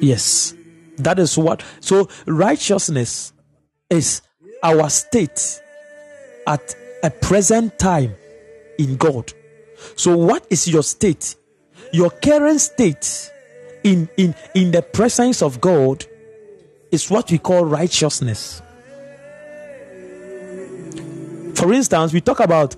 Yes, 0.02 0.54
that 0.98 1.20
is 1.20 1.38
what. 1.38 1.64
So, 1.80 2.10
righteousness 2.26 3.34
is 3.90 4.22
our 4.64 4.90
state 4.90 5.62
at 6.48 6.76
a 7.04 7.10
present 7.10 7.78
time 7.80 8.16
in 8.78 8.98
God. 8.98 9.32
So, 9.96 10.16
what 10.18 10.46
is 10.50 10.68
your 10.68 10.84
state? 10.84 11.36
Your 11.92 12.10
current 12.10 12.62
state 12.62 13.32
in, 13.84 14.10
in, 14.18 14.36
in 14.54 14.72
the 14.72 14.82
presence 14.82 15.42
of 15.42 15.62
God 15.62 16.06
is 16.92 17.10
what 17.10 17.30
we 17.32 17.38
call 17.38 17.66
righteousness. 17.66 18.62
For 21.56 21.72
instance, 21.74 22.12
we 22.12 22.22
talk 22.22 22.40
about 22.40 22.76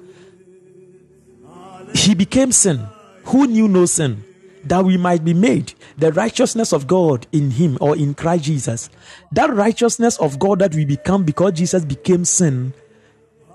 He 1.93 2.13
became 2.13 2.51
sin, 2.51 2.85
who 3.25 3.47
knew 3.47 3.67
no 3.67 3.85
sin, 3.85 4.23
that 4.69 4.83
we 4.83 4.97
might 4.97 5.23
be 5.23 5.33
made 5.33 5.73
the 5.97 6.11
righteousness 6.11 6.73
of 6.73 6.87
God 6.87 7.27
in 7.31 7.51
Him 7.51 7.77
or 7.81 7.95
in 7.95 8.13
Christ 8.13 8.43
Jesus. 8.45 8.89
That 9.31 9.53
righteousness 9.53 10.17
of 10.17 10.39
God 10.39 10.59
that 10.59 10.75
we 10.75 10.85
become 10.85 11.23
because 11.23 11.53
Jesus 11.53 11.85
became 11.85 12.25
sin 12.25 12.73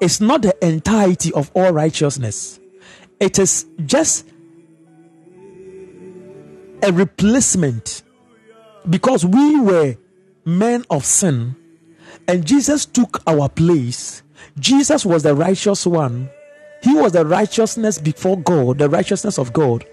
is 0.01 0.21
not 0.21 0.43
the 0.43 0.55
entirety 0.67 1.33
of 1.33 1.51
all 1.55 1.73
righteousness, 1.73 2.59
it 3.21 3.39
is 3.39 3.67
just 3.87 4.27
a 6.83 6.93
replacement 6.93 8.03
because 8.91 9.25
we 9.25 9.61
were 9.61 9.97
men 10.45 10.85
of 10.91 11.05
sin 11.05 11.55
and 12.29 12.45
Jesus 12.45 12.85
took 12.85 13.23
our 13.27 13.49
place. 13.49 14.23
Jesus 14.59 15.07
was 15.07 15.23
the 15.23 15.35
righteous 15.35 15.87
one. 15.87 16.31
He 16.83 16.95
was 16.95 17.13
the 17.13 17.25
righteousness 17.25 17.99
before 17.99 18.39
God, 18.39 18.79
the 18.79 18.89
righteousness 18.89 19.39
of 19.39 19.53
God. 19.53 19.85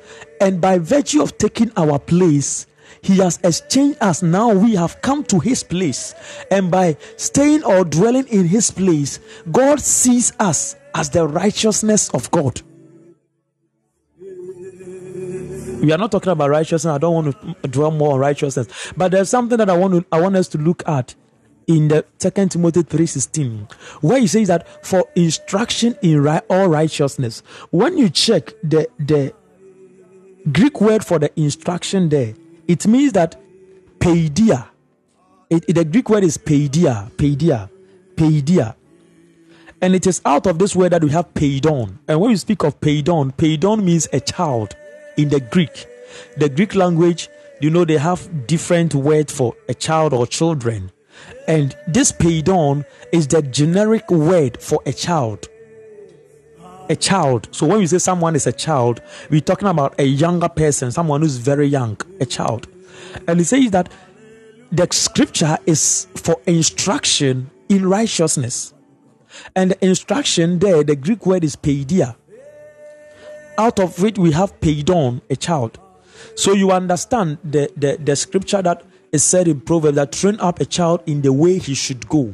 And 0.42 0.60
by 0.60 0.80
virtue 0.80 1.22
of 1.22 1.38
taking 1.38 1.72
our 1.78 2.00
place, 2.00 2.66
he 3.02 3.18
has 3.18 3.40
exchanged 3.44 3.98
us. 4.02 4.22
Now 4.22 4.54
we 4.54 4.76
have 4.76 5.02
come 5.02 5.24
to 5.26 5.40
His 5.40 5.64
place. 5.64 6.14
And 6.52 6.70
by 6.70 6.98
staying 7.18 7.64
or 7.64 7.86
dwelling 7.86 8.28
in 8.28 8.48
His 8.48 8.72
place, 8.72 9.20
God 9.52 9.80
sees 9.80 10.34
us 10.40 10.76
as 10.94 11.10
the 11.10 11.28
righteousness 11.28 12.10
of 12.10 12.30
God. 12.32 12.62
We 15.82 15.94
are 15.94 15.98
not 15.98 16.12
talking 16.12 16.32
about 16.32 16.50
righteousness. 16.50 16.92
I 16.92 16.98
don't 16.98 17.14
want 17.14 17.62
to 17.64 17.68
dwell 17.70 17.92
more 17.92 18.14
on 18.14 18.20
righteousness. 18.20 18.68
But 18.98 19.12
there's 19.12 19.30
something 19.30 19.58
that 19.58 19.70
I 19.70 19.78
want 19.78 19.94
to, 19.94 20.06
I 20.12 20.20
want 20.20 20.36
us 20.36 20.50
to 20.50 20.58
look 20.58 20.84
at 20.88 21.16
in 21.70 21.88
the 21.88 22.04
second 22.18 22.50
timothy 22.50 22.84
3.16 22.84 23.72
where 24.02 24.20
he 24.20 24.28
says 24.28 24.50
that 24.50 24.86
for 24.86 25.08
instruction 25.16 25.96
in 26.02 26.22
right, 26.22 26.44
all 26.50 26.68
righteousness 26.68 27.42
when 27.72 27.98
you 27.98 28.10
check 28.10 28.52
the 28.62 28.86
the 29.00 29.34
greek 30.52 30.82
word 30.82 31.06
for 31.06 31.18
the 31.20 31.32
instruction 31.40 32.10
there 32.10 32.34
it 32.70 32.86
means 32.86 33.14
that 33.14 33.36
paideia, 34.00 34.68
it, 35.50 35.66
it, 35.68 35.74
the 35.74 35.84
Greek 35.84 36.08
word 36.08 36.24
is 36.24 36.38
paideia, 36.38 37.12
paideia, 37.18 37.68
paideia. 38.16 38.76
And 39.82 39.96
it 39.96 40.06
is 40.06 40.22
out 40.24 40.46
of 40.46 40.60
this 40.60 40.76
word 40.76 40.92
that 40.92 41.04
we 41.04 41.10
have 41.10 41.34
paidon. 41.34 41.98
And 42.08 42.20
when 42.20 42.30
we 42.30 42.38
speak 42.38 42.64
of 42.64 42.80
paidon, 42.80 43.34
paidon 43.36 43.84
means 43.84 44.08
a 44.14 44.20
child 44.20 44.76
in 45.18 45.30
the 45.30 45.40
Greek. 45.40 45.88
The 46.38 46.50
Greek 46.50 46.76
language, 46.76 47.30
you 47.60 47.70
know, 47.70 47.86
they 47.86 47.98
have 47.98 48.46
different 48.46 48.94
words 48.94 49.34
for 49.34 49.56
a 49.68 49.74
child 49.74 50.14
or 50.14 50.28
children. 50.28 50.92
And 51.48 51.76
this 51.88 52.12
paidon 52.12 52.86
is 53.12 53.28
the 53.28 53.42
generic 53.42 54.10
word 54.10 54.62
for 54.62 54.82
a 54.86 54.94
child 54.94 55.48
a 56.90 56.96
child. 56.96 57.48
So 57.52 57.68
when 57.68 57.80
we 57.80 57.88
say 57.88 58.00
someone 58.00 58.36
is 58.36 58.48
a 58.48 58.52
child, 58.52 59.02
we're 59.30 59.42
talking 59.42 59.68
about 59.68 59.94
a 60.00 60.04
younger 60.04 60.50
person, 60.50 60.92
someone 60.92 61.22
who's 61.22 61.38
very 61.38 61.68
young, 61.68 61.98
a 62.20 62.26
child. 62.26 62.68
And 63.28 63.40
he 63.40 63.46
says 63.46 63.72
that 63.72 63.92
the 64.72 64.88
scripture 64.92 65.58
is 65.66 66.08
for 66.16 66.42
instruction 66.46 67.52
in 67.70 67.88
righteousness. 67.88 68.74
And 69.56 69.72
the 69.72 69.86
instruction 69.86 70.60
there, 70.60 70.84
the 70.84 70.96
Greek 70.96 71.26
word 71.26 71.44
is 71.44 71.56
paideia. 71.56 72.16
Out 73.58 73.80
of 73.80 74.02
which 74.02 74.18
we 74.18 74.32
have 74.32 74.60
paidon, 74.60 75.22
a 75.30 75.36
child. 75.36 75.80
So 76.36 76.54
you 76.54 76.72
understand 76.72 77.38
the, 77.44 77.72
the, 77.78 77.98
the 77.98 78.16
scripture 78.16 78.62
that 78.62 78.84
is 79.12 79.24
said 79.24 79.48
in 79.48 79.62
Proverbs 79.62 79.96
that 79.96 80.12
train 80.12 80.40
up 80.40 80.60
a 80.60 80.66
child 80.66 81.02
in 81.06 81.22
the 81.22 81.34
way 81.34 81.58
he 81.58 81.74
should 81.74 82.08
go 82.08 82.34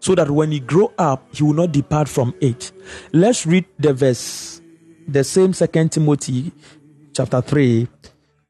so 0.00 0.14
that 0.14 0.30
when 0.30 0.52
he 0.52 0.60
grow 0.60 0.92
up, 0.98 1.26
he 1.34 1.42
will 1.42 1.54
not 1.54 1.72
depart 1.72 2.08
from 2.08 2.34
it. 2.40 2.72
Let's 3.12 3.46
read 3.46 3.64
the 3.78 3.92
verse, 3.92 4.60
the 5.08 5.24
same 5.24 5.52
second 5.52 5.92
Timothy 5.92 6.52
chapter 7.12 7.40
3. 7.40 7.88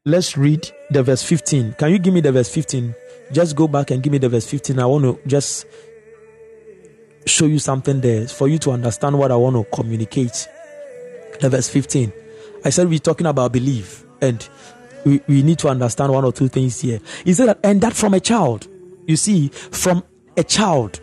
Let's 0.05 0.37
read 0.37 0.69
the 0.89 1.03
verse 1.03 1.23
15. 1.23 1.73
Can 1.73 1.91
you 1.91 1.99
give 1.99 2.13
me 2.13 2.21
the 2.21 2.31
verse 2.31 2.49
15? 2.49 2.93
Just 3.31 3.55
go 3.55 3.67
back 3.67 3.91
and 3.91 4.01
give 4.01 4.11
me 4.11 4.19
the 4.19 4.29
verse 4.29 4.47
15. 4.49 4.79
I 4.79 4.85
want 4.85 5.03
to 5.03 5.19
just 5.27 5.65
show 7.25 7.45
you 7.45 7.59
something 7.59 7.99
there 7.99 8.27
for 8.27 8.47
you 8.47 8.57
to 8.59 8.71
understand 8.71 9.17
what 9.17 9.31
I 9.31 9.35
want 9.35 9.55
to 9.55 9.63
communicate. 9.75 10.47
The 11.41 11.49
verse 11.49 11.69
15. 11.69 12.13
I 12.63 12.69
said 12.69 12.87
we're 12.89 12.99
talking 12.99 13.27
about 13.27 13.51
belief, 13.51 14.05
and 14.21 14.47
we, 15.05 15.21
we 15.27 15.43
need 15.43 15.59
to 15.59 15.69
understand 15.69 16.11
one 16.11 16.25
or 16.25 16.31
two 16.31 16.47
things 16.47 16.81
here. 16.81 16.99
He 17.23 17.33
said 17.33 17.47
that, 17.47 17.59
and 17.63 17.81
that 17.81 17.93
from 17.93 18.13
a 18.13 18.19
child. 18.19 18.67
You 19.05 19.15
see, 19.15 19.49
from 19.49 20.03
a 20.35 20.43
child, 20.43 20.99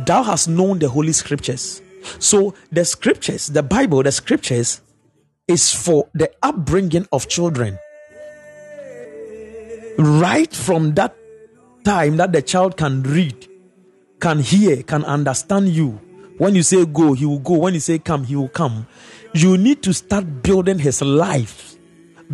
thou 0.00 0.22
hast 0.22 0.48
known 0.48 0.78
the 0.78 0.88
holy 0.88 1.12
scriptures. 1.12 1.82
So 2.18 2.54
the 2.72 2.84
scriptures, 2.84 3.48
the 3.48 3.62
Bible, 3.62 4.02
the 4.02 4.12
scriptures 4.12 4.80
is 5.46 5.72
for 5.72 6.08
the 6.14 6.30
upbringing 6.42 7.06
of 7.12 7.28
children. 7.28 7.78
Right 9.98 10.52
from 10.52 10.94
that 10.94 11.14
time 11.84 12.16
that 12.16 12.32
the 12.32 12.42
child 12.42 12.76
can 12.76 13.02
read, 13.02 13.46
can 14.20 14.40
hear, 14.40 14.82
can 14.82 15.04
understand 15.04 15.68
you. 15.68 16.00
When 16.38 16.54
you 16.54 16.62
say 16.62 16.84
go, 16.84 17.12
he 17.12 17.26
will 17.26 17.38
go. 17.38 17.58
When 17.58 17.74
you 17.74 17.80
say 17.80 17.98
come, 17.98 18.24
he 18.24 18.34
will 18.34 18.48
come. 18.48 18.86
You 19.34 19.56
need 19.56 19.82
to 19.82 19.94
start 19.94 20.42
building 20.42 20.78
his 20.78 21.00
life 21.02 21.76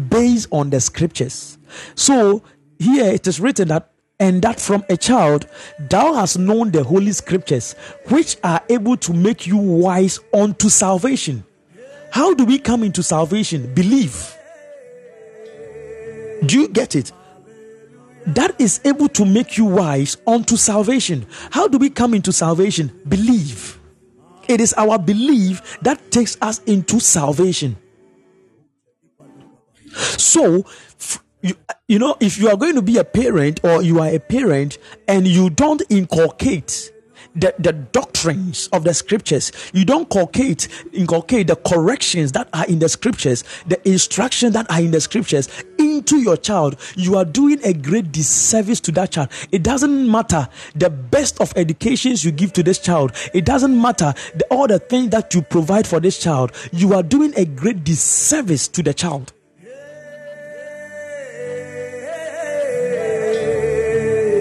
based 0.09 0.49
on 0.51 0.71
the 0.71 0.81
scriptures. 0.81 1.59
So 1.95 2.43
here 2.79 3.07
it 3.07 3.27
is 3.27 3.41
written 3.41 3.69
that, 3.69 3.91
and 4.19 4.43
that 4.43 4.61
from 4.61 4.85
a 4.89 4.97
child 4.97 5.47
thou 5.79 6.15
hast 6.15 6.39
known 6.39 6.71
the 6.71 6.85
holy 6.85 7.13
scriptures, 7.13 7.75
which 8.09 8.37
are 8.45 8.63
able 8.69 8.97
to 8.99 9.13
make 9.13 9.47
you 9.47 9.57
wise 9.57 10.21
unto 10.33 10.69
salvation. 10.69 11.45
How 12.13 12.35
do 12.35 12.45
we 12.45 12.59
come 12.59 12.83
into 12.83 13.03
salvation? 13.03 13.73
Believe. 13.75 14.37
Do 16.45 16.61
you 16.61 16.69
get 16.69 16.97
it? 16.97 17.13
That 18.27 18.61
is 18.61 18.81
able 18.85 19.09
to 19.11 19.25
make 19.25 19.57
you 19.57 19.65
wise 19.65 20.17
unto 20.27 20.57
salvation. 20.57 21.27
How 21.51 21.69
do 21.69 21.79
we 21.79 21.89
come 21.89 22.15
into 22.15 22.33
salvation? 22.33 23.01
Believe. 23.09 23.79
It 24.49 24.61
is 24.61 24.75
our 24.75 24.99
belief 24.99 25.79
that 25.83 26.11
takes 26.11 26.37
us 26.43 26.59
into 26.65 26.99
salvation. 26.99 27.77
So, 29.93 30.65
you, 31.43 31.55
you 31.89 31.99
know, 31.99 32.17
if 32.21 32.39
you 32.39 32.49
are 32.49 32.57
going 32.57 32.75
to 32.75 32.83
be 32.83 32.99
a 32.99 33.05
parent 33.05 33.61
or 33.65 33.83
you 33.83 34.01
are 34.01 34.09
a 34.09 34.19
parent 34.19 34.79
and 35.09 35.27
you 35.27 35.51
don't 35.51 35.83
inculcate 35.89 36.93
the, 37.35 37.55
the 37.59 37.73
doctrines 37.73 38.69
of 38.73 38.85
the 38.85 38.95
scriptures. 38.95 39.53
You 39.73 39.85
don't 39.85 40.03
inculcate, 40.03 40.69
inculcate 40.93 41.47
the 41.47 41.57
corrections 41.57 42.33
that 42.33 42.49
are 42.53 42.67
in 42.67 42.79
the 42.79 42.89
scriptures, 42.89 43.45
the 43.67 43.89
instructions 43.89 44.55
that 44.55 44.71
are 44.71 44.81
in 44.81 44.91
the 44.91 45.01
scriptures 45.01 45.49
into 45.79 46.19
your 46.19 46.37
child. 46.37 46.77
You 46.97 47.17
are 47.17 47.25
doing 47.25 47.61
a 47.65 47.73
great 47.73 48.13
disservice 48.13 48.81
to 48.81 48.93
that 48.93 49.13
child. 49.13 49.29
It 49.53 49.63
doesn't 49.63 50.11
matter 50.11 50.49
the 50.75 50.91
best 50.91 51.41
of 51.41 51.53
educations 51.57 52.25
you 52.25 52.33
give 52.33 52.53
to 52.55 52.63
this 52.63 52.79
child. 52.79 53.13
It 53.33 53.45
doesn't 53.45 53.81
matter 53.81 54.15
the, 54.35 54.45
all 54.51 54.67
the 54.67 54.79
things 54.79 55.11
that 55.11 55.35
you 55.35 55.43
provide 55.43 55.87
for 55.87 56.01
this 56.01 56.19
child. 56.19 56.53
You 56.73 56.95
are 56.95 57.03
doing 57.03 57.33
a 57.37 57.45
great 57.45 57.85
disservice 57.85 58.67
to 58.69 58.83
the 58.83 58.95
child. 58.95 59.33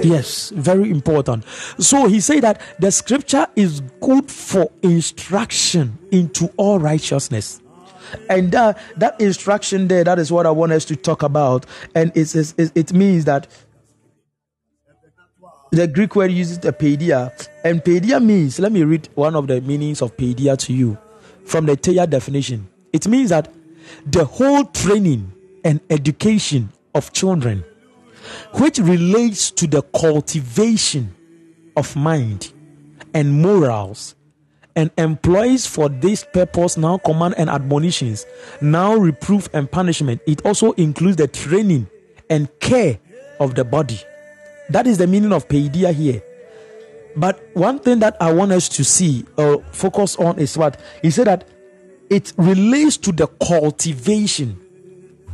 Yes, 0.04 0.50
very 0.52 0.89
important. 0.89 1.45
So 1.80 2.08
he 2.08 2.20
said 2.20 2.43
that 2.43 2.62
the 2.80 2.91
scripture 2.91 3.47
is 3.56 3.82
good 4.02 4.30
for 4.32 4.72
instruction 4.82 5.97
into 6.12 6.52
all 6.58 6.80
righteousness. 6.80 7.62
And 8.30 8.54
uh, 8.56 8.74
that 8.97 9.20
instruction 9.22 9.88
there, 9.88 10.04
that 10.04 10.20
is 10.20 10.32
what 10.32 10.45
I 10.45 10.52
want 10.52 10.72
us 10.72 10.86
to 10.86 10.95
talk 10.95 11.22
about. 11.24 11.66
And 11.95 12.12
it's, 12.16 12.36
it's, 12.36 12.54
it 12.58 12.93
means 12.93 13.26
that 13.26 13.47
the 15.72 15.88
Greek 15.88 16.16
word 16.16 16.32
uses 16.32 16.58
the 16.60 16.74
paideia, 16.74 17.32
and 17.64 17.84
paideia 17.84 18.24
means, 18.24 18.60
let 18.60 18.72
me 18.72 18.84
read 18.84 19.08
one 19.14 19.36
of 19.36 19.45
the 19.45 19.62
meanings 19.62 20.02
of 20.02 20.18
paideia 20.18 20.58
to 20.58 20.74
you 20.74 20.97
from 21.45 21.68
the 21.68 21.76
Thayer 21.76 22.08
definition. 22.08 22.68
It 22.91 23.08
means 23.08 23.30
that 23.30 23.52
the 24.06 24.26
whole 24.26 24.66
training 24.66 25.32
and 25.64 25.80
education 25.91 26.70
of 26.95 27.14
children 27.14 27.64
which 28.56 28.80
relates 28.80 29.52
to 29.52 29.68
the 29.68 29.82
cultivation 29.82 31.16
of 31.76 31.96
mind 31.96 32.52
and 33.14 33.42
morals 33.42 34.16
and 34.76 34.92
employs 34.98 35.66
for 35.66 35.90
this 35.90 36.26
purpose 36.34 36.78
now 36.78 36.98
command 37.00 37.36
and 37.38 37.50
admonitions, 37.50 38.26
now 38.62 38.96
reproof 38.96 39.50
and 39.54 39.70
punishment. 39.70 40.22
It 40.26 40.46
also 40.46 40.72
includes 40.74 41.18
the 41.18 41.28
training 41.28 41.88
and 42.30 42.48
care 42.60 43.00
of 43.40 43.56
the 43.56 43.66
body. 43.66 44.00
That 44.70 44.88
is 44.88 44.98
the 44.98 45.08
meaning 45.08 45.34
of 45.34 45.48
paideia 45.48 45.94
here. 45.94 46.22
But 47.16 47.44
one 47.56 47.80
thing 47.80 48.00
that 48.00 48.16
I 48.22 48.32
want 48.32 48.52
us 48.52 48.70
to 48.70 48.84
see 48.84 49.26
or 49.36 49.64
focus 49.72 50.16
on 50.18 50.40
is 50.40 50.58
what 50.58 50.80
he 51.02 51.10
said 51.10 51.28
that 51.28 51.48
it 52.10 52.34
relates 52.38 52.98
to 52.98 53.12
the 53.12 53.28
cultivation 53.28 54.60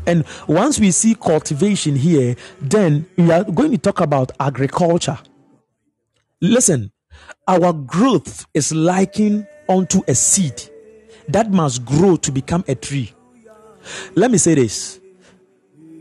and 0.08 0.26
once 0.48 0.80
we 0.80 0.92
see 0.92 1.16
cultivation 1.16 1.96
here, 1.96 2.36
then 2.62 3.06
we 3.18 3.32
are 3.32 3.44
going 3.44 3.72
to 3.72 3.78
talk 3.78 4.02
about 4.02 4.32
agriculture. 4.40 5.18
Listen, 6.42 6.92
our 7.48 7.74
growth 7.74 8.46
is 8.54 8.74
likened 8.74 9.48
unto 9.70 10.02
a 10.08 10.16
seed 10.16 10.62
that 11.28 11.52
must 11.52 11.86
grow 11.86 12.16
to 12.18 12.32
become 12.32 12.64
a 12.68 12.76
tree. 12.76 13.14
Let 14.16 14.32
me 14.32 14.38
say 14.38 14.56
this. 14.56 15.00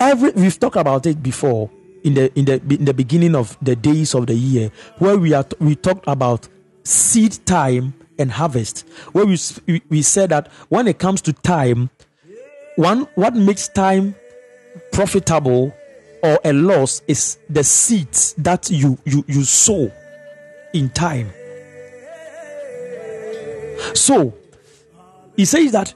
Every 0.00 0.32
we've 0.32 0.58
talked 0.58 0.76
about 0.76 1.06
it 1.06 1.22
before 1.22 1.70
in 2.02 2.14
the 2.14 2.38
in 2.38 2.44
the 2.44 2.54
in 2.68 2.84
the 2.84 2.94
beginning 2.94 3.34
of 3.34 3.56
the 3.62 3.76
days 3.76 4.14
of 4.14 4.26
the 4.26 4.34
year 4.34 4.70
where 4.98 5.16
we 5.16 5.32
are 5.32 5.46
we 5.60 5.74
talked 5.76 6.04
about 6.06 6.48
seed 6.82 7.38
time 7.46 7.94
and 8.18 8.30
harvest 8.32 8.86
where 9.12 9.24
we 9.24 9.38
we 9.88 10.02
said 10.02 10.30
that 10.30 10.48
when 10.68 10.86
it 10.86 10.98
comes 10.98 11.22
to 11.22 11.32
time 11.32 11.90
one 12.76 13.06
what 13.14 13.34
makes 13.34 13.68
time 13.68 14.14
profitable 14.92 15.74
or 16.22 16.40
a 16.44 16.52
loss 16.52 17.02
is 17.06 17.38
the 17.48 17.62
seeds 17.62 18.34
that 18.38 18.70
you 18.70 18.98
you 19.04 19.24
you 19.28 19.44
sow 19.44 19.92
in 20.72 20.88
time. 20.90 21.30
So 23.94 24.34
he 25.36 25.44
says 25.44 25.72
that 25.72 25.94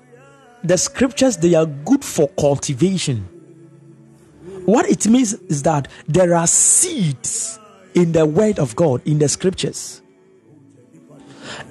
the 0.62 0.76
scriptures 0.76 1.36
they 1.36 1.54
are 1.54 1.66
good 1.66 2.04
for 2.04 2.28
cultivation. 2.38 3.28
What 4.66 4.88
it 4.88 5.06
means 5.06 5.32
is 5.32 5.62
that 5.62 5.88
there 6.06 6.34
are 6.34 6.46
seeds 6.46 7.58
in 7.94 8.12
the 8.12 8.26
word 8.26 8.58
of 8.58 8.76
god 8.76 9.00
in 9.06 9.18
the 9.18 9.28
scriptures. 9.28 10.02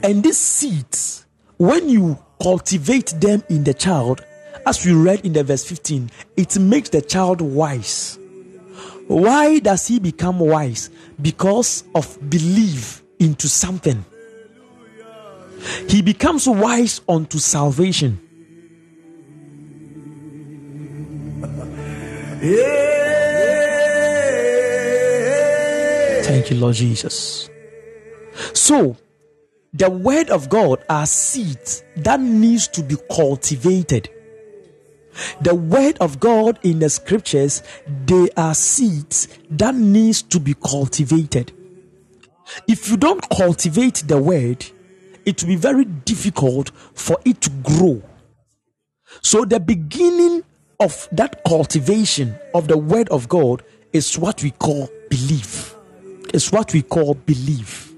And 0.03 0.23
these 0.23 0.37
seeds 0.37 1.25
when 1.57 1.89
you 1.89 2.17
cultivate 2.41 3.13
them 3.19 3.43
in 3.49 3.63
the 3.63 3.73
child 3.73 4.25
as 4.67 4.85
we 4.85 4.91
read 4.91 5.25
in 5.25 5.31
the 5.31 5.45
verse 5.45 5.63
15, 5.63 6.11
it 6.35 6.59
makes 6.59 6.89
the 6.89 7.01
child 7.01 7.39
wise. 7.39 8.19
Why 9.07 9.59
does 9.59 9.87
he 9.87 9.97
become 9.97 10.39
wise? 10.39 10.89
Because 11.21 11.85
of 11.95 12.17
belief 12.29 13.01
into 13.17 13.47
something. 13.47 14.03
He 15.87 16.01
becomes 16.01 16.49
wise 16.49 16.99
unto 17.07 17.37
salvation. 17.37 18.19
Thank 26.25 26.51
you, 26.51 26.57
Lord 26.57 26.75
Jesus. 26.75 27.49
So, 28.53 28.97
the 29.73 29.89
word 29.89 30.29
of 30.29 30.49
God 30.49 30.83
are 30.89 31.05
seeds 31.05 31.83
that 31.95 32.19
needs 32.19 32.67
to 32.69 32.83
be 32.83 32.97
cultivated. 33.09 34.09
The 35.41 35.55
word 35.55 35.97
of 35.99 36.19
God 36.19 36.59
in 36.63 36.79
the 36.79 36.89
scriptures, 36.89 37.63
they 38.05 38.29
are 38.37 38.53
seeds 38.53 39.27
that 39.51 39.75
needs 39.75 40.21
to 40.23 40.39
be 40.39 40.53
cultivated. 40.53 41.51
If 42.67 42.89
you 42.89 42.97
don't 42.97 43.27
cultivate 43.29 44.03
the 44.07 44.17
word, 44.17 44.65
it 45.25 45.41
will 45.41 45.49
be 45.49 45.55
very 45.55 45.85
difficult 45.85 46.71
for 46.93 47.17
it 47.25 47.41
to 47.41 47.49
grow. 47.49 48.01
So 49.21 49.45
the 49.45 49.59
beginning 49.59 50.43
of 50.79 51.07
that 51.11 51.43
cultivation 51.43 52.35
of 52.53 52.67
the 52.67 52.77
word 52.77 53.09
of 53.09 53.27
God 53.27 53.63
is 53.93 54.17
what 54.17 54.43
we 54.43 54.51
call 54.51 54.89
belief. 55.09 55.75
It's 56.33 56.51
what 56.51 56.73
we 56.73 56.81
call 56.81 57.15
belief. 57.15 57.93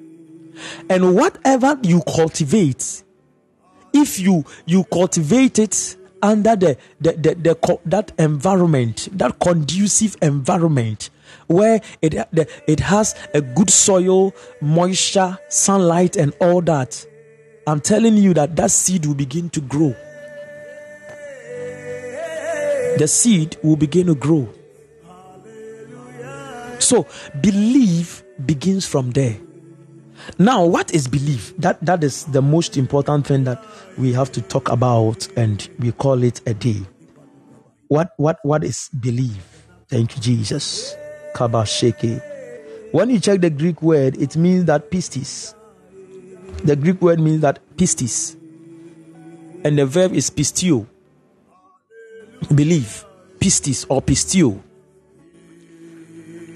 And 0.89 1.15
whatever 1.15 1.77
you 1.83 2.01
cultivate, 2.01 3.03
if 3.93 4.19
you 4.19 4.45
you 4.65 4.83
cultivate 4.85 5.59
it 5.59 5.97
under 6.21 6.55
the, 6.55 6.77
the, 6.99 7.13
the, 7.13 7.35
the, 7.35 7.79
that 7.85 8.11
environment, 8.17 9.09
that 9.11 9.39
conducive 9.39 10.15
environment 10.21 11.09
where 11.47 11.81
it, 12.01 12.15
it 12.67 12.79
has 12.79 13.15
a 13.33 13.41
good 13.41 13.69
soil, 13.69 14.33
moisture, 14.61 15.37
sunlight, 15.49 16.15
and 16.15 16.33
all 16.39 16.61
that, 16.61 17.05
I'm 17.65 17.81
telling 17.81 18.17
you 18.17 18.33
that 18.35 18.55
that 18.55 18.71
seed 18.71 19.05
will 19.05 19.15
begin 19.15 19.49
to 19.51 19.61
grow. 19.61 19.95
The 22.97 23.07
seed 23.07 23.57
will 23.63 23.75
begin 23.75 24.07
to 24.07 24.15
grow. 24.15 24.49
So, 26.79 27.07
belief 27.41 28.23
begins 28.45 28.85
from 28.85 29.11
there. 29.11 29.37
Now, 30.37 30.65
what 30.65 30.93
is 30.93 31.07
belief? 31.07 31.55
That 31.57 31.83
that 31.85 32.03
is 32.03 32.25
the 32.25 32.41
most 32.41 32.77
important 32.77 33.27
thing 33.27 33.43
that 33.45 33.63
we 33.97 34.13
have 34.13 34.31
to 34.33 34.41
talk 34.41 34.69
about, 34.69 35.27
and 35.37 35.67
we 35.79 35.91
call 35.91 36.23
it 36.23 36.41
a 36.47 36.53
day. 36.53 36.81
What 37.87 38.13
what 38.17 38.39
what 38.43 38.63
is 38.63 38.89
belief? 38.99 39.65
Thank 39.87 40.15
you, 40.15 40.21
Jesus. 40.21 40.95
Kabasheke. 41.33 42.21
When 42.91 43.09
you 43.09 43.19
check 43.19 43.41
the 43.41 43.49
Greek 43.49 43.81
word, 43.81 44.17
it 44.21 44.35
means 44.35 44.65
that 44.65 44.91
pistis. 44.91 45.53
The 46.63 46.75
Greek 46.75 47.01
word 47.01 47.19
means 47.19 47.41
that 47.41 47.59
pistis. 47.77 48.35
And 49.63 49.77
the 49.77 49.85
verb 49.85 50.13
is 50.13 50.29
pistio. 50.29 50.87
Believe. 52.53 53.05
Pistis 53.39 53.85
or 53.89 54.01
pistio. 54.01 54.61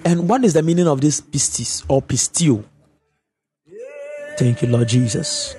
And 0.06 0.28
what 0.28 0.44
is 0.44 0.54
the 0.54 0.64
meaning 0.64 0.88
of 0.88 1.02
this 1.02 1.22
pistis 1.22 1.86
or 1.88 2.02
pistio? 2.02 2.64
Thank 4.44 4.62
you, 4.62 4.68
Lord 4.68 4.90
Jesus. 4.90 5.56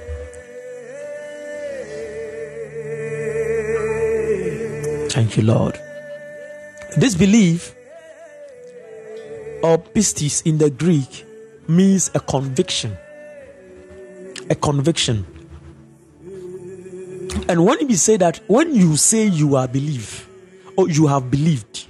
Thank 5.11 5.39
you, 5.39 5.43
Lord. 5.43 5.81
This 6.99 7.15
belief 7.15 7.75
or 9.63 9.79
pistis 9.79 10.45
in 10.45 10.59
the 10.59 10.69
Greek 10.69 11.25
means 11.67 12.11
a 12.15 12.21
conviction. 12.21 12.95
A 14.51 14.55
conviction. 14.55 15.25
And 17.49 17.65
when 17.65 17.89
we 17.89 17.95
say 17.95 18.19
that, 18.19 18.39
when 18.49 18.75
you 18.75 18.99
say 18.99 19.25
you 19.25 19.57
are 19.57 19.67
believe, 19.67 20.29
or 20.77 20.91
you 20.91 21.07
have 21.07 21.31
believed, 21.31 21.87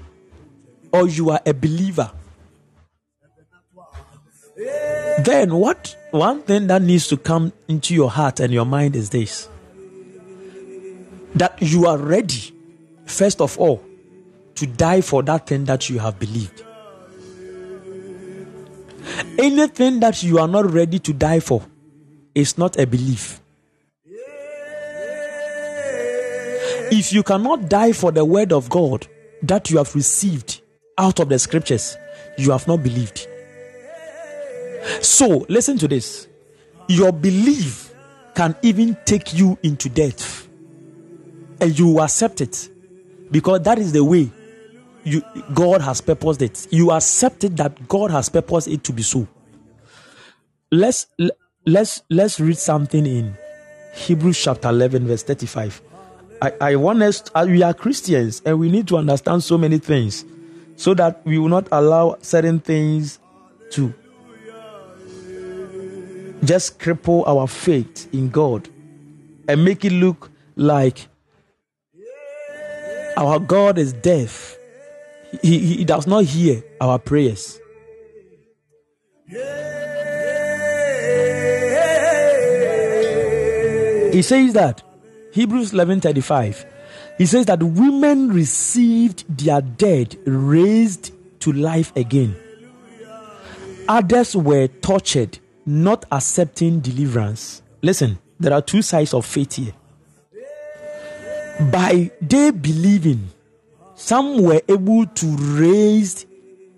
or 0.93 1.09
you 1.09 1.31
are 1.31 1.41
a 1.45 1.53
believer, 1.53 2.13
then 5.23 5.55
what 5.55 5.97
one 6.11 6.43
thing 6.43 6.67
that 6.67 6.83
needs 6.83 7.09
to 7.09 7.17
come 7.17 7.53
into 7.69 7.95
your 7.95 8.11
heart 8.11 8.41
and 8.41 8.53
your 8.53 8.65
mind 8.65 8.97
is 8.97 9.11
this 9.11 9.49
that 11.35 11.57
you 11.61 11.87
are 11.87 11.99
ready, 11.99 12.55
first 13.07 13.41
of 13.41 13.59
all, 13.59 13.83
to 14.55 14.67
die 14.67 15.01
for 15.01 15.23
that 15.23 15.47
thing 15.47 15.65
that 15.65 15.91
you 15.91 15.99
have 15.99 16.19
believed. 16.19 16.63
Anything 19.39 20.01
that 20.01 20.23
you 20.23 20.39
are 20.39 20.47
not 20.47 20.71
ready 20.71 20.99
to 21.01 21.13
die 21.13 21.41
for 21.41 21.63
is 22.35 22.57
not 22.57 22.79
a 22.79 22.87
belief. 22.87 23.41
If 26.91 27.13
you 27.13 27.23
cannot 27.23 27.69
die 27.69 27.93
for 27.93 28.13
the 28.13 28.25
word 28.25 28.53
of 28.53 28.69
God 28.71 29.07
that 29.43 29.71
you 29.71 29.79
have 29.79 29.95
received 29.95 30.61
out 30.97 31.19
of 31.19 31.29
the 31.29 31.39
scriptures, 31.39 31.97
you 32.39 32.53
have 32.53 32.69
not 32.69 32.83
believed. 32.83 33.27
So, 35.01 35.47
listen 35.49 35.79
to 35.79 35.89
this. 35.89 36.29
Your 36.89 37.13
belief 37.13 37.95
can 38.35 38.57
even 38.63 38.97
take 39.05 39.35
you 39.35 39.59
into 39.63 39.89
death. 39.89 40.49
And 41.61 41.79
you 41.79 42.01
accept 42.01 42.41
it 42.41 42.69
because 43.31 43.61
that 43.63 43.79
is 43.79 43.93
the 43.93 44.05
way 44.05 44.31
you 45.05 45.23
God 45.53 45.81
has 45.81 46.01
purposed 46.01 46.43
it. 46.43 46.67
You 46.71 46.91
accept 46.91 47.45
it 47.45 47.57
that 47.57 47.89
God 47.89 48.11
has 48.11 48.29
purposed 48.29 48.69
it 48.69 48.83
to 48.85 48.93
be 48.93 49.03
so. 49.03 49.27
Let's 50.71 51.07
let's 51.65 52.03
let's 52.11 52.41
read 52.41 52.59
something 52.59 53.07
in 53.07 53.35
Hebrews 53.95 54.43
chapter 54.43 54.69
11 54.69 55.07
verse 55.07 55.23
35. 55.23 55.81
I, 56.43 56.53
I 56.61 56.77
want 56.77 57.03
us 57.03 57.23
to, 57.23 57.45
we 57.47 57.63
are 57.63 57.73
Christians 57.73 58.43
and 58.45 58.59
we 58.59 58.71
need 58.71 58.89
to 58.89 58.97
understand 58.97 59.43
so 59.45 59.57
many 59.57 59.79
things 59.79 60.25
so 60.77 60.93
that 60.95 61.25
we 61.25 61.39
will 61.39 61.49
not 61.49 61.69
allow 61.71 62.17
certain 62.21 62.59
things 62.59 63.21
to 63.71 63.95
just 66.47 66.79
cripple 66.79 67.27
our 67.27 67.47
faith 67.47 68.13
in 68.13 68.31
God 68.31 68.69
and 69.49 69.65
make 69.65 69.85
it 69.85 69.93
look 69.93 70.31
like 70.57 71.07
our 73.17 73.39
God 73.39 73.79
is 73.79 73.93
deaf. 73.93 74.57
He, 75.43 75.59
he, 75.59 75.77
he 75.77 75.85
does 75.85 76.07
not 76.07 76.25
hear 76.25 76.63
our 76.81 76.99
prayers. 76.99 77.61
He 84.13 84.23
says 84.23 84.53
that 84.53 84.83
Hebrews 85.33 85.73
11:35. 85.73 86.67
He 87.19 87.27
says 87.27 87.47
that 87.47 87.63
women 87.63 88.29
received 88.33 89.25
their 89.39 89.61
dead 89.61 90.17
raised 90.25 91.13
to 91.41 91.53
life 91.53 91.93
again. 91.97 92.37
Others 93.89 94.37
were 94.37 94.69
tortured 94.69 95.39
not 95.67 96.05
accepting 96.13 96.81
deliverance. 96.81 97.63
Listen, 97.83 98.19
there 98.39 98.53
are 98.53 98.63
two 98.63 98.83
sides 98.83 99.15
of 99.15 99.25
faith 99.25 99.55
here. 99.57 99.73
By 101.71 102.11
they 102.21 102.51
believing, 102.51 103.29
some 103.95 104.43
were 104.43 104.61
able 104.69 105.07
to 105.07 105.37
raise 105.37 106.27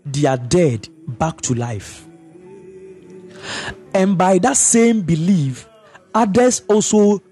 their 0.04 0.36
dead 0.36 0.88
back 1.08 1.40
to 1.42 1.54
life. 1.54 2.06
And 3.94 4.18
by 4.18 4.38
that 4.38 4.56
same 4.56 5.02
belief, 5.02 5.68
others 6.14 6.62
also 6.68 7.22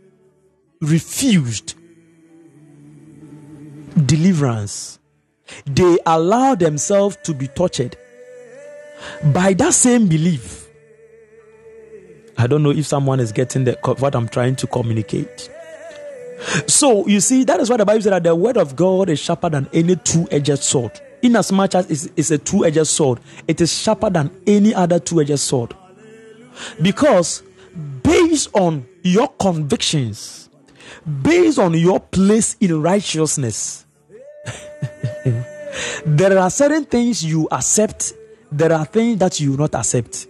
refused 0.81 1.75
deliverance. 4.07 4.99
They 5.67 5.99
allowed 6.07 6.61
themselves 6.61 7.19
to 7.25 7.35
be 7.35 7.49
tortured. 7.49 7.97
By 9.33 9.53
that 9.55 9.75
same 9.75 10.09
belief, 10.09 10.64
I 12.37 12.47
don't 12.47 12.63
know 12.63 12.71
if 12.71 12.87
someone 12.87 13.21
is 13.21 13.33
getting 13.33 13.65
the, 13.65 13.79
what 13.99 14.15
I'm 14.15 14.29
trying 14.29 14.57
to 14.57 14.67
communicate. 14.67 15.51
So, 16.67 17.07
you 17.07 17.21
see, 17.21 17.45
that 17.45 17.61
is 17.61 17.71
why 17.71 17.77
the 17.77 17.85
Bible 17.85 18.03
said 18.03 18.13
that 18.13 18.23
the 18.25 18.35
word 18.35 18.57
of 18.57 18.77
God 18.77 19.09
is 19.09 19.19
sharper 19.19 19.49
than 19.49 19.69
any 19.73 19.97
two 19.97 20.27
edged 20.31 20.59
sword. 20.59 21.01
In 21.23 21.37
as 21.37 21.51
it's, 21.51 22.09
it's 22.17 22.31
a 22.31 22.39
two 22.39 22.65
edged 22.67 22.87
sword, 22.87 23.21
it 23.49 23.61
is 23.61 23.73
sharper 23.73 24.11
than 24.11 24.31
any 24.47 24.75
other 24.75 24.99
two 24.99 25.21
edged 25.21 25.39
sword. 25.39 25.75
Because 26.83 27.43
based 28.03 28.55
on 28.55 28.87
your 29.03 29.29
convictions, 29.29 30.51
based 31.23 31.59
on 31.59 31.75
your 31.75 32.01
place 32.01 32.57
in 32.61 32.83
righteousness, 32.83 33.87
there 36.05 36.39
are 36.39 36.51
certain 36.51 36.85
things 36.85 37.25
you 37.25 37.49
accept, 37.51 38.13
there 38.53 38.73
are 38.73 38.85
things 38.85 39.19
that 39.19 39.41
you 39.41 39.57
not 39.57 39.75
accept. 39.75 40.27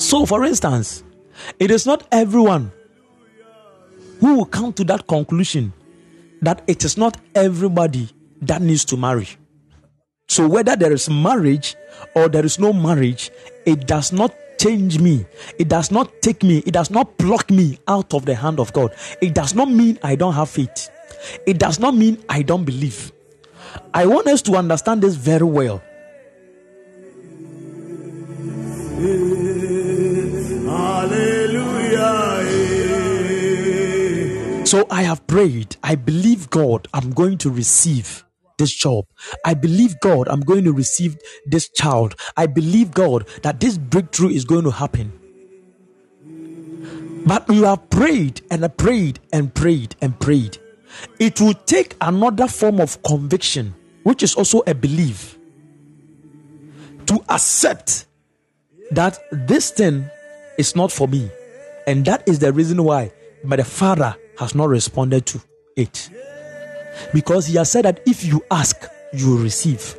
So, 0.00 0.24
for 0.24 0.44
instance, 0.46 1.04
it 1.58 1.70
is 1.70 1.84
not 1.84 2.08
everyone 2.10 2.72
who 4.18 4.36
will 4.36 4.46
come 4.46 4.72
to 4.72 4.84
that 4.84 5.06
conclusion 5.06 5.74
that 6.40 6.62
it 6.66 6.84
is 6.86 6.96
not 6.96 7.18
everybody 7.34 8.08
that 8.40 8.62
needs 8.62 8.86
to 8.86 8.96
marry. 8.96 9.28
So, 10.26 10.48
whether 10.48 10.74
there 10.74 10.92
is 10.92 11.10
marriage 11.10 11.76
or 12.14 12.30
there 12.30 12.46
is 12.46 12.58
no 12.58 12.72
marriage, 12.72 13.30
it 13.66 13.86
does 13.86 14.10
not 14.10 14.34
change 14.58 14.98
me. 14.98 15.26
It 15.58 15.68
does 15.68 15.90
not 15.90 16.10
take 16.22 16.42
me. 16.42 16.62
It 16.64 16.72
does 16.72 16.90
not 16.90 17.18
pluck 17.18 17.50
me 17.50 17.78
out 17.86 18.14
of 18.14 18.24
the 18.24 18.34
hand 18.34 18.58
of 18.58 18.72
God. 18.72 18.94
It 19.20 19.34
does 19.34 19.54
not 19.54 19.70
mean 19.70 19.98
I 20.02 20.16
don't 20.16 20.32
have 20.32 20.48
faith. 20.48 20.88
It 21.46 21.58
does 21.58 21.78
not 21.78 21.94
mean 21.94 22.24
I 22.26 22.40
don't 22.40 22.64
believe. 22.64 23.12
I 23.92 24.06
want 24.06 24.28
us 24.28 24.40
to 24.42 24.56
understand 24.56 25.02
this 25.02 25.14
very 25.14 25.44
well. 25.44 25.82
So 34.70 34.86
I 34.88 35.02
have 35.02 35.26
prayed. 35.26 35.76
I 35.82 35.96
believe 35.96 36.48
God, 36.48 36.86
I'm 36.94 37.10
going 37.10 37.38
to 37.38 37.50
receive 37.50 38.24
this 38.56 38.72
job. 38.72 39.04
I 39.44 39.54
believe 39.54 39.98
God, 39.98 40.28
I'm 40.28 40.42
going 40.42 40.62
to 40.62 40.72
receive 40.72 41.16
this 41.44 41.68
child. 41.70 42.14
I 42.36 42.46
believe 42.46 42.92
God 42.92 43.26
that 43.42 43.58
this 43.58 43.76
breakthrough 43.76 44.28
is 44.28 44.44
going 44.44 44.62
to 44.62 44.70
happen. 44.70 45.12
But 47.26 47.48
you 47.50 47.64
have 47.64 47.90
prayed 47.90 48.42
and 48.50 48.76
prayed 48.76 49.18
and 49.32 49.52
prayed 49.52 49.96
and 50.00 50.16
prayed. 50.20 50.58
It 51.18 51.40
will 51.40 51.54
take 51.54 51.96
another 52.00 52.46
form 52.46 52.80
of 52.80 53.02
conviction, 53.02 53.74
which 54.04 54.22
is 54.22 54.36
also 54.36 54.62
a 54.68 54.74
belief, 54.74 55.36
to 57.06 57.24
accept 57.28 58.06
that 58.92 59.18
this 59.32 59.70
thing 59.70 60.08
is 60.60 60.76
not 60.76 60.92
for 60.92 61.08
me. 61.08 61.28
And 61.86 62.04
that 62.04 62.22
is 62.28 62.38
the 62.38 62.52
reason 62.52 62.84
why 62.84 63.12
my 63.42 63.56
father 63.56 64.14
has 64.38 64.54
not 64.54 64.68
responded 64.68 65.26
to 65.26 65.42
it. 65.74 66.08
Because 67.12 67.46
he 67.46 67.56
has 67.56 67.70
said 67.72 67.84
that 67.86 68.00
if 68.06 68.24
you 68.24 68.44
ask, 68.50 68.86
you 69.12 69.30
will 69.30 69.42
receive. 69.42 69.96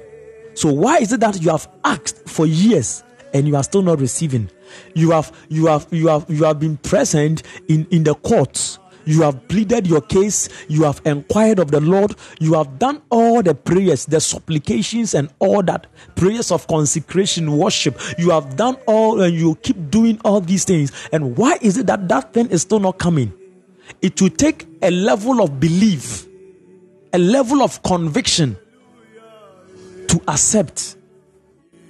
So 0.53 0.71
why 0.71 0.97
is 0.99 1.11
it 1.11 1.19
that 1.21 1.41
you 1.41 1.49
have 1.49 1.67
asked 1.83 2.29
for 2.29 2.45
years 2.45 3.03
and 3.33 3.47
you 3.47 3.55
are 3.55 3.63
still 3.63 3.81
not 3.81 3.99
receiving? 3.99 4.49
You 4.93 5.11
have 5.11 5.35
you 5.49 5.65
have 5.65 5.87
you 5.91 6.07
have 6.07 6.25
you 6.29 6.43
have 6.43 6.59
been 6.59 6.77
present 6.77 7.43
in, 7.67 7.87
in 7.91 8.03
the 8.03 8.15
courts. 8.15 8.79
You 9.05 9.21
have 9.23 9.47
pleaded 9.47 9.87
your 9.87 10.01
case. 10.01 10.49
You 10.67 10.83
have 10.83 11.01
inquired 11.05 11.59
of 11.59 11.71
the 11.71 11.81
Lord. 11.81 12.15
You 12.39 12.53
have 12.53 12.79
done 12.79 13.01
all 13.09 13.41
the 13.41 13.55
prayers, 13.55 14.05
the 14.05 14.19
supplications, 14.19 15.13
and 15.13 15.29
all 15.39 15.63
that 15.63 15.87
prayers 16.15 16.51
of 16.51 16.67
consecration, 16.67 17.57
worship. 17.57 17.99
You 18.17 18.29
have 18.31 18.55
done 18.55 18.77
all, 18.87 19.21
and 19.21 19.33
you 19.33 19.55
keep 19.55 19.89
doing 19.89 20.19
all 20.23 20.41
these 20.41 20.65
things. 20.65 20.91
And 21.11 21.37
why 21.37 21.57
is 21.61 21.77
it 21.77 21.87
that 21.87 22.07
that 22.09 22.33
thing 22.33 22.49
is 22.49 22.61
still 22.61 22.79
not 22.79 22.99
coming? 22.99 23.33
It 24.01 24.21
will 24.21 24.29
take 24.29 24.67
a 24.81 24.91
level 24.91 25.41
of 25.41 25.59
belief, 25.59 26.27
a 27.13 27.17
level 27.17 27.61
of 27.61 27.81
conviction 27.83 28.57
to 30.07 30.21
accept 30.27 30.95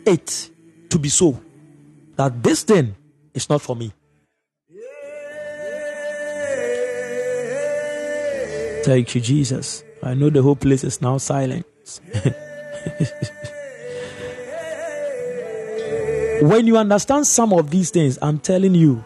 it 0.06 0.50
to 0.90 1.00
be 1.00 1.10
so 1.10 1.42
that 2.16 2.44
this 2.44 2.64
thing 2.64 2.96
is 3.34 3.50
not 3.50 3.62
for 3.62 3.76
me. 3.76 3.94
Thank 8.84 9.16
you, 9.16 9.22
Jesus. 9.22 9.84
I 10.04 10.14
know 10.16 10.30
the 10.30 10.42
whole 10.42 10.56
place 10.56 10.84
is 10.84 11.02
now 11.02 11.18
silent. 11.18 11.66
when 16.42 16.66
you 16.66 16.78
understand 16.78 17.28
some 17.28 17.54
of 17.54 17.70
these 17.70 17.92
things, 17.92 18.18
I'm 18.22 18.40
telling 18.40 18.74
you, 18.74 19.04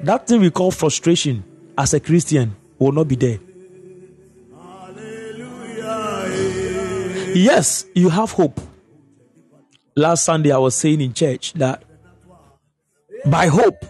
that 0.00 0.26
thing 0.26 0.40
we 0.40 0.50
call 0.50 0.72
frustration 0.72 1.44
as 1.78 1.94
a 1.94 2.00
Christian 2.00 2.56
will 2.78 2.92
not 2.92 3.06
be 3.06 3.14
there. 3.14 3.38
Yes, 7.34 7.86
you 7.94 8.08
have 8.08 8.32
hope. 8.32 8.60
Last 9.94 10.24
Sunday, 10.24 10.50
I 10.50 10.58
was 10.58 10.74
saying 10.74 11.00
in 11.00 11.14
church 11.14 11.52
that 11.54 11.84
by 13.24 13.46
hope, 13.46 13.84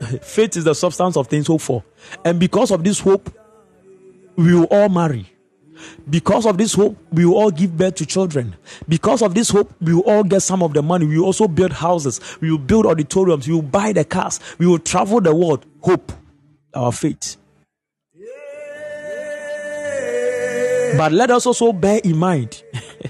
faith 0.22 0.56
is 0.56 0.64
the 0.64 0.74
substance 0.74 1.16
of 1.16 1.26
things 1.26 1.48
hoped 1.48 1.64
for. 1.64 1.82
And 2.24 2.38
because 2.38 2.70
of 2.70 2.84
this 2.84 3.00
hope, 3.00 3.30
we 4.38 4.54
will 4.54 4.64
all 4.70 4.88
marry. 4.88 5.26
Because 6.08 6.46
of 6.46 6.58
this 6.58 6.74
hope, 6.74 6.96
we 7.12 7.26
will 7.26 7.34
all 7.34 7.50
give 7.50 7.76
birth 7.76 7.96
to 7.96 8.06
children. 8.06 8.56
Because 8.88 9.20
of 9.20 9.34
this 9.34 9.48
hope, 9.50 9.72
we 9.80 9.92
will 9.94 10.02
all 10.02 10.22
get 10.24 10.40
some 10.42 10.62
of 10.62 10.72
the 10.74 10.82
money. 10.82 11.06
We 11.06 11.18
will 11.18 11.26
also 11.26 11.48
build 11.48 11.72
houses. 11.72 12.20
We 12.40 12.50
will 12.50 12.58
build 12.58 12.86
auditoriums. 12.86 13.46
We 13.48 13.54
will 13.54 13.62
buy 13.62 13.92
the 13.92 14.04
cars. 14.04 14.40
We 14.58 14.66
will 14.66 14.78
travel 14.78 15.20
the 15.20 15.34
world. 15.34 15.66
Hope, 15.80 16.12
our 16.72 16.92
faith. 16.92 17.36
But 20.96 21.12
let 21.12 21.30
us 21.30 21.44
also 21.44 21.72
bear 21.72 22.00
in 22.02 22.16
mind 22.16 22.62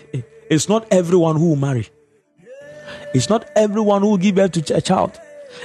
it's 0.50 0.68
not 0.68 0.86
everyone 0.90 1.36
who 1.36 1.50
will 1.50 1.56
marry. 1.56 1.88
It's 3.14 3.28
not 3.28 3.48
everyone 3.54 4.02
who 4.02 4.08
will 4.10 4.18
give 4.18 4.34
birth 4.34 4.52
to 4.52 4.74
a 4.76 4.80
child. 4.80 5.18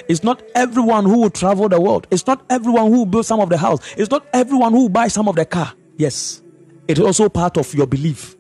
It's 0.08 0.24
not 0.24 0.42
everyone 0.56 1.06
who 1.06 1.22
will 1.22 1.30
travel 1.30 1.70
the 1.70 1.80
world. 1.80 2.08
It's 2.12 2.26
not 2.26 2.44
everyone 2.50 2.92
who 2.92 3.00
will 3.00 3.06
build 3.06 3.26
some 3.26 3.40
of 3.40 3.50
the 3.50 3.58
house. 3.58 3.80
It's 3.98 4.10
not 4.10 4.26
everyone 4.34 4.74
who 4.74 4.84
will 4.84 4.90
buy 4.90 5.08
some 5.08 5.28
of 5.28 5.36
the 5.36 5.46
car. 5.46 5.74
Yes, 5.98 6.42
it 6.88 6.98
is 6.98 7.06
also 7.06 7.30
part 7.30 7.58
of 7.58 7.74
your 7.74 7.88
belief. 7.88 8.36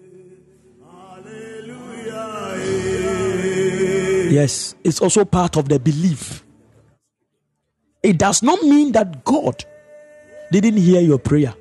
Yes, 4.31 4.75
it's 4.83 4.99
also 4.99 5.25
part 5.25 5.57
of 5.57 5.69
the 5.69 5.79
belief. 5.79 6.43
It 8.01 8.17
does 8.17 8.41
not 8.41 8.63
mean 8.63 8.91
that 8.93 9.23
God 9.23 9.63
didn't 10.51 10.77
hear 10.77 11.01
your 11.01 11.19
prayer, 11.19 11.53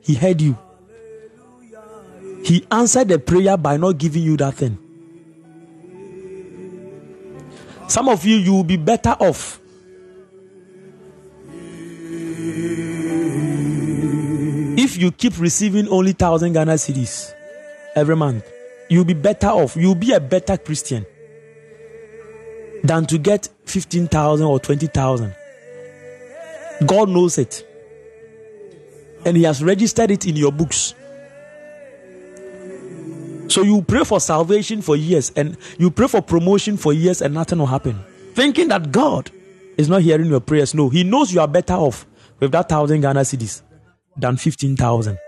He 0.00 0.14
heard 0.14 0.40
you. 0.40 0.56
He 2.44 2.64
answered 2.70 3.08
the 3.08 3.18
prayer 3.18 3.56
by 3.56 3.76
not 3.76 3.98
giving 3.98 4.22
you 4.22 4.36
that 4.38 4.54
thing. 4.54 4.78
Some 7.88 8.08
of 8.08 8.24
you, 8.24 8.36
you 8.36 8.52
will 8.52 8.64
be 8.64 8.76
better 8.76 9.16
off. 9.18 9.60
If 14.80 14.96
you 14.96 15.10
keep 15.10 15.38
receiving 15.40 15.88
only 15.88 16.12
thousand 16.12 16.52
Ghana 16.52 16.74
cedis 16.74 17.32
every 17.96 18.14
month, 18.14 18.44
you'll 18.88 19.04
be 19.04 19.14
better 19.14 19.48
off. 19.48 19.74
You'll 19.74 19.94
be 19.94 20.12
a 20.12 20.20
better 20.20 20.56
Christian 20.56 21.04
than 22.84 23.06
to 23.06 23.18
get 23.18 23.48
15,000 23.64 24.46
or 24.46 24.60
20,000. 24.60 25.34
God 26.86 27.08
knows 27.08 27.38
it. 27.38 27.66
And 29.24 29.36
He 29.36 29.42
has 29.44 29.64
registered 29.64 30.10
it 30.10 30.26
in 30.26 30.36
your 30.36 30.52
books. 30.52 30.94
So 33.48 33.62
you 33.62 33.82
pray 33.82 34.04
for 34.04 34.20
salvation 34.20 34.82
for 34.82 34.94
years 34.96 35.32
and 35.34 35.56
you 35.78 35.90
pray 35.90 36.06
for 36.06 36.20
promotion 36.20 36.76
for 36.76 36.92
years 36.92 37.22
and 37.22 37.34
nothing 37.34 37.58
will 37.58 37.66
happen. 37.66 37.98
Thinking 38.34 38.68
that 38.68 38.92
God 38.92 39.30
is 39.76 39.88
not 39.88 40.02
hearing 40.02 40.26
your 40.26 40.40
prayers. 40.40 40.74
No, 40.74 40.88
He 40.88 41.02
knows 41.02 41.32
you 41.32 41.40
are 41.40 41.48
better 41.48 41.74
off 41.74 42.06
with 42.38 42.52
that 42.52 42.68
thousand 42.68 43.00
Ghana 43.00 43.20
cedis 43.20 43.62
than 44.16 44.36
15,000. 44.36 45.18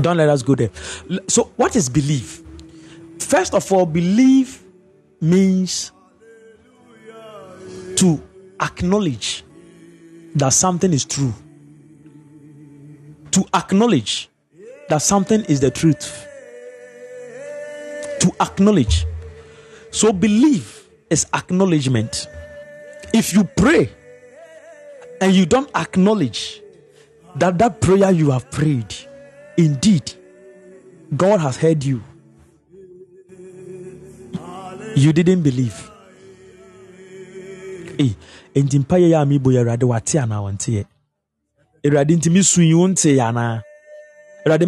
Don't 0.00 0.16
let 0.16 0.28
us 0.28 0.42
go 0.42 0.54
there. 0.54 0.70
So, 1.28 1.52
what 1.56 1.76
is 1.76 1.88
belief? 1.88 2.42
First 3.18 3.54
of 3.54 3.70
all, 3.72 3.86
belief 3.86 4.64
means 5.20 5.92
to 7.96 8.20
acknowledge 8.60 9.44
that 10.34 10.50
something 10.50 10.92
is 10.92 11.04
true 11.04 11.32
to 13.32 13.44
acknowledge 13.54 14.28
that 14.88 14.98
something 14.98 15.42
is 15.46 15.60
the 15.60 15.70
truth. 15.70 16.26
To 18.20 18.32
acknowledge. 18.40 19.06
So 19.90 20.12
believe 20.12 20.88
is 21.10 21.26
acknowledgement. 21.34 22.28
If 23.12 23.34
you 23.34 23.44
pray 23.44 23.90
and 25.20 25.32
you 25.32 25.46
don't 25.46 25.70
acknowledge 25.74 26.60
that 27.36 27.58
that 27.58 27.80
prayer 27.80 28.10
you 28.10 28.30
have 28.30 28.50
prayed, 28.50 28.94
indeed, 29.56 30.12
God 31.16 31.40
has 31.40 31.56
heard 31.56 31.82
you. 31.84 32.02
You 34.94 35.12
didn't 35.12 35.42
believe. 35.42 35.90
Eh, 37.98 38.04
hey, 38.08 38.16
enti 38.54 38.78
mpaeɛ 38.78 39.08
yɛ 39.12 39.22
a 39.22 39.24
mebɔ 39.24 39.52
yɛ 39.56 40.84
yi 41.84 41.90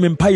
mpa 0.09 0.29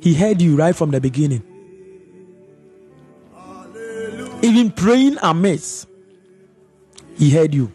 he 0.00 0.14
heard 0.14 0.40
you 0.40 0.56
right 0.56 0.76
from 0.76 0.90
the 0.92 1.00
beginning. 1.00 1.42
Even 4.42 4.70
praying 4.70 5.16
amiss 5.22 5.86
he 7.16 7.30
heard 7.30 7.52
you. 7.54 7.72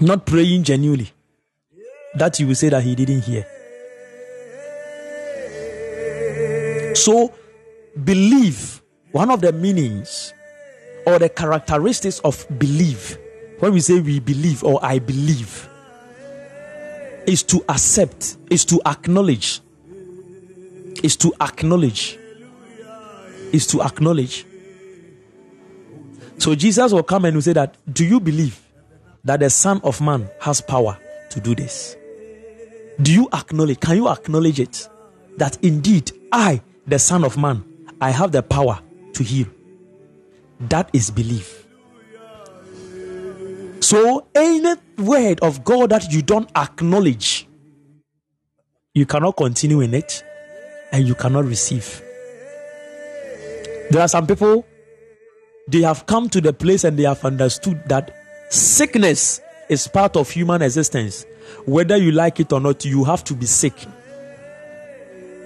Not 0.00 0.26
praying 0.26 0.64
genuinely. 0.64 1.10
That 2.16 2.40
you 2.40 2.48
will 2.48 2.56
say 2.56 2.70
that 2.70 2.82
he 2.82 2.94
didn't 2.96 3.22
hear. 3.22 3.46
So 6.96 7.32
believe. 8.02 8.80
One 9.12 9.30
of 9.30 9.42
the 9.42 9.52
meanings 9.52 10.32
or 11.06 11.18
the 11.18 11.28
characteristics 11.28 12.20
of 12.20 12.46
belief, 12.58 13.18
when 13.58 13.72
we 13.72 13.80
say 13.80 14.00
we 14.00 14.20
believe 14.20 14.62
or 14.64 14.78
I 14.84 14.98
believe, 14.98 15.68
is 17.26 17.42
to 17.44 17.64
accept, 17.68 18.36
is 18.50 18.64
to 18.66 18.80
acknowledge, 18.86 19.60
is 21.02 21.16
to 21.16 21.32
acknowledge, 21.40 22.18
is 23.52 23.66
to 23.68 23.82
acknowledge. 23.82 24.44
So 26.38 26.54
Jesus 26.54 26.92
will 26.92 27.02
come 27.02 27.24
and 27.24 27.36
will 27.36 27.42
say 27.42 27.52
that, 27.52 27.76
Do 27.92 28.04
you 28.04 28.18
believe 28.18 28.60
that 29.24 29.40
the 29.40 29.50
Son 29.50 29.80
of 29.84 30.00
Man 30.00 30.28
has 30.40 30.60
power 30.60 30.98
to 31.30 31.40
do 31.40 31.54
this? 31.54 31.96
Do 33.00 33.12
you 33.12 33.28
acknowledge? 33.32 33.80
Can 33.80 33.96
you 33.96 34.08
acknowledge 34.08 34.60
it? 34.60 34.88
That 35.36 35.58
indeed 35.64 36.12
I, 36.30 36.60
the 36.86 36.98
Son 36.98 37.24
of 37.24 37.38
Man, 37.38 37.64
I 38.00 38.10
have 38.10 38.32
the 38.32 38.42
power 38.42 38.80
to 39.14 39.22
heal. 39.22 39.46
That 40.68 40.90
is 40.92 41.10
belief. 41.10 41.66
So, 43.80 44.28
any 44.34 44.74
word 44.96 45.40
of 45.40 45.64
God 45.64 45.90
that 45.90 46.12
you 46.12 46.22
don't 46.22 46.48
acknowledge, 46.56 47.48
you 48.94 49.06
cannot 49.06 49.36
continue 49.36 49.80
in 49.80 49.92
it 49.92 50.22
and 50.92 51.06
you 51.06 51.14
cannot 51.16 51.46
receive. 51.46 52.00
There 53.90 54.00
are 54.00 54.08
some 54.08 54.26
people, 54.26 54.64
they 55.66 55.82
have 55.82 56.06
come 56.06 56.28
to 56.30 56.40
the 56.40 56.52
place 56.52 56.84
and 56.84 56.96
they 56.96 57.02
have 57.02 57.24
understood 57.24 57.82
that 57.88 58.14
sickness 58.50 59.40
is 59.68 59.88
part 59.88 60.16
of 60.16 60.30
human 60.30 60.62
existence. 60.62 61.26
Whether 61.66 61.96
you 61.96 62.12
like 62.12 62.38
it 62.38 62.52
or 62.52 62.60
not, 62.60 62.84
you 62.84 63.02
have 63.04 63.24
to 63.24 63.34
be 63.34 63.46
sick. 63.46 63.74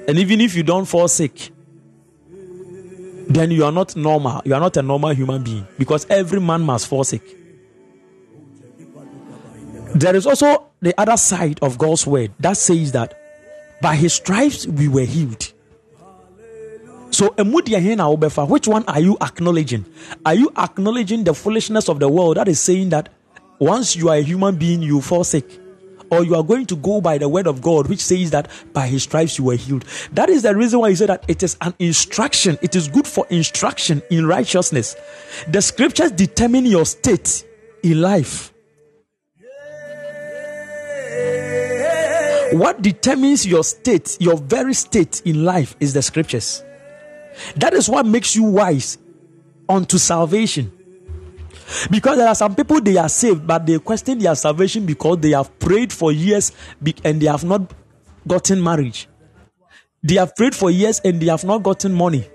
And 0.06 0.18
even 0.18 0.40
if 0.40 0.54
you 0.54 0.62
don't 0.62 0.84
fall 0.84 1.08
sick, 1.08 1.50
then 3.26 3.50
you 3.50 3.64
are 3.64 3.72
not 3.72 3.96
normal. 3.96 4.42
You 4.44 4.54
are 4.54 4.60
not 4.60 4.76
a 4.76 4.82
normal 4.82 5.10
human 5.10 5.42
being 5.42 5.66
because 5.78 6.06
every 6.08 6.40
man 6.40 6.62
must 6.62 6.86
forsake. 6.86 7.36
There 9.94 10.14
is 10.14 10.26
also 10.26 10.66
the 10.80 10.98
other 11.00 11.16
side 11.16 11.58
of 11.62 11.78
God's 11.78 12.06
word 12.06 12.32
that 12.40 12.56
says 12.56 12.92
that 12.92 13.18
by 13.80 13.96
his 13.96 14.14
stripes 14.14 14.66
we 14.66 14.88
were 14.88 15.04
healed. 15.04 15.52
So, 17.10 17.32
which 18.50 18.68
one 18.68 18.84
are 18.84 19.00
you 19.00 19.16
acknowledging? 19.22 19.86
Are 20.24 20.34
you 20.34 20.52
acknowledging 20.56 21.24
the 21.24 21.32
foolishness 21.32 21.88
of 21.88 21.98
the 21.98 22.08
world 22.08 22.36
that 22.36 22.46
is 22.46 22.60
saying 22.60 22.90
that 22.90 23.08
once 23.58 23.96
you 23.96 24.10
are 24.10 24.16
a 24.16 24.22
human 24.22 24.56
being, 24.56 24.82
you 24.82 25.00
sick? 25.00 25.65
Or 26.10 26.24
you 26.24 26.34
are 26.36 26.42
going 26.42 26.66
to 26.66 26.76
go 26.76 27.00
by 27.00 27.18
the 27.18 27.28
word 27.28 27.46
of 27.46 27.60
God, 27.60 27.88
which 27.88 28.00
says 28.00 28.30
that 28.30 28.50
by 28.72 28.86
his 28.86 29.02
stripes 29.02 29.38
you 29.38 29.44
were 29.44 29.56
healed. 29.56 29.84
That 30.12 30.28
is 30.28 30.42
the 30.42 30.54
reason 30.54 30.80
why 30.80 30.90
he 30.90 30.96
said 30.96 31.08
that 31.08 31.24
it 31.28 31.42
is 31.42 31.56
an 31.60 31.74
instruction. 31.78 32.58
It 32.62 32.76
is 32.76 32.88
good 32.88 33.06
for 33.06 33.26
instruction 33.28 34.02
in 34.10 34.26
righteousness. 34.26 34.96
The 35.48 35.60
scriptures 35.62 36.12
determine 36.12 36.66
your 36.66 36.86
state 36.86 37.44
in 37.82 38.00
life. 38.00 38.52
What 42.52 42.80
determines 42.80 43.44
your 43.46 43.64
state, 43.64 44.16
your 44.20 44.36
very 44.36 44.72
state 44.72 45.20
in 45.24 45.44
life, 45.44 45.74
is 45.80 45.92
the 45.94 46.02
scriptures. 46.02 46.62
That 47.56 47.74
is 47.74 47.88
what 47.88 48.06
makes 48.06 48.36
you 48.36 48.44
wise 48.44 48.98
unto 49.68 49.98
salvation. 49.98 50.72
Because 51.90 52.18
there 52.18 52.28
are 52.28 52.34
some 52.34 52.54
people 52.54 52.80
they 52.80 52.96
are 52.96 53.08
saved, 53.08 53.46
but 53.46 53.66
they 53.66 53.78
question 53.78 54.18
their 54.18 54.34
salvation 54.34 54.86
because 54.86 55.18
they 55.18 55.30
have 55.30 55.58
prayed 55.58 55.92
for 55.92 56.12
years 56.12 56.52
and 57.04 57.20
they 57.20 57.26
have 57.26 57.44
not 57.44 57.72
gotten 58.26 58.62
marriage. 58.62 59.08
They 60.02 60.14
have 60.14 60.36
prayed 60.36 60.54
for 60.54 60.70
years 60.70 61.00
and 61.04 61.20
they 61.20 61.26
have 61.26 61.44
not 61.44 61.62
gotten 61.62 61.92
money. 61.92 62.28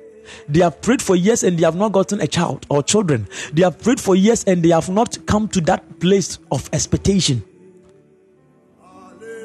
They 0.47 0.59
have 0.61 0.81
prayed 0.81 1.01
for 1.01 1.15
years 1.15 1.43
and 1.43 1.57
they 1.57 1.63
have 1.63 1.75
not 1.75 1.91
gotten 1.91 2.21
a 2.21 2.27
child 2.27 2.65
or 2.69 2.83
children. 2.83 3.27
They 3.53 3.63
have 3.63 3.79
prayed 3.81 3.99
for 3.99 4.15
years 4.15 4.43
and 4.43 4.63
they 4.63 4.69
have 4.69 4.89
not 4.89 5.25
come 5.25 5.47
to 5.49 5.61
that 5.61 5.99
place 5.99 6.39
of 6.51 6.69
expectation. 6.73 7.43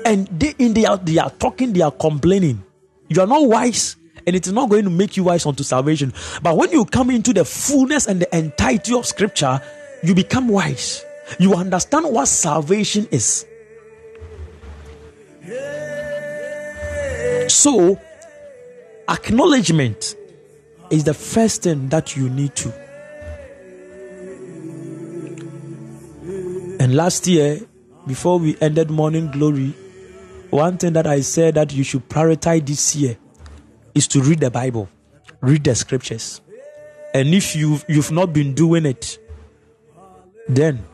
And 0.04 0.28
they 0.28 0.54
in 0.58 0.74
they 0.74 0.84
are 0.84 0.96
they 0.96 1.18
are 1.18 1.30
talking, 1.30 1.72
they 1.72 1.80
are 1.80 1.90
complaining. 1.90 2.62
You 3.08 3.20
are 3.22 3.26
not 3.26 3.46
wise 3.46 3.96
and 4.26 4.34
it 4.34 4.46
is 4.46 4.52
not 4.52 4.68
going 4.68 4.84
to 4.84 4.90
make 4.90 5.16
you 5.16 5.24
wise 5.24 5.46
unto 5.46 5.62
salvation. 5.62 6.12
But 6.42 6.56
when 6.56 6.72
you 6.72 6.84
come 6.84 7.10
into 7.10 7.32
the 7.32 7.44
fullness 7.44 8.06
and 8.06 8.20
the 8.20 8.36
entirety 8.36 8.92
of 8.94 9.06
scripture, 9.06 9.60
you 10.02 10.14
become 10.14 10.48
wise. 10.48 11.04
You 11.38 11.54
understand 11.54 12.06
what 12.12 12.26
salvation 12.26 13.06
is. 13.10 13.46
So, 17.48 18.00
acknowledgement 19.08 20.16
is 20.90 21.04
the 21.04 21.14
first 21.14 21.62
thing 21.62 21.88
that 21.90 22.16
you 22.16 22.28
need 22.28 22.54
to. 22.56 22.72
And 26.80 26.94
last 26.94 27.26
year, 27.28 27.60
before 28.06 28.38
we 28.38 28.56
ended 28.60 28.90
Morning 28.90 29.30
Glory, 29.30 29.72
one 30.50 30.78
thing 30.78 30.92
that 30.94 31.06
I 31.06 31.20
said 31.20 31.54
that 31.54 31.72
you 31.72 31.84
should 31.84 32.08
prioritize 32.08 32.66
this 32.66 32.96
year 32.96 33.16
is 33.96 34.06
to 34.08 34.20
read 34.20 34.40
the 34.40 34.50
Bible, 34.50 34.88
read 35.40 35.64
the 35.64 35.74
scriptures. 35.74 36.42
And 37.14 37.34
if 37.34 37.56
you've, 37.56 37.82
you've 37.88 38.12
not 38.12 38.34
been 38.34 38.52
doing 38.52 38.84
it, 38.84 39.18
then 40.48 40.84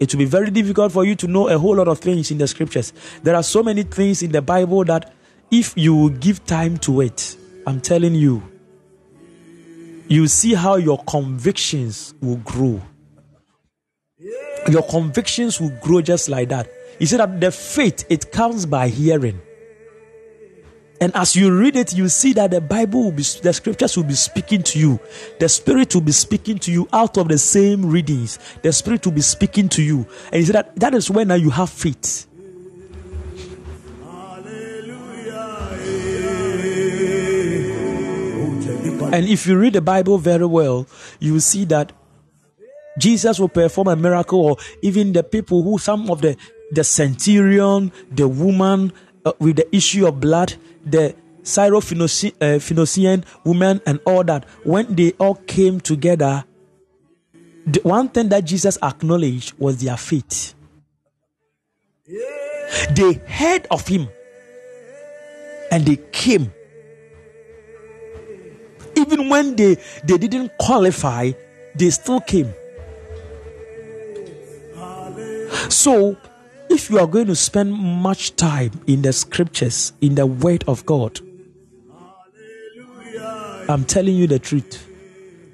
it 0.00 0.12
will 0.12 0.18
be 0.18 0.24
very 0.24 0.50
difficult 0.50 0.90
for 0.90 1.04
you 1.04 1.14
to 1.14 1.28
know 1.28 1.48
a 1.48 1.56
whole 1.56 1.76
lot 1.76 1.86
of 1.86 2.00
things 2.00 2.32
in 2.32 2.38
the 2.38 2.48
scriptures. 2.48 2.92
There 3.22 3.36
are 3.36 3.44
so 3.44 3.62
many 3.62 3.84
things 3.84 4.22
in 4.22 4.32
the 4.32 4.42
Bible 4.42 4.84
that 4.84 5.14
if 5.52 5.74
you 5.76 6.10
give 6.10 6.44
time 6.44 6.76
to 6.78 7.02
it, 7.02 7.36
I'm 7.68 7.80
telling 7.80 8.16
you, 8.16 8.42
you 10.08 10.26
see 10.26 10.54
how 10.54 10.74
your 10.74 10.98
convictions 11.04 12.14
will 12.20 12.36
grow. 12.38 12.82
Your 14.68 14.82
convictions 14.82 15.60
will 15.60 15.72
grow 15.80 16.00
just 16.00 16.28
like 16.28 16.48
that. 16.48 16.68
He 16.98 17.06
said 17.06 17.20
that 17.20 17.40
the 17.40 17.52
faith 17.52 18.04
it 18.08 18.32
comes 18.32 18.66
by 18.66 18.88
hearing 18.88 19.40
and 21.00 21.14
as 21.14 21.36
you 21.36 21.56
read 21.56 21.76
it, 21.76 21.92
you 21.92 22.08
see 22.08 22.32
that 22.32 22.50
the 22.50 22.60
Bible 22.60 23.04
will 23.04 23.12
be, 23.12 23.22
the 23.22 23.52
scriptures 23.52 23.96
will 23.96 24.04
be 24.04 24.14
speaking 24.14 24.62
to 24.64 24.78
you. 24.78 24.98
The 25.38 25.48
Spirit 25.48 25.94
will 25.94 26.02
be 26.02 26.12
speaking 26.12 26.58
to 26.60 26.72
you 26.72 26.88
out 26.92 27.16
of 27.16 27.28
the 27.28 27.38
same 27.38 27.86
readings. 27.86 28.38
The 28.62 28.72
Spirit 28.72 29.06
will 29.06 29.12
be 29.12 29.20
speaking 29.20 29.68
to 29.70 29.82
you. 29.82 30.06
And 30.32 30.40
he 30.40 30.44
said 30.44 30.54
that 30.54 30.76
that 30.76 30.94
is 30.94 31.08
when 31.08 31.30
you 31.40 31.50
have 31.50 31.70
faith. 31.70 32.26
And 39.10 39.26
if 39.26 39.46
you 39.46 39.58
read 39.58 39.72
the 39.72 39.80
Bible 39.80 40.18
very 40.18 40.44
well, 40.44 40.86
you 41.18 41.34
will 41.34 41.40
see 41.40 41.64
that 41.66 41.92
Jesus 42.98 43.38
will 43.38 43.48
perform 43.48 43.88
a 43.88 43.96
miracle, 43.96 44.40
or 44.40 44.56
even 44.82 45.12
the 45.12 45.22
people 45.22 45.62
who, 45.62 45.78
some 45.78 46.10
of 46.10 46.20
the 46.20 46.36
the 46.70 46.84
centurion, 46.84 47.90
the 48.10 48.28
woman 48.28 48.92
uh, 49.28 49.32
with 49.38 49.56
the 49.56 49.76
issue 49.76 50.06
of 50.06 50.20
blood, 50.20 50.54
the 50.84 51.14
Syrophoenician 51.42 53.22
uh, 53.22 53.24
woman 53.44 53.80
and 53.86 54.00
all 54.04 54.24
that, 54.24 54.44
when 54.64 54.94
they 54.94 55.12
all 55.12 55.34
came 55.34 55.80
together, 55.80 56.44
the 57.66 57.80
one 57.82 58.08
thing 58.08 58.28
that 58.30 58.44
Jesus 58.44 58.78
acknowledged 58.82 59.54
was 59.58 59.78
their 59.82 59.96
faith. 59.96 60.54
They 62.90 63.14
heard 63.26 63.66
of 63.70 63.86
him 63.86 64.08
and 65.70 65.84
they 65.84 65.96
came. 66.12 66.52
Even 68.96 69.28
when 69.28 69.56
they, 69.56 69.76
they 70.04 70.18
didn't 70.18 70.56
qualify, 70.58 71.32
they 71.74 71.90
still 71.90 72.20
came. 72.20 72.52
So 75.68 76.16
if 76.70 76.90
you 76.90 76.98
are 76.98 77.06
going 77.06 77.26
to 77.26 77.36
spend 77.36 77.72
much 77.72 78.36
time 78.36 78.72
in 78.86 79.02
the 79.02 79.12
scriptures, 79.12 79.92
in 80.00 80.14
the 80.14 80.26
word 80.26 80.64
of 80.66 80.84
God, 80.86 81.20
I'm 83.68 83.84
telling 83.84 84.16
you 84.16 84.26
the 84.26 84.38
truth, 84.38 84.86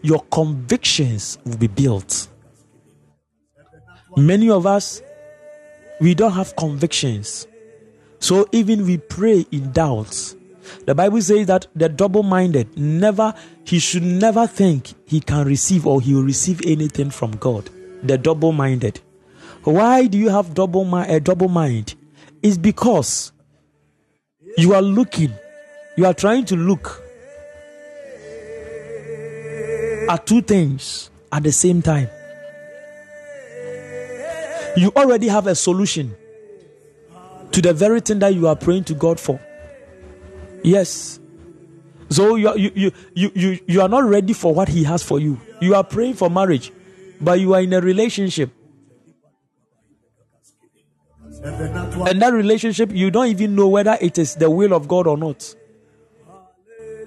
your 0.03 0.23
convictions 0.31 1.39
will 1.45 1.57
be 1.57 1.67
built. 1.67 2.29
Many 4.17 4.51
of 4.51 4.67
us, 4.67 5.03
we 6.01 6.15
don't 6.15 6.33
have 6.33 6.55
convictions. 6.55 7.47
So 8.21 8.47
even 8.53 8.87
we 8.87 8.99
pray 8.99 9.47
in 9.51 9.73
doubts. 9.73 10.37
The 10.87 10.95
Bible 10.95 11.21
says 11.21 11.47
that 11.47 11.67
the 11.75 11.89
double 11.89 12.23
minded 12.23 12.79
never, 12.79 13.35
he 13.65 13.79
should 13.79 14.03
never 14.03 14.47
think 14.47 14.95
he 15.07 15.21
can 15.21 15.47
receive 15.47 15.87
or 15.87 16.01
he 16.01 16.15
will 16.15 16.23
receive 16.23 16.61
anything 16.65 17.11
from 17.11 17.33
God. 17.33 17.69
The 18.03 18.17
double 18.17 18.53
minded. 18.53 19.01
Why 19.65 20.07
do 20.07 20.19
you 20.19 20.29
have 20.29 20.53
double 20.53 20.85
mind, 20.85 21.11
a 21.11 21.21
double 21.21 21.49
mind? 21.49 21.95
It's 22.43 22.59
because 22.59 23.33
you 24.59 24.75
are 24.75 24.83
looking, 24.83 25.33
you 25.97 26.05
are 26.05 26.13
trying 26.13 26.45
to 26.47 26.57
look 26.57 27.03
at 30.11 30.27
two 30.27 30.43
things 30.43 31.11
at 31.33 31.43
the 31.43 31.53
same 31.53 31.81
time. 31.81 32.09
You 34.77 34.93
already 34.97 35.29
have 35.29 35.47
a 35.47 35.55
solution 35.55 36.15
to 37.53 37.63
the 37.63 37.73
very 37.73 38.01
thing 38.01 38.19
that 38.19 38.35
you 38.35 38.47
are 38.49 38.57
praying 38.57 38.85
to 38.85 38.95
God 38.95 39.19
for. 39.19 39.41
Yes. 40.63 41.21
So 42.11 42.35
you 42.35 42.49
are, 42.49 42.59
you, 42.59 42.71
you, 42.75 42.93
you, 43.15 43.31
you, 43.35 43.59
you 43.67 43.81
are 43.81 43.89
not 43.89 44.05
ready 44.05 44.35
for 44.35 44.53
what 44.53 44.69
He 44.69 44.85
has 44.85 45.03
for 45.03 45.19
you. 45.21 45.41
You 45.63 45.75
are 45.75 45.85
praying 45.85 46.15
for 46.15 46.29
marriage, 46.29 46.71
but 47.19 47.41
you 47.41 47.55
are 47.55 47.63
in 47.63 47.73
a 47.73 47.81
relationship 47.81 48.51
and 51.45 52.23
that 52.23 52.33
relationship, 52.33 52.91
you 52.93 53.11
don't 53.11 53.27
even 53.27 53.55
know 53.55 53.69
whether 53.69 53.99
it 54.01 54.17
is 54.17 54.35
the 54.35 54.49
will 54.49 54.73
of 54.73 54.89
God 54.89 55.07
or 55.07 55.19
not. 55.19 55.55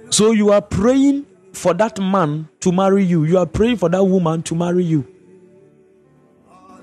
So 0.10 0.32
you 0.32 0.52
are 0.52 0.62
praying 0.62 1.26
for 1.54 1.74
that 1.74 2.00
man 2.00 2.48
to 2.60 2.72
marry 2.72 3.04
you, 3.04 3.24
you 3.24 3.40
are 3.40 3.48
praying 3.48 3.78
for 3.78 3.90
that 3.90 4.04
woman 4.04 4.44
to 4.44 4.56
marry 4.56 4.84
you. 4.84 5.08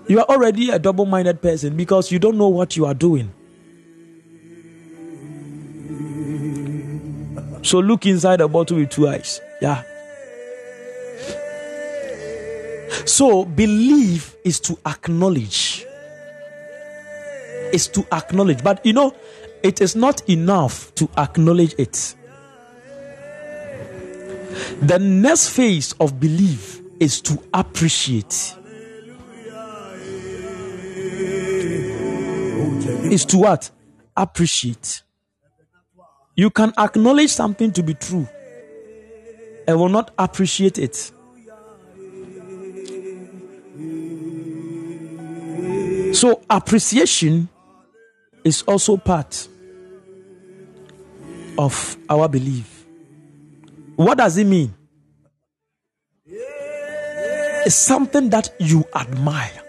You 0.09 0.19
are 0.19 0.27
already 0.27 0.71
a 0.71 0.79
double 0.79 1.07
minded 1.07 1.41
person 1.41 1.77
because 1.77 2.11
you 2.11 2.19
don't 2.19 2.37
know 2.37 2.49
what 2.49 2.77
you 2.77 2.87
are 2.87 2.95
doing. 2.95 3.33
So 7.63 7.79
look 7.79 8.05
inside 8.05 8.41
the 8.41 8.49
bottle 8.49 8.77
with 8.77 8.91
two 8.91 9.09
eyes. 9.09 9.41
Yeah. 9.63 9.83
So 13.07 13.45
believe 13.45 14.37
is 14.45 14.61
to 14.61 14.79
acknowledge 14.85 15.87
is 17.73 17.89
to 17.89 18.07
acknowledge. 18.13 18.63
But 18.63 18.85
you 18.85 18.93
know, 18.93 19.15
it 19.63 19.81
is 19.81 19.97
not 19.97 20.29
enough 20.29 20.95
to 20.97 21.09
acknowledge 21.17 21.75
it. 21.79 22.15
The 24.83 24.99
next 24.99 25.49
phase 25.51 25.93
of 26.01 26.21
belief 26.21 26.81
is 27.01 27.21
to 27.23 27.43
appreciate. 27.53 28.57
Is 33.11 33.25
to 33.27 33.39
what? 33.39 33.71
Appreciate. 34.17 35.03
You 36.37 36.51
can 36.51 36.73
acknowledge 36.79 37.31
something 37.31 37.73
to 37.73 37.83
be 37.83 37.95
true 37.95 38.29
and 39.67 39.79
will 39.79 39.89
not 39.89 40.13
appreciate 40.19 40.79
it. 40.79 41.13
So, 46.15 46.43
appreciation 46.49 47.49
is 48.45 48.63
also 48.63 48.97
part 48.97 49.49
of 51.59 51.97
our 52.09 52.29
belief. 52.29 52.85
What 53.97 54.19
does 54.19 54.37
it 54.39 54.47
mean? 54.47 54.75
It's 57.67 57.75
something 57.75 58.29
that 58.31 58.55
you 58.59 58.85
admire. 58.95 59.61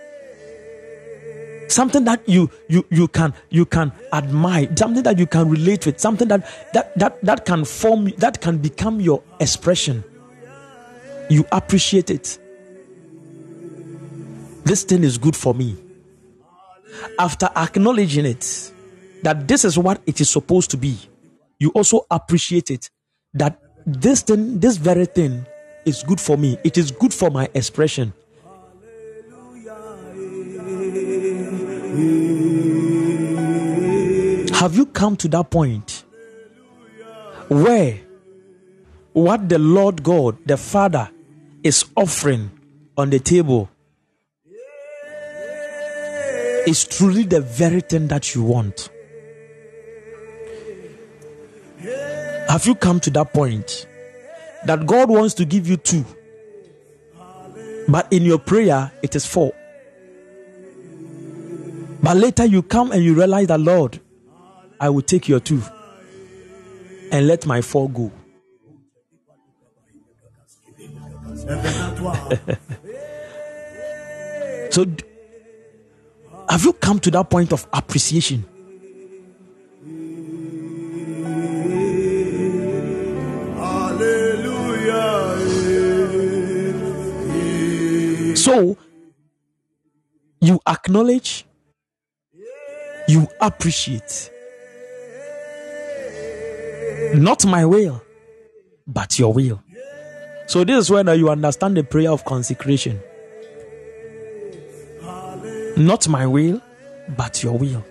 Something 1.67 2.03
that 2.05 2.27
you 2.27 2.49
you 2.67 2.85
you 2.89 3.07
can 3.07 3.33
you 3.49 3.65
can 3.65 3.91
admire, 4.13 4.67
something 4.75 5.03
that 5.03 5.17
you 5.17 5.25
can 5.25 5.49
relate 5.49 5.85
with, 5.85 5.99
something 5.99 6.27
that 6.27 6.45
that 6.73 6.97
that 6.99 7.21
that 7.23 7.45
can 7.45 7.65
form 7.65 8.11
that 8.17 8.39
can 8.41 8.57
become 8.57 8.99
your 8.99 9.23
expression. 9.39 10.03
You 11.29 11.45
appreciate 11.51 12.09
it. 12.09 12.37
This 14.63 14.83
thing 14.83 15.03
is 15.03 15.17
good 15.17 15.35
for 15.35 15.53
me. 15.53 15.75
After 17.19 17.49
acknowledging 17.55 18.25
it, 18.25 18.71
that 19.23 19.47
this 19.47 19.65
is 19.65 19.77
what 19.77 20.01
it 20.05 20.21
is 20.21 20.29
supposed 20.29 20.71
to 20.71 20.77
be, 20.77 20.97
you 21.59 21.69
also 21.71 22.05
appreciate 22.11 22.69
it. 22.69 22.89
That 23.33 23.59
this 23.85 24.21
thing, 24.21 24.59
this 24.59 24.77
very 24.77 25.05
thing, 25.05 25.45
is 25.85 26.03
good 26.03 26.19
for 26.19 26.37
me. 26.37 26.57
It 26.63 26.77
is 26.77 26.91
good 26.91 27.13
for 27.13 27.29
my 27.29 27.49
expression. 27.53 28.13
Have 34.53 34.75
you 34.75 34.85
come 34.85 35.15
to 35.17 35.27
that 35.27 35.49
point 35.49 36.03
where 37.49 37.99
what 39.13 39.47
the 39.47 39.59
Lord 39.59 40.01
God, 40.01 40.37
the 40.45 40.57
Father, 40.57 41.09
is 41.63 41.85
offering 41.95 42.51
on 42.97 43.09
the 43.09 43.19
table 43.19 43.69
is 46.67 46.85
truly 46.85 47.23
the 47.23 47.41
very 47.41 47.81
thing 47.81 48.07
that 48.07 48.35
you 48.35 48.43
want? 48.43 48.89
Have 52.49 52.65
you 52.65 52.75
come 52.75 52.99
to 53.01 53.09
that 53.11 53.33
point 53.33 53.87
that 54.65 54.85
God 54.85 55.09
wants 55.09 55.33
to 55.35 55.45
give 55.45 55.67
you 55.67 55.77
two, 55.77 56.05
but 57.87 58.11
in 58.11 58.23
your 58.23 58.39
prayer 58.39 58.91
it 59.01 59.15
is 59.15 59.25
four? 59.25 59.53
But 62.01 62.17
later 62.17 62.45
you 62.45 62.61
come 62.61 62.91
and 62.91 63.03
you 63.03 63.15
realize 63.15 63.47
that, 63.47 63.59
Lord, 63.59 63.99
I 64.79 64.89
will 64.89 65.01
take 65.01 65.27
your 65.27 65.39
two 65.39 65.61
and 67.11 67.27
let 67.27 67.45
my 67.45 67.61
four 67.61 67.89
go. 67.89 68.11
so, 74.71 74.85
have 76.49 76.63
you 76.63 76.73
come 76.73 76.99
to 76.99 77.11
that 77.11 77.29
point 77.29 77.51
of 77.53 77.67
appreciation? 77.73 78.45
So, 88.35 88.77
you 90.39 90.59
acknowledge, 90.67 91.45
you 93.07 93.27
appreciate. 93.41 94.29
Not 97.15 97.45
my 97.45 97.65
will, 97.65 98.03
but 98.85 99.17
your 99.17 99.33
will. 99.33 99.61
So, 100.47 100.63
this 100.63 100.77
is 100.77 100.89
when 100.91 101.07
you 101.17 101.29
understand 101.29 101.75
the 101.77 101.83
prayer 101.83 102.11
of 102.11 102.23
consecration. 102.25 103.01
Not 105.77 106.07
my 106.07 106.25
will, 106.25 106.61
but 107.17 107.43
your 107.43 107.57
will. 107.57 107.85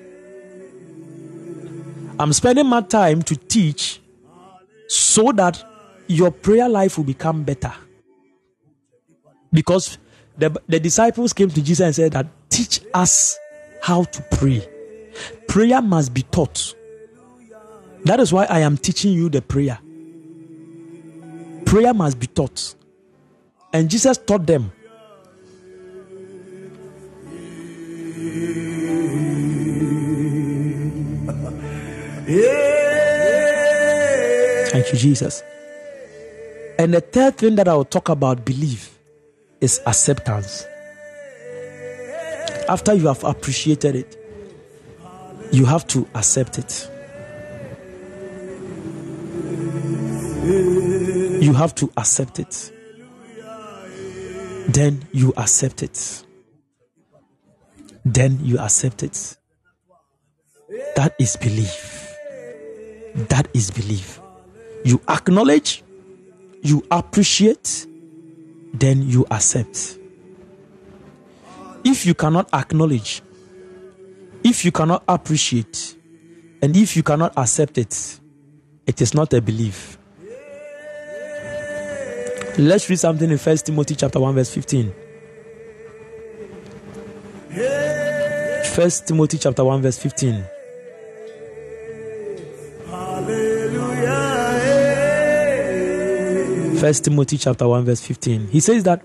I'm 2.19 2.33
spending 2.33 2.67
my 2.67 2.81
time 2.81 3.23
to 3.23 3.37
teach 3.37 4.01
so 4.89 5.33
that 5.33 5.63
your 6.07 6.31
prayer 6.31 6.69
life 6.69 6.97
will 6.97 7.05
become 7.05 7.43
better. 7.43 7.73
Because 9.53 9.99
the, 10.37 10.57
the 10.69 10.81
disciples 10.81 11.33
came 11.33 11.49
to 11.51 11.63
Jesus 11.63 11.81
and 11.85 11.95
said 11.95 12.13
that 12.13 12.27
teach 12.51 12.81
us 12.93 13.39
how 13.83 14.05
to 14.05 14.23
pray. 14.33 14.67
Prayer 15.49 15.83
must 15.83 16.13
be 16.15 16.23
taught. 16.23 16.75
That 18.05 18.21
is 18.21 18.33
why 18.33 18.45
I 18.45 18.61
am 18.61 18.77
teaching 18.77 19.13
you 19.13 19.29
the 19.29 19.43
prayer. 19.43 19.79
Prayer 21.65 21.95
must 21.95 22.19
be 22.19 22.27
taught. 22.27 22.75
And 23.73 23.91
Jesus 23.91 24.19
taught 24.19 24.47
them. 24.47 24.73
Thank 34.71 34.93
you, 34.93 34.99
Jesus. 34.99 35.43
And 36.79 36.95
the 36.95 37.01
third 37.01 37.37
thing 37.37 37.57
that 37.57 37.69
I 37.69 37.75
will 37.75 37.85
talk 37.85 38.09
about 38.09 38.45
believe 38.45 38.99
is 39.61 39.81
acceptance. 39.87 40.65
After 42.69 42.95
you 42.95 43.09
have 43.09 43.23
appreciated 43.25 43.95
it, 43.95 44.17
you 45.53 45.67
have 45.67 45.87
to 45.89 46.09
accept 46.15 46.59
it. 46.59 46.91
You 51.43 51.53
have 51.53 51.75
to 51.77 51.93
accept 51.97 52.39
it. 52.39 52.73
Then 54.69 55.07
you 55.13 55.35
accept 55.37 55.83
it. 55.83 56.25
Then 58.05 58.39
you 58.43 58.59
accept 58.59 59.03
it. 59.03 59.37
That 60.97 61.15
is 61.19 61.37
belief. 61.37 61.94
That 63.15 63.49
is 63.55 63.71
belief. 63.71 64.21
You 64.85 65.01
acknowledge, 65.09 65.83
you 66.63 66.85
appreciate, 66.91 67.87
then 68.73 69.09
you 69.09 69.27
accept. 69.31 69.99
If 71.85 72.07
you 72.07 72.15
cannot 72.15 72.53
acknowledge, 72.53 73.23
if 74.43 74.65
you 74.65 74.73
cannot 74.73 75.05
appreciate, 75.09 75.97
and 76.61 76.77
if 76.77 76.97
you 76.97 77.03
cannot 77.03 77.33
accept 77.37 77.79
it, 77.79 78.21
it 78.87 79.01
is 79.01 79.15
not 79.15 79.33
a 79.33 79.41
belief. 79.41 79.99
Let's 82.59 82.89
read 82.89 82.99
something 82.99 83.31
in 83.31 83.39
First 83.39 83.67
Timothy 83.67 83.97
chapter 83.97 84.21
1, 84.21 84.35
verse 84.35 84.51
15. 84.51 84.93
First 88.75 89.07
Timothy 89.07 89.39
chapter 89.39 89.65
1, 89.65 89.83
verse 89.83 89.99
15. 89.99 90.45
First 96.85 97.05
Timothy 97.05 97.39
chapter 97.39 97.67
1 97.67 97.87
verse 97.87 98.03
15. 98.03 98.49
He 98.49 98.61
says 98.61 98.85
that 98.85 99.01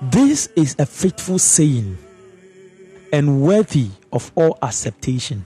this 0.00 0.46
is 0.56 0.74
a 0.78 0.86
faithful 0.86 1.38
saying 1.38 1.98
and 3.12 3.42
worthy 3.42 3.90
of 4.10 4.32
all 4.34 4.56
acceptation 4.62 5.44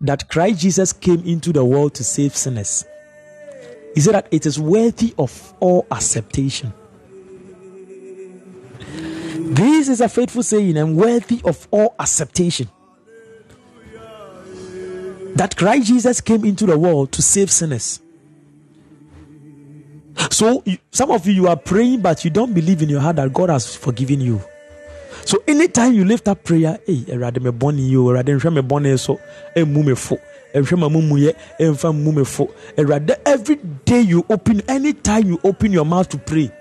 that 0.00 0.28
Christ 0.28 0.58
Jesus 0.58 0.92
came 0.92 1.20
into 1.24 1.52
the 1.52 1.64
world 1.64 1.94
to 1.94 2.02
save 2.02 2.34
sinners. 2.34 2.84
He 3.94 4.00
said 4.00 4.14
that 4.14 4.26
it 4.32 4.44
is 4.44 4.58
worthy 4.58 5.14
of 5.20 5.54
all 5.60 5.86
acceptation. 5.92 6.72
This 8.80 9.88
is 9.88 10.00
a 10.00 10.08
faithful 10.08 10.42
saying 10.42 10.76
and 10.78 10.96
worthy 10.96 11.40
of 11.44 11.68
all 11.70 11.94
acceptation 11.96 12.68
that 15.36 15.54
Christ 15.56 15.86
Jesus 15.86 16.20
came 16.20 16.44
into 16.44 16.66
the 16.66 16.76
world 16.76 17.12
to 17.12 17.22
save 17.22 17.52
sinners. 17.52 18.00
So 20.38 20.62
some 20.92 21.10
of 21.10 21.26
you 21.26 21.32
you 21.32 21.48
are 21.48 21.56
praying, 21.56 22.00
but 22.00 22.24
you 22.24 22.30
don't 22.30 22.54
believe 22.54 22.80
in 22.80 22.88
your 22.88 23.00
heart 23.00 23.16
that 23.16 23.32
God 23.32 23.50
has 23.50 23.74
forgiven 23.74 24.20
you. 24.20 24.40
So 25.24 25.42
anytime 25.48 25.94
you 25.94 26.04
lift 26.04 26.28
up 26.28 26.44
prayer, 26.44 26.78
hey, 26.86 26.98
erade 27.08 27.42
me 27.42 27.50
boni 27.50 27.82
you, 27.82 28.04
erade 28.04 28.28
nhwe 28.28 28.54
me 28.54 28.62
boni 28.62 28.96
so, 28.98 29.18
eh, 29.56 29.62
emu 29.62 29.82
me 29.82 29.96
fo, 29.96 30.16
nhwe 30.54 30.78
ma 30.78 30.88
mumu 30.88 31.18
ye, 31.18 31.30
eh, 31.30 31.66
emfa 31.66 31.92
mumu 31.92 32.18
me 32.18 32.24
fo. 32.24 32.46
Erade 32.76 33.16
every 33.26 33.56
day 33.84 34.00
you 34.00 34.24
open, 34.30 34.62
anytime 34.68 35.26
you 35.26 35.40
open 35.42 35.72
your 35.72 35.84
mouth 35.84 36.08
to 36.08 36.18
pray, 36.18 36.52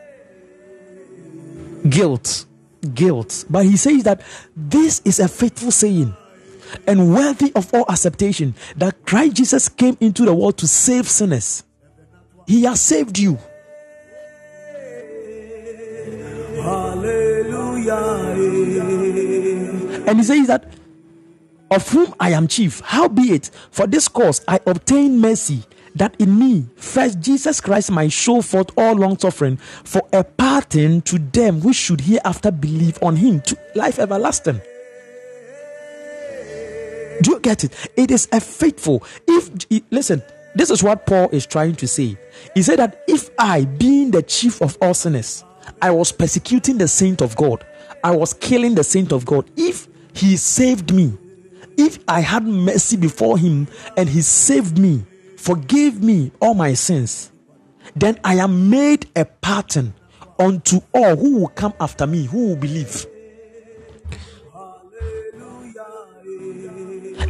guilt, 1.88 2.48
guilt. 2.96 3.46
But 3.48 3.66
he 3.66 3.78
says 3.78 4.02
that 4.06 4.22
this 4.56 5.04
is 5.06 5.20
a 5.20 5.28
faithful 5.28 5.70
saying 5.70 6.16
and 6.88 7.14
worthy 7.14 7.52
of 7.56 7.72
all 7.76 7.86
acceptation 7.88 8.56
that 8.78 9.06
Christ 9.06 9.36
Jesus 9.36 9.70
came 9.70 9.98
into 10.00 10.26
the 10.26 10.34
world 10.34 10.58
to 10.58 10.68
save 10.68 11.08
sinners. 11.08 11.64
He 12.48 12.64
has 12.64 12.82
saved 12.82 13.20
you. 13.20 13.38
Hallelujah. 16.68 18.04
And 20.08 20.18
he 20.20 20.24
says 20.24 20.48
that 20.48 20.74
of 21.72 21.88
whom 21.90 22.14
I 22.20 22.32
am 22.32 22.48
chief, 22.48 22.82
howbeit 22.82 23.52
for 23.72 23.88
this 23.88 24.08
cause 24.08 24.44
I 24.48 24.60
obtain 24.66 25.20
mercy, 25.20 25.64
that 25.96 26.16
in 26.20 26.38
me 26.38 26.66
first 26.76 27.20
Jesus 27.20 27.62
Christ 27.62 27.92
might 27.92 28.12
show 28.12 28.42
forth 28.42 28.70
all 28.78 28.96
long 28.96 29.18
suffering 29.18 29.58
for 29.58 30.02
a 30.14 30.24
pardon 30.24 31.02
to 31.04 31.20
them 31.20 31.60
which 31.62 31.76
should 31.76 32.02
hereafter 32.02 32.52
believe 32.52 32.98
on 33.02 33.16
him 33.16 33.42
to 33.42 33.58
life 33.76 34.00
everlasting. 34.00 34.62
Do 37.22 37.32
you 37.32 37.40
get 37.40 37.64
it? 37.64 37.74
It 37.96 38.12
is 38.12 38.28
a 38.32 38.40
faithful. 38.40 39.04
If 39.28 39.50
listen, 39.90 40.22
This 40.58 40.72
is 40.72 40.82
what 40.82 41.06
Paul 41.06 41.30
is 41.32 41.46
trying 41.46 41.76
to 41.76 41.88
say. 41.88 42.18
He 42.56 42.64
said 42.64 42.80
that 42.80 43.04
if 43.08 43.30
I, 43.38 43.66
being 43.66 44.10
the 44.10 44.24
chief 44.24 44.60
of 44.60 44.76
all 44.82 44.96
sinners, 44.96 45.44
I 45.82 45.92
was 45.92 46.12
persecuting 46.12 46.78
the 46.78 46.88
saint 46.88 47.22
of 47.22 47.36
God, 47.36 47.66
I 48.04 48.12
was 48.12 48.34
killing 48.34 48.76
the 48.76 48.84
saint 48.84 49.12
of 49.12 49.26
God, 49.26 49.50
if 49.56 49.88
he 50.14 50.38
saved 50.38 50.94
me, 50.94 51.18
if 51.78 52.00
I 52.08 52.22
had 52.22 52.44
mercy 52.44 52.98
before 52.98 53.38
him 53.38 53.68
and 53.96 54.10
he 54.10 54.22
saved 54.22 54.78
me, 54.78 55.06
forgave 55.38 56.02
me 56.02 56.32
all 56.42 56.54
my 56.54 56.74
sins, 56.74 57.32
then 57.96 58.20
I 58.24 58.36
am 58.36 58.70
made 58.70 59.08
a 59.16 59.26
pattern 59.26 59.94
unto 60.40 60.82
all 60.94 61.16
who 61.16 61.40
will 61.40 61.48
come 61.48 61.74
after 61.80 62.08
me, 62.08 62.26
who 62.26 62.50
will 62.50 62.56
believe. 62.56 63.06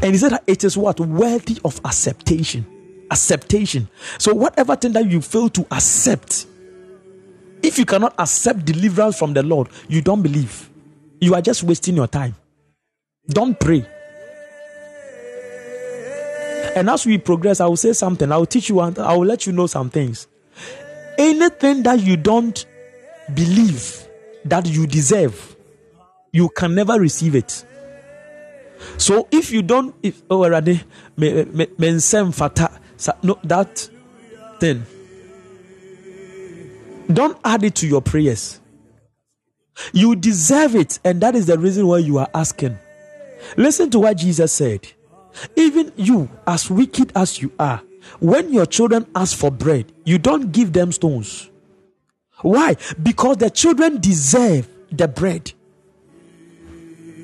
And 0.01 0.13
he 0.13 0.17
said 0.17 0.31
that 0.31 0.43
it 0.47 0.63
is 0.63 0.77
what? 0.77 0.99
Worthy 0.99 1.59
of 1.65 1.81
acceptation. 1.83 2.65
Acceptation. 3.09 3.89
So, 4.19 4.33
whatever 4.33 4.75
thing 4.75 4.93
that 4.93 5.09
you 5.09 5.21
fail 5.21 5.49
to 5.49 5.65
accept, 5.71 6.45
if 7.63 7.77
you 7.77 7.85
cannot 7.85 8.13
accept 8.19 8.65
deliverance 8.65 9.17
from 9.17 9.33
the 9.33 9.43
Lord, 9.43 9.69
you 9.87 10.01
don't 10.01 10.21
believe. 10.21 10.69
You 11.19 11.33
are 11.35 11.41
just 11.41 11.63
wasting 11.63 11.95
your 11.95 12.07
time. 12.07 12.35
Don't 13.27 13.59
pray. 13.59 13.85
And 16.75 16.89
as 16.89 17.05
we 17.05 17.17
progress, 17.17 17.59
I 17.59 17.65
will 17.65 17.77
say 17.77 17.93
something. 17.93 18.31
I 18.31 18.37
will 18.37 18.45
teach 18.45 18.69
you, 18.69 18.79
I 18.79 19.15
will 19.15 19.25
let 19.25 19.47
you 19.47 19.53
know 19.53 19.67
some 19.67 19.89
things. 19.89 20.27
Anything 21.17 21.83
that 21.83 21.99
you 21.99 22.17
don't 22.17 22.65
believe 23.33 24.07
that 24.45 24.67
you 24.67 24.85
deserve, 24.85 25.55
you 26.31 26.49
can 26.49 26.75
never 26.75 26.99
receive 26.99 27.35
it. 27.35 27.65
So 28.97 29.27
if 29.31 29.51
you 29.51 29.63
don't, 29.63 29.95
if 30.03 30.21
oh 30.29 30.43
already, 30.43 30.83
fata, 32.31 32.79
no 33.23 33.39
that 33.43 33.89
thing, 34.59 34.85
don't 37.11 37.37
add 37.43 37.63
it 37.63 37.75
to 37.75 37.87
your 37.87 38.01
prayers. 38.01 38.59
You 39.93 40.15
deserve 40.15 40.75
it, 40.75 40.99
and 41.03 41.21
that 41.21 41.35
is 41.35 41.45
the 41.45 41.57
reason 41.57 41.87
why 41.87 41.99
you 41.99 42.17
are 42.17 42.29
asking. 42.33 42.77
Listen 43.55 43.89
to 43.91 43.99
what 43.99 44.17
Jesus 44.17 44.51
said. 44.51 44.87
Even 45.55 45.91
you, 45.95 46.29
as 46.45 46.69
wicked 46.69 47.11
as 47.15 47.41
you 47.41 47.51
are, 47.59 47.81
when 48.19 48.51
your 48.51 48.65
children 48.65 49.05
ask 49.15 49.37
for 49.37 49.51
bread, 49.51 49.91
you 50.03 50.17
don't 50.17 50.51
give 50.51 50.73
them 50.73 50.91
stones. 50.91 51.49
Why? 52.41 52.77
Because 53.01 53.37
the 53.37 53.49
children 53.49 53.99
deserve 53.99 54.67
the 54.91 55.07
bread. 55.07 55.53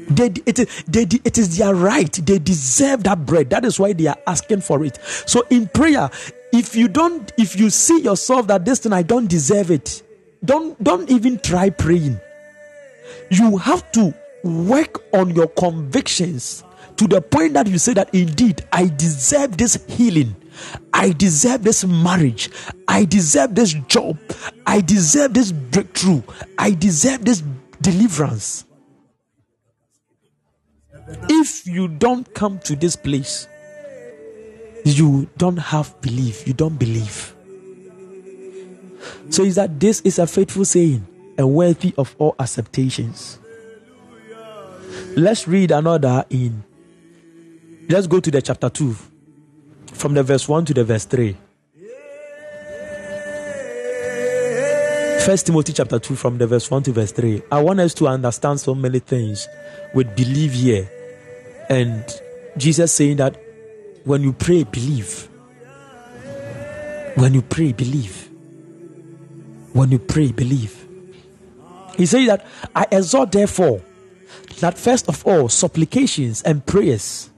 They, 0.10 0.34
it, 0.46 0.70
they, 0.88 1.04
it 1.24 1.38
is 1.38 1.58
their 1.58 1.76
right. 1.76 2.12
They 2.12 2.40
deserve 2.40 3.04
that 3.04 3.26
bread. 3.26 3.50
That 3.50 3.66
is 3.66 3.80
why 3.80 3.94
they 3.94 4.08
are 4.08 4.18
asking 4.28 4.62
for 4.62 4.84
it. 4.84 5.00
So 5.26 5.44
in 5.50 5.68
prayer, 5.68 6.10
if 6.52 6.76
you 6.76 6.88
don't, 6.88 7.32
if 7.38 7.58
you 7.60 7.70
see 7.70 8.02
yourself 8.02 8.48
that 8.48 8.66
this 8.66 8.80
thing 8.80 8.94
I 8.94 9.02
don't 9.02 9.28
deserve 9.28 9.72
it, 9.72 10.04
don't 10.46 10.82
don't 10.84 11.10
even 11.10 11.40
try 11.40 11.70
praying. 11.70 12.20
You 13.30 13.58
have 13.58 13.92
to 13.94 14.14
work 14.44 15.04
on 15.14 15.34
your 15.36 15.48
convictions 15.48 16.64
to 16.98 17.08
the 17.08 17.22
point 17.22 17.54
that 17.54 17.68
you 17.68 17.78
say 17.78 17.94
that 17.94 18.14
indeed 18.14 18.64
I 18.72 18.88
deserve 18.88 19.58
this 19.58 19.84
healing. 19.88 20.36
I 20.94 21.12
deserve 21.12 21.64
this 21.64 21.84
marriage. 21.86 22.50
I 22.88 23.06
deserve 23.06 23.56
this 23.56 23.74
job. 23.88 24.18
I 24.66 24.82
deserve 24.82 25.34
this 25.34 25.52
breakthrough. 25.52 26.22
I 26.60 26.72
deserve 26.72 27.26
this 27.26 27.44
deliverance. 27.82 28.66
If 31.30 31.68
you 31.68 31.88
don't 31.88 32.34
come 32.34 32.60
to 32.60 32.76
this 32.76 32.96
place, 32.96 33.48
you 34.86 35.30
don't 35.38 35.58
have 35.58 36.00
belief. 36.02 36.48
You 36.48 36.54
don't 36.54 36.78
believe. 36.78 37.36
So 39.30 39.44
is 39.44 39.56
that 39.56 39.80
this 39.80 40.02
is 40.02 40.20
a 40.20 40.28
faithful 40.28 40.66
saying 40.66 41.06
and 41.38 41.54
worthy 41.54 41.94
of 41.98 42.16
all 42.20 42.36
acceptations. 42.40 43.40
Let's 45.16 45.48
read 45.48 45.72
another 45.72 46.26
in. 46.30 46.64
Let's 47.90 48.08
go 48.08 48.20
to 48.20 48.32
the 48.32 48.42
chapter 48.42 48.70
2 48.70 48.96
from 49.94 50.14
the 50.14 50.24
verse 50.24 50.48
1 50.48 50.66
to 50.66 50.74
the 50.74 50.84
verse 50.84 51.06
3. 51.06 51.36
First 55.26 55.46
Timothy 55.46 55.72
chapter 55.72 56.00
2 56.00 56.16
from 56.18 56.38
the 56.38 56.46
verse 56.46 56.70
1 56.70 56.84
to 56.84 56.92
verse 56.92 57.14
3. 57.14 57.44
I 57.50 57.62
want 57.62 57.80
us 57.80 57.94
to 57.94 58.10
understand 58.10 58.60
so 58.60 58.76
many 58.76 59.00
things 59.00 59.48
with 59.94 60.14
believe 60.18 60.52
here. 60.52 60.92
And 61.70 62.04
Jesus 62.58 62.92
saying 62.92 63.18
that 63.18 63.42
when 64.04 64.22
you 64.22 64.34
pray, 64.34 64.66
believe. 64.66 65.30
When 67.16 67.34
you 67.34 67.42
pray, 67.42 67.72
believe. 67.72 68.30
When 69.72 69.92
you 69.94 70.00
pray, 70.00 70.34
believe. 70.34 70.86
He 71.96 72.06
said 72.06 72.28
that 72.28 72.46
I 72.76 72.86
exhort 72.92 73.32
therefore 73.32 73.82
that 74.60 74.78
first 74.78 75.08
of 75.08 75.26
all 75.26 75.48
supplications 75.48 76.42
and 76.42 76.66
prayers, 76.66 77.30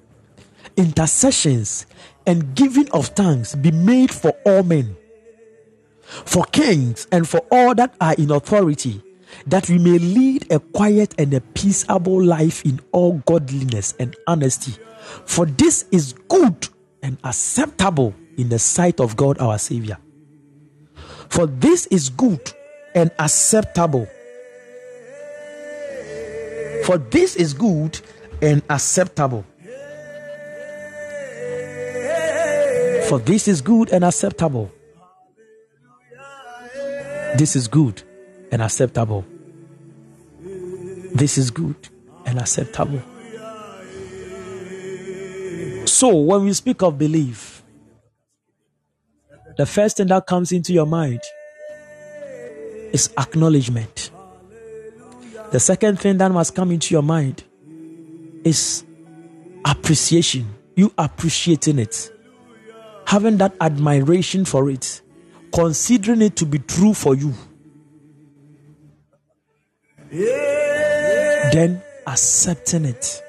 intercessions 0.76 1.86
and 2.26 2.56
giving 2.56 2.90
of 2.94 3.10
thanks 3.10 3.54
be 3.54 3.70
made 3.70 4.12
for 4.12 4.32
all 4.44 4.64
men 4.64 4.98
for 6.06 6.44
kings 6.46 7.08
and 7.12 7.28
for 7.28 7.40
all 7.52 7.76
that 7.76 7.96
are 8.00 8.14
in 8.16 8.32
authority, 8.32 9.02
that 9.48 9.70
we 9.70 9.78
may 9.78 9.98
lead 9.98 10.52
a 10.52 10.60
quiet 10.60 11.16
and 11.18 11.34
a 11.34 11.42
peaceable 11.42 12.24
life 12.24 12.64
in 12.64 12.80
all 12.92 13.22
godliness 13.26 13.94
and 14.00 14.16
honesty. 14.28 14.74
For 15.26 15.46
this 15.46 15.86
is 15.92 16.14
good 16.14 16.70
and 17.02 17.18
acceptable 17.24 18.14
in 18.38 18.50
the 18.50 18.60
sight 18.60 19.00
of 19.00 19.16
God 19.16 19.40
our 19.40 19.58
Savior. 19.58 19.98
For 21.30 21.48
this 21.48 21.88
is 21.88 22.10
good 22.10 22.54
and 22.94 23.12
acceptable. 23.20 24.08
For 26.86 26.98
this 26.98 27.36
is 27.36 27.54
good 27.54 28.00
and 28.42 28.62
acceptable. 28.70 29.44
For 33.10 33.20
this 33.20 33.48
is 33.48 33.62
good 33.62 33.92
and 33.92 34.04
acceptable 34.04 34.72
this 37.38 37.56
is 37.56 37.68
good 37.68 38.02
and 38.52 38.62
acceptable. 38.62 39.26
This 41.14 41.38
is 41.38 41.52
good 41.52 41.76
and 42.26 42.40
acceptable. 42.40 43.02
So, 45.88 46.16
when 46.16 46.44
we 46.46 46.54
speak 46.54 46.82
of 46.82 46.98
belief, 46.98 47.64
the 49.58 49.66
first 49.66 49.98
thing 49.98 50.08
that 50.08 50.26
comes 50.28 50.52
into 50.52 50.74
your 50.74 50.86
mind 50.86 51.22
is 52.92 53.10
acknowledgement. 53.18 54.12
The 55.52 55.60
second 55.60 56.00
thing 56.00 56.18
that 56.18 56.32
must 56.32 56.56
come 56.56 56.72
into 56.72 56.94
your 56.94 57.04
mind 57.04 57.44
is 58.44 58.84
appreciation. 59.64 60.48
You 60.76 60.92
appreciating 60.98 61.80
it, 61.80 62.12
having 63.06 63.38
that 63.38 63.56
admiration 63.62 64.44
for 64.44 64.70
it 64.70 65.02
considering 65.56 66.22
it 66.22 66.36
to 66.36 66.46
be 66.46 66.60
true 66.60 66.94
for 66.94 67.16
you, 67.16 67.34
then 70.12 71.82
accepting 72.06 72.84
it. 72.84 73.24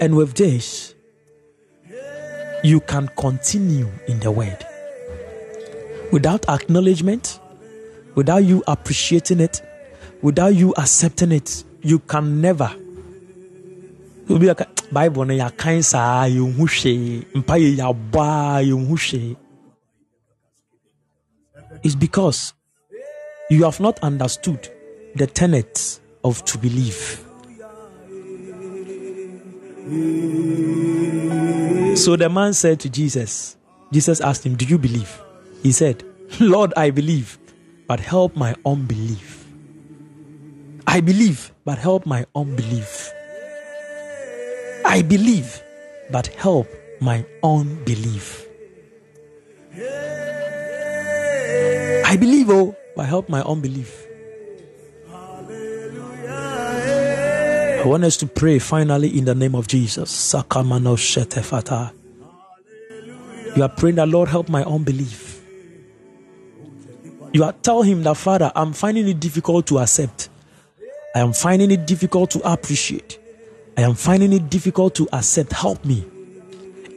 And 0.00 0.16
with 0.16 0.34
this, 0.34 0.94
you 2.64 2.80
can 2.80 3.08
continue 3.18 3.88
in 4.08 4.18
the 4.20 4.30
word. 4.30 4.66
Without 6.10 6.48
acknowledgement, 6.48 7.38
without 8.14 8.44
you 8.44 8.64
appreciating 8.66 9.40
it, 9.40 9.60
without 10.22 10.54
you 10.54 10.72
accepting 10.78 11.32
it, 11.32 11.64
you 11.82 11.98
can 11.98 12.40
never. 12.40 12.74
You'll 14.26 14.38
be 14.38 14.46
like, 14.46 14.90
Bible 14.90 15.26
is 21.82 21.96
because 21.96 22.54
you 23.50 23.64
have 23.64 23.80
not 23.80 23.98
understood 24.00 24.68
the 25.14 25.26
tenets 25.26 26.00
of 26.24 26.44
to 26.46 26.58
believe. 26.58 27.24
So 31.96 32.16
the 32.16 32.30
man 32.30 32.54
said 32.54 32.80
to 32.80 32.88
Jesus, 32.88 33.56
Jesus 33.92 34.20
asked 34.20 34.46
him, 34.46 34.56
Do 34.56 34.64
you 34.64 34.78
believe? 34.78 35.20
He 35.62 35.72
said, 35.72 36.02
Lord, 36.40 36.72
I 36.76 36.90
believe, 36.90 37.38
but 37.86 38.00
help 38.00 38.36
my 38.36 38.54
unbelief. 38.64 39.46
I 40.86 41.00
believe, 41.00 41.52
but 41.64 41.78
help 41.78 42.06
my 42.06 42.26
unbelief. 42.34 43.12
I 44.84 45.02
believe, 45.02 45.62
but 46.10 46.26
help 46.28 46.68
my 47.00 47.24
unbelief. 47.42 48.46
I 52.12 52.16
believe, 52.18 52.50
oh, 52.50 52.76
but 52.94 53.06
help 53.06 53.30
my 53.30 53.40
unbelief. 53.40 54.06
I 57.80 57.84
want 57.86 58.04
us 58.04 58.18
to 58.18 58.26
pray 58.26 58.58
finally 58.58 59.16
in 59.16 59.24
the 59.24 59.34
name 59.34 59.54
of 59.54 59.66
Jesus. 59.66 60.34
You 60.34 60.40
are 63.62 63.68
praying 63.70 63.96
that 63.96 64.10
Lord 64.10 64.28
help 64.28 64.50
my 64.50 64.62
unbelief. 64.62 65.42
You 67.32 67.44
are 67.44 67.54
tell 67.54 67.80
him 67.80 68.02
that 68.02 68.18
Father, 68.18 68.52
I'm 68.54 68.74
finding 68.74 69.08
it 69.08 69.18
difficult 69.18 69.66
to 69.68 69.78
accept. 69.78 70.28
I 71.14 71.20
am 71.20 71.32
finding 71.32 71.70
it 71.70 71.86
difficult 71.86 72.30
to 72.32 72.40
appreciate. 72.40 73.18
I 73.78 73.80
am 73.80 73.94
finding 73.94 74.34
it 74.34 74.50
difficult 74.50 74.94
to 74.96 75.08
accept. 75.14 75.54
Help 75.54 75.82
me. 75.86 76.04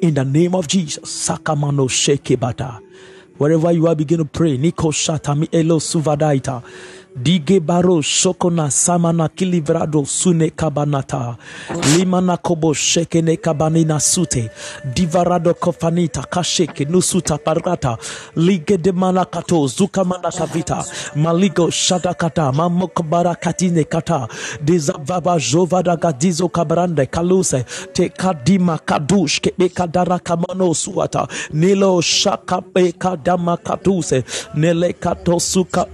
In 0.01 0.15
the 0.15 0.25
name 0.25 0.55
of 0.55 0.67
Jesus. 0.67 1.29
Sakamano 1.29 1.87
Shekebata. 1.87 2.81
Wherever 3.37 3.69
you 3.73 3.85
are, 3.87 3.95
begin 3.95 4.19
to 4.19 4.25
pray. 4.25 4.57
Niko 4.57 4.91
Shatami 4.93 5.49
Elo 5.51 5.79
Suvadaita. 5.79 6.63
Dige 7.15 7.59
baro 7.61 8.01
shokona 8.01 8.69
samana 8.71 9.29
kilivrado 9.29 10.05
sune 10.05 10.49
kabanata. 10.49 11.37
Limana 11.97 12.35
kobo 12.37 12.73
shekene 12.73 13.37
kabanina 13.37 13.99
sute. 14.01 14.49
Divarado 14.93 15.53
kofanita 15.53 16.23
kasheke 16.29 16.85
nusuta 16.85 17.37
parata. 17.37 17.97
Lige 18.35 18.77
de 18.77 18.91
manakato 18.91 19.65
zuka 19.67 20.03
manakavita. 20.03 20.83
Maligo 21.15 21.69
shadakata 21.71 22.51
mamokobara 22.51 23.35
katine 23.35 23.85
kata. 23.85 24.27
Dizavaba 24.61 25.39
jovada 25.39 25.95
gadizo 25.95 26.49
kabrande 26.49 27.05
kaluse. 27.05 27.63
Te 27.93 28.09
kadima 28.09 28.77
kadush 28.77 29.39
kebe 29.39 29.69
kadara 29.69 30.19
kamano 30.19 30.73
suata. 30.73 31.27
Nilo 31.53 32.01
shaka 32.01 32.61
pe 32.61 32.91
kadama 32.91 33.55
katuse. 33.57 34.23
Nele 34.55 34.91
kato 34.93 35.39
suka 35.39 35.85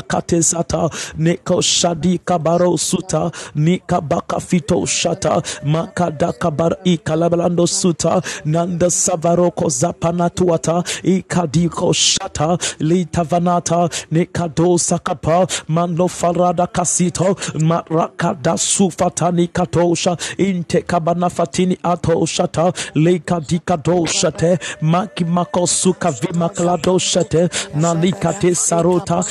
ikabar 0.00 0.02
divarada 0.02 0.02
kate 0.08 0.42
sata 0.42 0.90
neko 1.18 1.60
shadi 1.62 2.18
kabaro 2.24 2.76
suta 2.78 3.30
nika 3.54 4.00
baka 4.00 4.40
fito 4.40 4.86
shata 4.86 5.42
makada 5.64 6.32
kabar 6.32 6.76
ikalabalando 6.84 7.66
suta 7.66 8.22
nanda 8.44 8.86
savaroko 8.90 9.68
zapana 9.68 10.30
tuata 10.30 10.82
ikadiko 11.02 11.92
shata 11.92 12.58
litavanata 12.80 13.88
nekado 14.10 14.78
sakapa 14.78 15.46
mano 15.68 16.08
farada 16.08 16.66
kasito 16.66 17.36
marakada 17.60 18.56
sufatani 18.56 19.48
katosha 19.48 20.16
inte 20.38 20.82
kabana 20.82 21.30
fatini 21.30 21.78
atoshata 21.82 22.72
lekadika 22.94 23.76
doshate 23.76 24.58
makimako 24.82 25.66
suka 25.66 26.10
vimaklado 26.10 26.98
shate 26.98 27.48
nalikate 27.74 28.54
sarota 28.54 29.24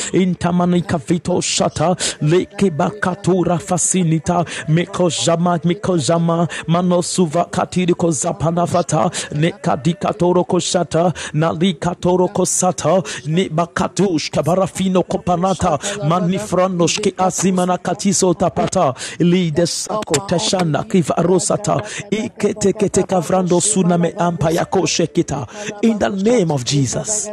intamani 0.56 0.82
kavito 0.82 1.42
shata 1.42 1.96
leke 2.22 2.70
bakatura 2.70 3.58
fasinita 3.58 4.46
meko 4.68 5.10
jama 5.10 5.60
meko 5.64 5.98
jama 5.98 6.48
mano 6.68 7.02
suva 7.02 7.46
katiri 7.46 7.94
ko 7.94 8.08
zapana 8.12 8.68
fata 8.68 9.10
ne 9.36 9.52
kadika 9.52 10.14
toro 10.18 10.44
shata 10.60 11.14
nalika 11.34 11.96
toro 12.00 12.28
ko 12.28 12.46
sata 12.46 13.04
ne 13.28 13.50
bakatush 13.50 14.32
kabarafino 14.32 15.04
kopanata 15.04 15.78
manifranos 16.08 17.00
ke 17.02 17.14
azimana 17.18 17.78
katiso 17.78 18.34
tapata 18.34 18.94
lide 19.20 19.66
sako 19.68 20.16
teshana 20.28 20.84
kivarosata 20.84 21.82
ikete 22.12 22.74
kete 22.74 23.04
kavrando 23.04 23.60
suname 23.62 24.14
ampa 24.18 24.52
yako 24.52 24.86
shekita. 24.86 25.48
In 25.84 26.00
the 26.00 26.10
name 26.10 26.52
of 26.52 26.64
Jesus 26.64 27.30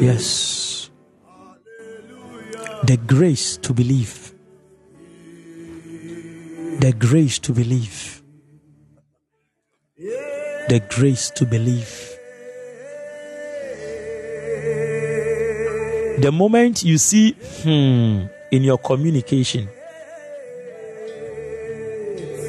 Yes. 0.00 0.90
The 2.84 2.96
grace 3.06 3.56
to 3.58 3.72
believe. 3.72 4.34
The 6.80 6.92
grace 6.98 7.38
to 7.40 7.52
believe. 7.52 8.22
The 9.96 10.80
grace 10.90 11.30
to 11.30 11.46
believe. 11.46 12.18
The 16.20 16.30
moment 16.32 16.82
you 16.84 16.98
see 16.98 17.32
hmm 17.62 18.26
in 18.50 18.64
your 18.64 18.78
communication, 18.78 19.68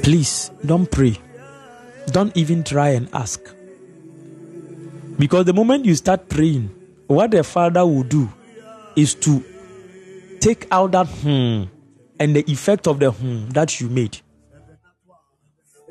please 0.03 0.51
don't 0.65 0.89
pray. 0.89 1.17
Don't 2.07 2.35
even 2.35 2.63
try 2.63 2.89
and 2.89 3.07
ask. 3.13 3.39
Because 5.19 5.45
the 5.45 5.53
moment 5.53 5.83
you 5.85 5.93
start 5.95 6.29
praying, 6.29 6.71
what 7.07 7.31
the 7.31 7.43
Father 7.43 7.85
will 7.85 8.03
do 8.03 8.29
is 8.95 9.13
to 9.15 9.43
take 10.39 10.65
out 10.71 10.93
that 10.93 11.07
hmm 11.07 11.63
and 12.19 12.35
the 12.35 12.49
effect 12.49 12.87
of 12.87 12.99
the 12.99 13.11
hmm 13.11 13.49
that 13.49 13.79
you 13.81 13.89
made 13.89 14.17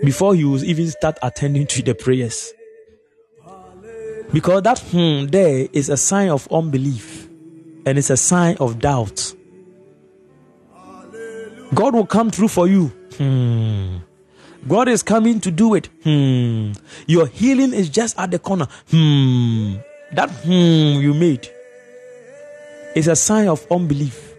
before 0.02 0.34
you 0.34 0.56
even 0.58 0.88
start 0.88 1.18
attending 1.22 1.66
to 1.66 1.82
the 1.82 1.94
prayers. 1.94 2.52
Because 4.32 4.62
that 4.62 4.78
hmm 4.78 5.26
there 5.26 5.68
is 5.72 5.90
a 5.90 5.96
sign 5.96 6.30
of 6.30 6.48
unbelief 6.50 7.28
and 7.84 7.98
it's 7.98 8.10
a 8.10 8.16
sign 8.16 8.56
of 8.60 8.78
doubt. 8.78 9.34
God 11.74 11.94
will 11.94 12.06
come 12.06 12.30
through 12.30 12.48
for 12.48 12.66
you. 12.66 12.86
Hmm. 13.18 13.98
God 14.68 14.88
is 14.88 15.02
coming 15.02 15.40
to 15.40 15.50
do 15.50 15.74
it. 15.74 15.86
Hmm. 16.04 16.72
Your 17.06 17.26
healing 17.26 17.72
is 17.72 17.88
just 17.88 18.18
at 18.18 18.30
the 18.30 18.38
corner. 18.38 18.66
Hmm. 18.90 19.76
That 20.12 20.30
hmm 20.30 21.00
you 21.00 21.14
made 21.14 21.48
is 22.94 23.08
a 23.08 23.16
sign 23.16 23.48
of 23.48 23.66
unbelief 23.70 24.34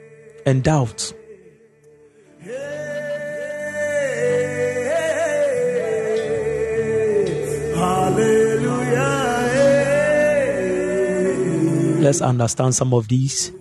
and 0.46 0.64
doubt. 0.64 1.14
Let's 12.02 12.22
understand 12.22 12.74
some 12.74 12.94
of 12.94 13.08
these 13.08 13.52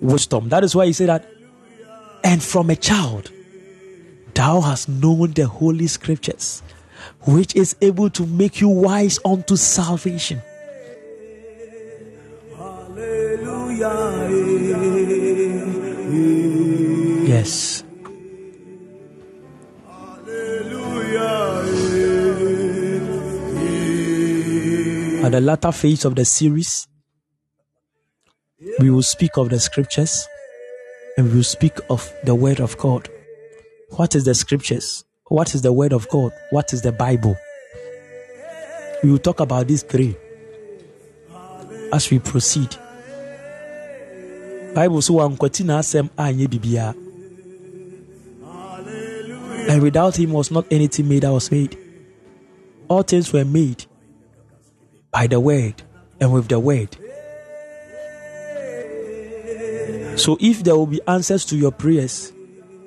wisdom. 0.00 0.48
That 0.48 0.64
is 0.64 0.74
why 0.74 0.86
he 0.86 0.92
said 0.92 1.08
that, 1.10 1.30
and 2.24 2.42
from 2.42 2.70
a 2.70 2.76
child 2.76 3.30
thou 4.38 4.60
hast 4.60 4.88
known 4.88 5.32
the 5.32 5.48
holy 5.48 5.88
scriptures, 5.88 6.62
which 7.26 7.56
is 7.56 7.74
able 7.80 8.08
to 8.08 8.24
make 8.24 8.60
you 8.60 8.68
wise 8.68 9.18
unto 9.24 9.56
salvation. 9.56 10.40
Yes. 17.26 17.82
At 25.24 25.32
the 25.32 25.40
latter 25.40 25.72
phase 25.72 26.04
of 26.04 26.14
the 26.14 26.24
series, 26.24 26.86
we 28.78 28.88
will 28.90 29.02
speak 29.02 29.36
of 29.36 29.50
the 29.50 29.58
scriptures 29.58 30.28
and 31.16 31.28
we 31.28 31.38
will 31.38 31.42
speak 31.42 31.80
of 31.90 32.08
the 32.22 32.36
word 32.36 32.60
of 32.60 32.78
God. 32.78 33.08
What 33.90 34.14
is 34.14 34.24
the 34.24 34.34
scriptures? 34.34 35.04
What 35.28 35.54
is 35.54 35.62
the 35.62 35.72
word 35.72 35.92
of 35.92 36.08
God? 36.08 36.32
What 36.50 36.72
is 36.72 36.82
the 36.82 36.92
Bible? 36.92 37.36
We 39.02 39.10
will 39.10 39.18
talk 39.18 39.40
about 39.40 39.66
these 39.68 39.82
three 39.82 40.16
as 41.92 42.10
we 42.10 42.18
proceed. 42.18 42.76
Bible 44.74 45.02
so 45.02 45.14
wankwati 45.14 45.64
na 45.64 45.78
asɛm 45.78 46.10
ah, 46.18 46.28
anyɛ 46.28 46.46
biribiara. 46.48 46.94
And 49.68 49.82
without 49.82 50.16
him 50.16 50.32
was 50.32 50.50
not 50.50 50.66
anything 50.70 51.08
made 51.08 51.22
that 51.22 51.32
was 51.32 51.50
made. 51.50 51.76
All 52.88 53.02
things 53.02 53.32
were 53.32 53.44
made 53.44 53.84
by 55.10 55.26
the 55.26 55.40
word 55.40 55.82
and 56.20 56.32
with 56.32 56.48
the 56.48 56.58
word. 56.58 56.96
So 60.18 60.36
if 60.40 60.64
there 60.64 60.76
will 60.76 60.86
be 60.86 61.00
answers 61.06 61.44
to 61.46 61.56
your 61.56 61.70
prayers, 61.70 62.32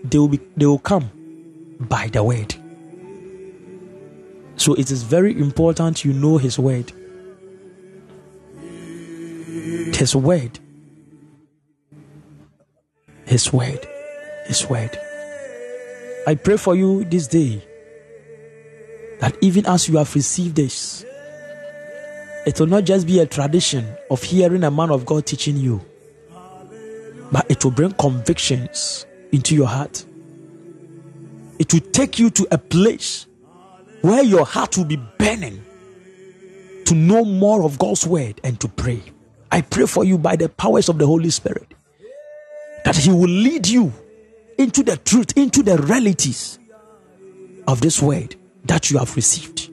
they 0.03 0.17
will 0.17 0.27
be 0.27 0.39
they 0.57 0.65
will 0.65 0.79
come 0.79 1.09
by 1.79 2.07
the 2.07 2.23
word. 2.23 2.55
So 4.55 4.73
it 4.75 4.91
is 4.91 5.03
very 5.03 5.37
important 5.39 6.05
you 6.05 6.13
know 6.13 6.37
his 6.37 6.59
word. 6.59 6.91
His 9.95 10.15
word. 10.15 10.59
His 13.25 13.51
word. 13.51 13.87
His 14.45 14.67
word. 14.69 14.97
I 16.27 16.35
pray 16.35 16.57
for 16.57 16.75
you 16.75 17.03
this 17.05 17.27
day 17.27 17.63
that 19.19 19.35
even 19.41 19.65
as 19.65 19.87
you 19.87 19.97
have 19.97 20.13
received 20.13 20.55
this, 20.55 21.05
it 22.45 22.59
will 22.59 22.67
not 22.67 22.83
just 22.83 23.05
be 23.05 23.19
a 23.19 23.25
tradition 23.25 23.87
of 24.09 24.21
hearing 24.23 24.63
a 24.63 24.71
man 24.71 24.89
of 24.91 25.05
God 25.05 25.25
teaching 25.25 25.57
you, 25.57 25.81
but 27.31 27.49
it 27.49 27.63
will 27.63 27.71
bring 27.71 27.91
convictions 27.93 29.05
into 29.31 29.55
your 29.55 29.67
heart. 29.67 30.05
It 31.59 31.73
will 31.73 31.81
take 31.91 32.19
you 32.19 32.29
to 32.31 32.47
a 32.51 32.57
place 32.57 33.27
where 34.01 34.23
your 34.23 34.45
heart 34.45 34.77
will 34.77 34.85
be 34.85 34.99
burning 35.17 35.63
to 36.85 36.95
know 36.95 37.23
more 37.23 37.63
of 37.63 37.77
God's 37.77 38.05
word 38.05 38.41
and 38.43 38.59
to 38.59 38.67
pray. 38.67 39.01
I 39.51 39.61
pray 39.61 39.85
for 39.85 40.03
you 40.03 40.17
by 40.17 40.35
the 40.35 40.49
powers 40.49 40.89
of 40.89 40.97
the 40.97 41.05
Holy 41.05 41.29
Spirit 41.29 41.73
that 42.83 42.97
He 42.97 43.11
will 43.11 43.29
lead 43.29 43.67
you 43.67 43.93
into 44.57 44.83
the 44.83 44.97
truth, 44.97 45.37
into 45.37 45.63
the 45.63 45.77
realities 45.77 46.59
of 47.67 47.81
this 47.81 48.01
word 48.01 48.35
that 48.65 48.89
you 48.89 48.97
have 48.97 49.15
received. 49.15 49.69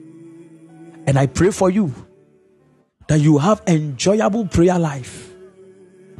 And 1.07 1.17
I 1.17 1.25
pray 1.25 1.51
for 1.51 1.69
you 1.69 1.93
that 3.07 3.19
you 3.19 3.39
have 3.39 3.61
enjoyable 3.67 4.47
prayer 4.47 4.77
life. 4.77 5.33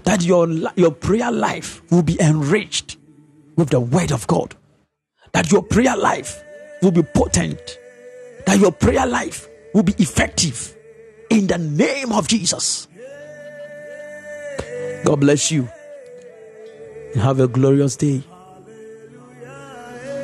That 0.03 0.24
your, 0.24 0.49
your 0.76 0.91
prayer 0.91 1.32
life 1.32 1.82
will 1.91 2.02
be 2.02 2.20
enriched 2.20 2.98
with 3.60 3.69
the 3.69 3.80
word 3.80 4.11
of 4.11 4.26
God. 4.26 4.56
That 5.34 5.52
your 5.52 5.61
prayer 5.61 5.95
life 5.95 6.41
will 6.81 6.91
be 6.91 7.03
potent. 7.03 7.77
That 8.45 8.57
your 8.57 8.72
prayer 8.72 9.06
life 9.06 9.48
will 9.73 9.84
be 9.84 9.94
effective 9.99 10.76
in 11.30 11.48
the 11.48 11.57
name 11.57 12.11
of 12.11 12.27
Jesus. 12.27 12.88
God 15.03 15.19
bless 15.19 15.52
you. 15.52 15.69
And 17.14 17.22
have 17.22 17.40
a 17.40 17.48
glorious 17.48 17.95
day. 17.95 18.23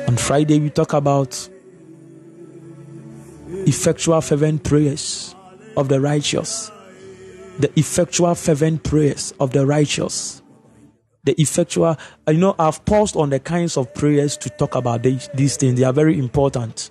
On 0.08 0.16
Friday, 0.16 0.58
we 0.58 0.70
talk 0.70 0.92
about 0.92 1.48
effectual 3.66 4.20
fervent 4.20 4.64
prayers 4.64 5.34
of 5.76 5.88
the 5.88 6.00
righteous. 6.00 6.70
The 7.58 7.70
effectual 7.78 8.34
fervent 8.34 8.82
prayers 8.82 9.34
of 9.40 9.50
the 9.52 9.66
righteous. 9.66 10.42
The 11.26 11.38
effectual, 11.40 11.96
uh, 12.28 12.30
you 12.30 12.38
know, 12.38 12.54
I've 12.58 12.82
paused 12.86 13.16
on 13.16 13.30
the 13.30 13.40
kinds 13.40 13.76
of 13.76 13.92
prayers 13.92 14.36
to 14.38 14.48
talk 14.48 14.74
about 14.74 15.02
these, 15.02 15.28
these 15.34 15.56
things. 15.56 15.78
They 15.78 15.84
are 15.84 15.92
very 15.92 16.18
important. 16.18 16.90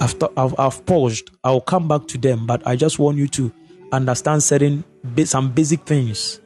I've, 0.00 0.16
I've, 0.36 0.54
I've 0.58 0.84
paused. 0.84 1.30
I'll 1.44 1.60
come 1.60 1.86
back 1.86 2.08
to 2.08 2.18
them, 2.18 2.46
but 2.46 2.66
I 2.66 2.76
just 2.76 2.98
want 2.98 3.16
you 3.16 3.28
to 3.28 3.52
understand 3.92 4.42
certain 4.42 4.84
some 5.24 5.52
basic 5.52 5.86
things. 5.86 6.40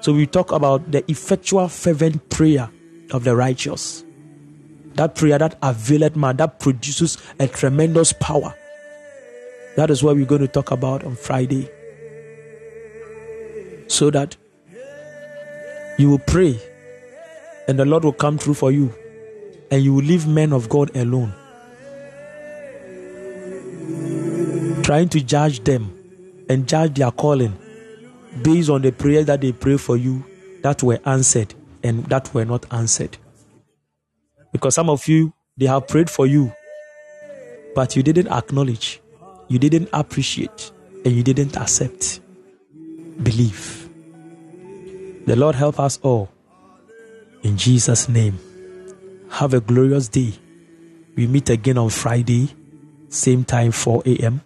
So 0.00 0.12
we 0.12 0.26
talk 0.26 0.52
about 0.52 0.90
the 0.90 1.08
effectual 1.10 1.68
fervent 1.68 2.28
prayer 2.30 2.68
of 3.12 3.24
the 3.24 3.36
righteous. 3.36 4.04
That 4.94 5.14
prayer 5.14 5.38
that 5.38 5.56
availeth 5.62 6.16
man, 6.16 6.38
that 6.38 6.58
produces 6.58 7.18
a 7.38 7.46
tremendous 7.46 8.12
power. 8.12 8.54
That 9.76 9.90
is 9.90 10.02
what 10.02 10.16
we're 10.16 10.26
going 10.26 10.40
to 10.40 10.48
talk 10.48 10.72
about 10.72 11.04
on 11.04 11.14
Friday. 11.14 11.70
So 13.86 14.10
that 14.10 14.36
you 15.98 16.10
will 16.10 16.18
pray 16.20 16.58
and 17.66 17.78
the 17.78 17.84
Lord 17.84 18.04
will 18.04 18.12
come 18.12 18.38
through 18.38 18.54
for 18.54 18.72
you 18.72 18.94
and 19.70 19.82
you 19.82 19.92
will 19.92 20.04
leave 20.04 20.26
men 20.26 20.52
of 20.52 20.68
God 20.68 20.96
alone. 20.96 21.34
Trying 24.82 25.10
to 25.10 25.20
judge 25.20 25.62
them 25.64 25.94
and 26.48 26.66
judge 26.66 26.94
their 26.94 27.10
calling 27.10 27.58
based 28.42 28.70
on 28.70 28.82
the 28.82 28.92
prayers 28.92 29.26
that 29.26 29.40
they 29.40 29.52
pray 29.52 29.76
for 29.76 29.96
you 29.96 30.24
that 30.62 30.82
were 30.82 31.00
answered 31.04 31.54
and 31.82 32.04
that 32.06 32.32
were 32.32 32.44
not 32.44 32.64
answered. 32.72 33.18
Because 34.52 34.74
some 34.74 34.88
of 34.88 35.06
you, 35.08 35.32
they 35.56 35.66
have 35.66 35.88
prayed 35.88 36.08
for 36.08 36.26
you, 36.26 36.52
but 37.74 37.96
you 37.96 38.02
didn't 38.02 38.28
acknowledge, 38.28 39.00
you 39.48 39.58
didn't 39.58 39.88
appreciate, 39.92 40.72
and 41.04 41.14
you 41.14 41.22
didn't 41.22 41.56
accept. 41.56 42.20
Believe. 43.22 43.77
The 45.28 45.36
Lord 45.36 45.56
help 45.56 45.78
us 45.78 45.98
all. 46.02 46.30
In 47.42 47.58
Jesus' 47.58 48.08
name. 48.08 48.38
Have 49.28 49.52
a 49.52 49.60
glorious 49.60 50.08
day. 50.08 50.32
We 51.16 51.26
meet 51.26 51.50
again 51.50 51.76
on 51.76 51.90
Friday, 51.90 52.48
same 53.10 53.44
time, 53.44 53.72
4 53.72 54.04
a.m. 54.06 54.40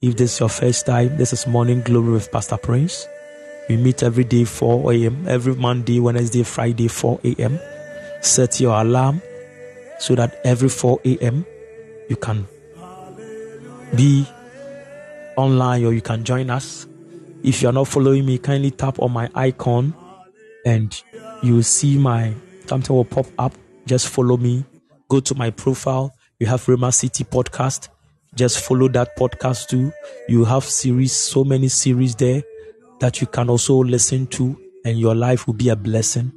If 0.00 0.16
this 0.16 0.34
is 0.34 0.38
your 0.38 0.50
first 0.50 0.86
time, 0.86 1.16
this 1.16 1.32
is 1.32 1.48
Morning 1.48 1.80
Glory 1.80 2.12
with 2.12 2.30
Pastor 2.30 2.56
Prince. 2.56 3.08
We 3.68 3.76
meet 3.76 4.04
every 4.04 4.22
day 4.22 4.44
4 4.44 4.92
a.m., 4.92 5.26
every 5.26 5.56
Monday, 5.56 5.98
Wednesday, 5.98 6.44
Friday, 6.44 6.86
4 6.86 7.18
a.m. 7.24 7.58
Set 8.20 8.60
your 8.60 8.80
alarm 8.80 9.20
so 9.98 10.14
that 10.14 10.40
every 10.44 10.68
4 10.68 11.00
a.m. 11.04 11.44
you 12.08 12.14
can 12.14 12.46
be 13.96 14.24
online 15.36 15.84
or 15.84 15.92
you 15.92 16.02
can 16.02 16.22
join 16.22 16.50
us. 16.50 16.86
If 17.42 17.62
you 17.62 17.68
are 17.68 17.72
not 17.72 17.88
following 17.88 18.24
me, 18.24 18.38
kindly 18.38 18.70
tap 18.70 19.00
on 19.00 19.10
my 19.10 19.28
icon 19.34 19.92
and 20.64 21.02
you 21.42 21.62
see 21.62 21.98
my 21.98 22.34
something 22.66 22.94
will 22.94 23.04
pop 23.04 23.26
up. 23.38 23.52
Just 23.86 24.08
follow 24.08 24.36
me. 24.36 24.64
Go 25.08 25.20
to 25.20 25.34
my 25.34 25.50
profile. 25.50 26.14
You 26.38 26.46
have 26.46 26.66
Rema 26.66 26.90
City 26.92 27.24
podcast. 27.24 27.88
Just 28.34 28.60
follow 28.60 28.88
that 28.88 29.16
podcast 29.16 29.68
too. 29.68 29.92
You 30.28 30.44
have 30.44 30.64
series, 30.64 31.12
so 31.12 31.44
many 31.44 31.68
series 31.68 32.16
there 32.16 32.42
that 33.00 33.20
you 33.20 33.26
can 33.26 33.48
also 33.48 33.74
listen 33.76 34.26
to, 34.28 34.58
and 34.84 34.98
your 34.98 35.14
life 35.14 35.46
will 35.46 35.54
be 35.54 35.68
a 35.68 35.76
blessing 35.76 36.32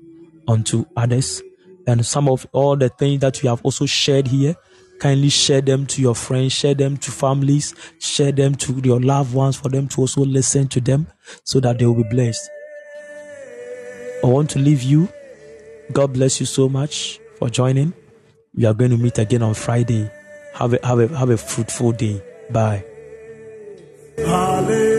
unto 0.48 0.86
others. 0.96 1.42
And 1.88 2.06
some 2.06 2.28
of 2.28 2.46
all 2.52 2.76
the 2.76 2.90
things 2.90 3.22
that 3.22 3.42
you 3.42 3.50
have 3.50 3.62
also 3.64 3.86
shared 3.86 4.28
here, 4.28 4.56
kindly 5.00 5.30
share 5.30 5.62
them 5.62 5.86
to 5.88 6.02
your 6.02 6.16
friends, 6.16 6.54
share 6.54 6.74
them 6.74 6.98
to 6.98 7.12
families, 7.12 7.74
share 8.00 8.32
them 8.32 8.56
to 8.56 8.74
your 8.84 9.00
loved 9.00 9.34
ones 9.34 9.56
for 9.56 9.70
them 9.70 9.88
to 9.88 10.02
also 10.02 10.22
listen 10.22 10.68
to 10.68 10.82
them 10.82 11.08
so 11.44 11.60
that 11.62 11.80
they 11.80 11.86
will 11.86 11.96
be 11.96 12.10
blessed. 12.10 12.50
I 14.24 14.28
want 14.28 14.50
to 14.52 14.60
leave 14.60 14.84
you. 14.84 15.10
God 15.92 16.14
bless 16.14 16.40
you 16.40 16.46
so 16.46 16.68
much 16.68 17.20
for 17.38 17.50
joining. 17.50 17.94
We 18.56 18.66
are 18.66 18.74
going 18.74 18.92
to 18.92 18.98
meet 18.98 19.18
again 19.20 19.44
on 19.44 19.54
Friday. 19.54 20.10
Have 20.54 20.74
a, 20.74 20.86
have 20.86 21.00
a, 21.00 21.08
have 21.18 21.30
a 21.30 21.38
fruitful 21.38 21.92
day. 21.92 22.22
Bye. 22.50 22.84
Hallelujah. 24.18 24.97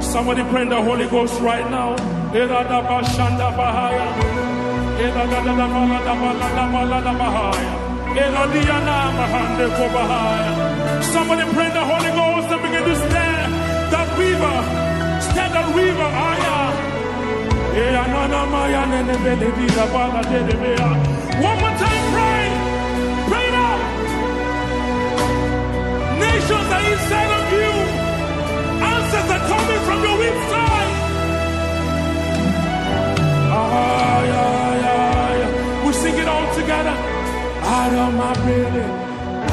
Somebody 0.00 0.42
pray 0.50 0.62
in 0.62 0.68
the 0.68 0.82
Holy 0.82 1.06
Ghost 1.06 1.40
right 1.40 1.70
now. 1.70 1.96
Somebody 11.12 11.44
pray 11.54 11.66
in 11.66 11.74
the 11.74 11.84
Holy 11.84 12.10
Ghost 12.20 12.48
and 12.54 12.62
begin 12.62 12.84
to 12.84 12.96
stand 12.96 13.50
that 13.92 14.08
river. 14.18 14.56
Stand 15.28 15.52
that 15.54 15.68
river. 15.74 16.08
One 21.44 21.58
more 21.60 21.74
time, 21.76 21.85
Nations 26.48 26.72
are 26.76 26.84
inside 26.92 27.30
of 27.38 27.44
you. 27.58 27.70
Answers 28.92 29.30
are 29.34 29.44
coming 29.52 29.80
from 29.86 29.98
your 30.06 30.18
inside. 30.30 30.90
Ay, 33.50 34.26
ay, 34.46 34.78
ay. 34.94 35.84
We 35.86 35.92
sing 35.92 36.16
it 36.22 36.28
all 36.28 36.54
together. 36.54 36.96
Out 37.78 37.92
of 38.04 38.14
my 38.14 38.32
belly, 38.46 38.86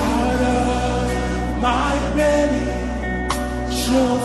out 0.05 0.41
of 0.53 1.61
my 1.63 1.93
belly 2.15 2.65
shall 3.73 4.19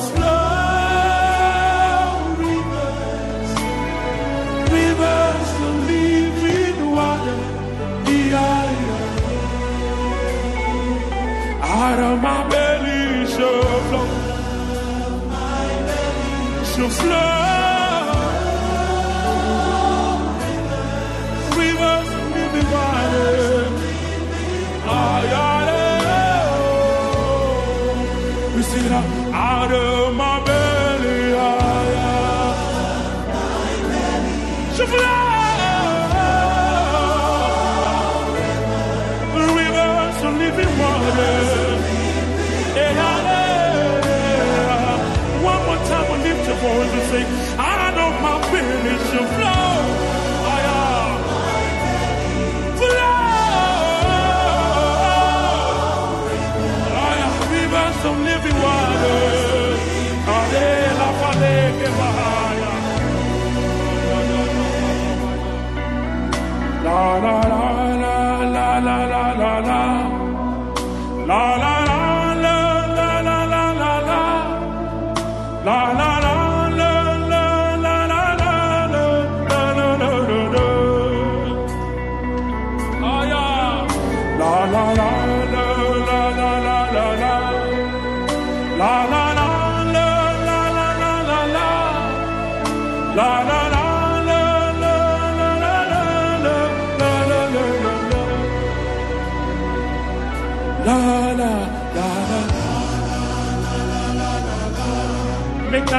fleurs. 16.91 17.48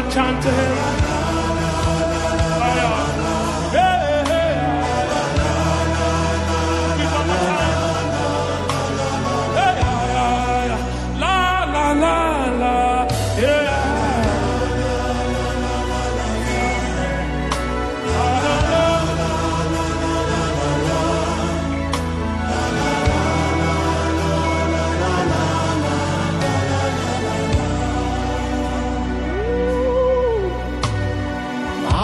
Time 0.10 0.41
to 0.41 0.49
him. 0.49 0.78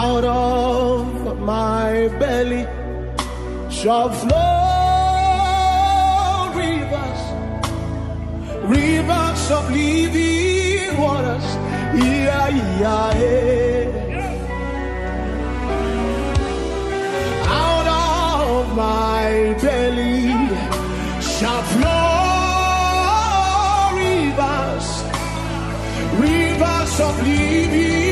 out 0.04 0.24
of 0.24 1.40
my 1.40 2.08
belly 2.20 2.64
shall 3.70 4.10
flow 4.10 4.36
rivers, 6.60 7.20
rivers 8.74 9.42
of 9.56 9.64
living 9.70 11.00
waters. 11.00 11.46
Yeah, 12.04 12.48
yeah, 12.82 13.10
yeah. 13.22 14.34
Out 17.64 17.88
of 18.04 18.76
my 18.76 19.28
belly 19.62 20.20
shall 21.32 21.62
flow 21.72 22.96
rivers, 24.02 24.88
rivers 26.20 26.94
of 27.08 27.14
living. 27.26 28.05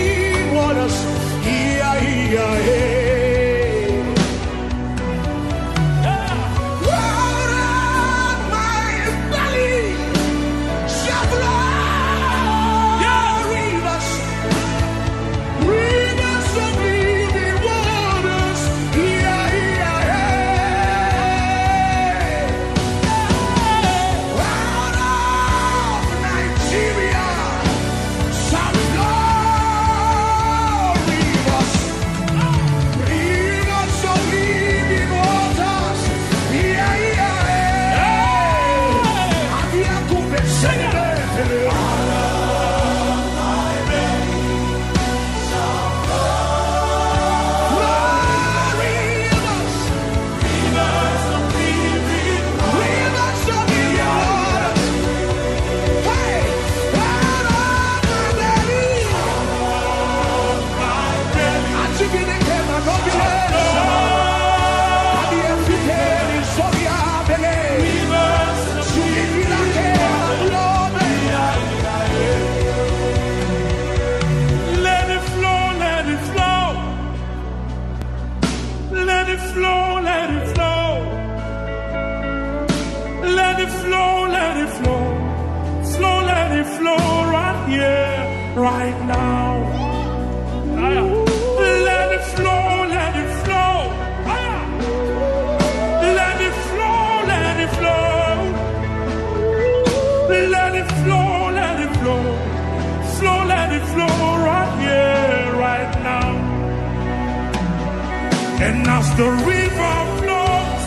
the 109.17 109.31
river 109.47 109.97
flows, 110.19 110.83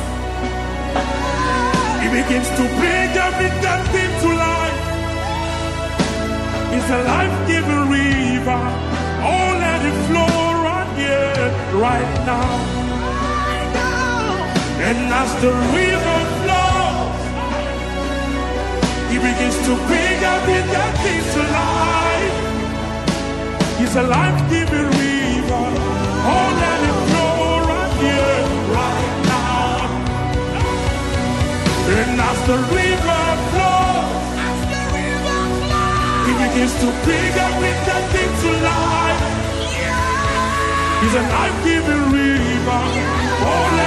He 2.01 2.07
begins 2.09 2.49
to 2.59 2.63
bring 2.79 3.09
every 3.27 3.51
dead 3.63 3.83
thing 3.93 4.11
to 4.23 4.29
life. 4.35 4.81
It's 6.75 6.89
a 6.89 7.01
life-giving 7.03 7.83
river. 7.89 8.63
Oh, 9.31 9.49
let 9.63 9.81
it 9.89 9.97
flow 10.07 10.35
right 10.67 10.91
here, 10.99 11.47
right 11.85 12.13
now. 12.25 12.51
And 14.87 14.99
as 15.21 15.31
the 15.43 15.51
river 15.79 16.19
flows, 16.41 17.21
he 19.11 19.17
begins 19.27 19.57
to 19.67 19.73
bring 19.87 20.17
every 20.35 20.61
dead 20.73 20.93
thing 21.03 21.23
to 21.33 21.41
life. 21.61 22.35
It's 23.81 23.95
a 23.95 24.03
life-giving 24.03 24.89
river. 24.99 25.16
And 32.17 32.25
as 32.25 32.41
the 32.47 32.57
river 32.73 33.25
flows, 33.53 34.25
as 34.41 34.59
the 34.73 34.81
river 34.89 35.37
flows, 35.69 36.25
it 36.25 36.37
begins 36.41 36.73
to 36.81 36.89
pick 37.05 37.33
up 37.37 37.53
with 37.61 37.77
that 37.85 38.03
thing 38.09 38.31
to 38.41 38.49
life. 38.65 39.21
Yeah. 39.77 40.97
He's 40.97 41.13
a 41.13 41.21
life-giving 41.21 42.03
river. 42.09 42.81
Yeah. 42.89 43.45
Oh, 43.45 43.86